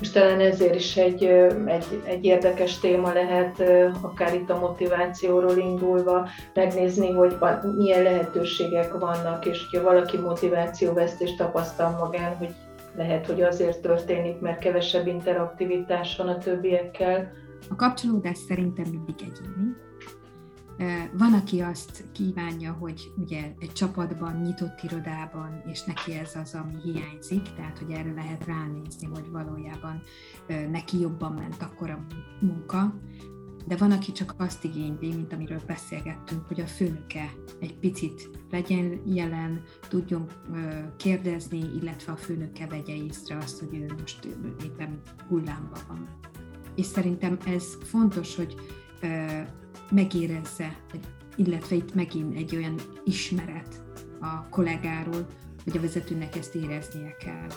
és 0.00 0.10
talán 0.10 0.40
ezért 0.40 0.74
is 0.74 0.96
egy, 0.96 1.24
egy, 1.66 2.02
egy 2.04 2.24
érdekes 2.24 2.78
téma 2.78 3.12
lehet, 3.12 3.62
akár 4.00 4.34
itt 4.34 4.50
a 4.50 4.58
motivációról 4.58 5.56
indulva, 5.56 6.28
megnézni, 6.54 7.12
hogy 7.12 7.36
milyen 7.76 8.02
lehetőségek 8.02 8.98
vannak, 8.98 9.46
és 9.46 9.66
hogyha 9.70 9.86
valaki 9.90 10.16
motivációvesztést 10.16 11.36
tapasztal 11.36 11.96
magán, 12.00 12.36
hogy 12.36 12.54
lehet, 12.96 13.26
hogy 13.26 13.42
azért 13.42 13.80
történik, 13.80 14.40
mert 14.40 14.58
kevesebb 14.58 15.06
interaktivitás 15.06 16.16
van 16.16 16.28
a 16.28 16.38
többiekkel. 16.38 17.32
A 17.68 17.74
kapcsolódás 17.74 18.38
szerintem 18.38 18.84
mindig 18.90 19.14
egyéni 19.18 19.88
van, 21.12 21.32
aki 21.32 21.60
azt 21.60 22.04
kívánja, 22.12 22.72
hogy 22.72 23.12
ugye 23.16 23.52
egy 23.58 23.72
csapatban, 23.72 24.40
nyitott 24.40 24.82
irodában, 24.82 25.62
és 25.66 25.84
neki 25.84 26.12
ez 26.12 26.36
az, 26.36 26.54
ami 26.54 26.74
hiányzik, 26.82 27.42
tehát 27.42 27.78
hogy 27.78 27.90
erre 27.90 28.12
lehet 28.12 28.44
ránézni, 28.46 29.06
hogy 29.06 29.30
valójában 29.30 30.02
neki 30.70 31.00
jobban 31.00 31.32
ment 31.32 31.62
akkor 31.62 31.90
a 31.90 32.06
munka, 32.40 32.94
de 33.66 33.76
van, 33.76 33.90
aki 33.90 34.12
csak 34.12 34.34
azt 34.38 34.64
igényli, 34.64 35.14
mint 35.14 35.32
amiről 35.32 35.60
beszélgettünk, 35.66 36.46
hogy 36.46 36.60
a 36.60 36.66
főnöke 36.66 37.32
egy 37.60 37.78
picit 37.78 38.30
legyen 38.50 39.00
jelen, 39.06 39.62
tudjon 39.88 40.26
kérdezni, 40.96 41.58
illetve 41.80 42.12
a 42.12 42.16
főnöke 42.16 42.66
vegye 42.66 42.94
észre 42.94 43.36
azt, 43.36 43.58
hogy 43.58 43.74
ő 43.74 43.94
most 44.00 44.24
éppen 44.64 45.00
hullámban 45.28 45.80
van. 45.88 46.08
És 46.74 46.86
szerintem 46.86 47.38
ez 47.46 47.76
fontos, 47.82 48.36
hogy 48.36 48.54
megérezze, 49.90 50.76
illetve 51.36 51.76
itt 51.76 51.94
megint 51.94 52.36
egy 52.36 52.56
olyan 52.56 52.74
ismeret 53.04 53.82
a 54.20 54.48
kollégáról, 54.48 55.26
hogy 55.64 55.76
a 55.76 55.80
vezetőnek 55.80 56.36
ezt 56.36 56.54
éreznie 56.54 57.16
kell. 57.16 57.48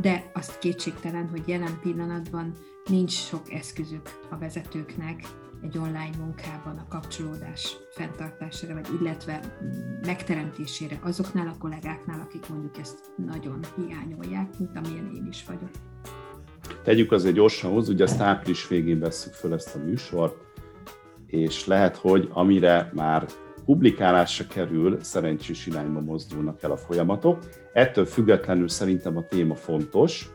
De 0.00 0.30
azt 0.34 0.58
kétségtelen, 0.58 1.28
hogy 1.28 1.42
jelen 1.46 1.78
pillanatban 1.82 2.52
nincs 2.88 3.12
sok 3.12 3.52
eszközük 3.52 4.20
a 4.30 4.38
vezetőknek 4.38 5.22
egy 5.62 5.78
online 5.78 6.16
munkában 6.18 6.78
a 6.78 6.86
kapcsolódás 6.88 7.76
fenntartására, 7.90 8.74
vagy 8.74 8.88
illetve 9.00 9.56
megteremtésére 10.06 10.98
azoknál 11.02 11.46
a 11.46 11.58
kollégáknál, 11.58 12.20
akik 12.20 12.48
mondjuk 12.48 12.78
ezt 12.78 12.98
nagyon 13.26 13.60
hiányolják, 13.76 14.58
mint 14.58 14.76
amilyen 14.76 15.10
én 15.14 15.26
is 15.30 15.44
vagyok. 15.44 15.70
Tegyük 16.82 17.12
azért 17.12 17.34
gyorsan 17.34 17.72
hozzá, 17.72 17.92
ugye 17.92 18.04
azt 18.04 18.20
április 18.20 18.68
végén 18.68 18.98
veszük 18.98 19.32
föl 19.32 19.52
ezt 19.52 19.74
a 19.74 19.78
műsort, 19.78 20.36
és 21.30 21.66
lehet, 21.66 21.96
hogy 21.96 22.28
amire 22.32 22.90
már 22.94 23.26
publikálásra 23.64 24.46
kerül, 24.46 24.98
szerencsés 25.00 25.66
irányba 25.66 26.00
mozdulnak 26.00 26.62
el 26.62 26.70
a 26.70 26.76
folyamatok. 26.76 27.38
Ettől 27.72 28.04
függetlenül 28.04 28.68
szerintem 28.68 29.16
a 29.16 29.26
téma 29.26 29.54
fontos. 29.54 30.30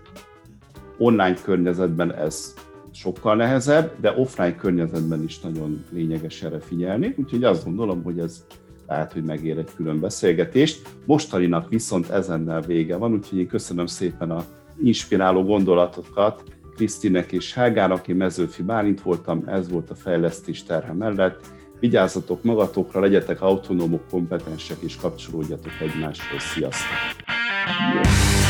Online 0.98 1.34
környezetben 1.44 2.14
ez 2.14 2.54
sokkal 2.91 3.36
nehezebb, 3.36 3.91
de 4.00 4.12
offline 4.12 4.56
környezetben 4.56 5.24
is 5.24 5.39
nagyon 5.39 5.86
lényeges 5.91 6.44
erre 6.44 6.60
figyelni, 6.60 7.16
úgyhogy 7.18 7.44
azt 7.44 7.64
gondolom, 7.66 8.04
hogy 8.04 8.20
ez 8.20 8.46
lehet, 8.88 9.14
hogy 9.14 9.24
megér 9.24 9.58
egy 9.58 9.70
külön 9.76 10.00
beszélgetést. 10.00 10.89
Mostaninak 11.06 11.70
viszont 11.70 12.10
ezennel 12.10 12.62
vége 12.62 12.98
van, 12.98 13.14
úgyhogy 13.14 13.39
én 13.39 13.48
köszönöm 13.48 13.86
szépen 13.86 14.32
a 14.32 14.44
inspiráló 14.84 15.44
gondolatokat, 15.44 16.44
Krisztinek 16.76 17.32
és 17.32 17.53
Hágának, 17.53 18.07
én 18.07 18.15
Mezőfi 18.15 18.61
Bálint 18.61 19.01
voltam, 19.01 19.43
ez 19.47 19.69
volt 19.69 19.89
a 19.89 19.95
fejlesztés 19.95 20.63
terhe 20.63 20.93
mellett. 20.93 21.39
Vigyázzatok 21.80 22.43
magatokra, 22.43 22.99
legyetek 22.99 23.41
autonómok, 23.41 24.07
kompetensek 24.09 24.78
és 24.80 24.95
kapcsolódjatok 24.95 25.71
egymáshoz. 25.82 26.41
Sziasztok! 26.41 26.97
Yeah. 27.93 28.43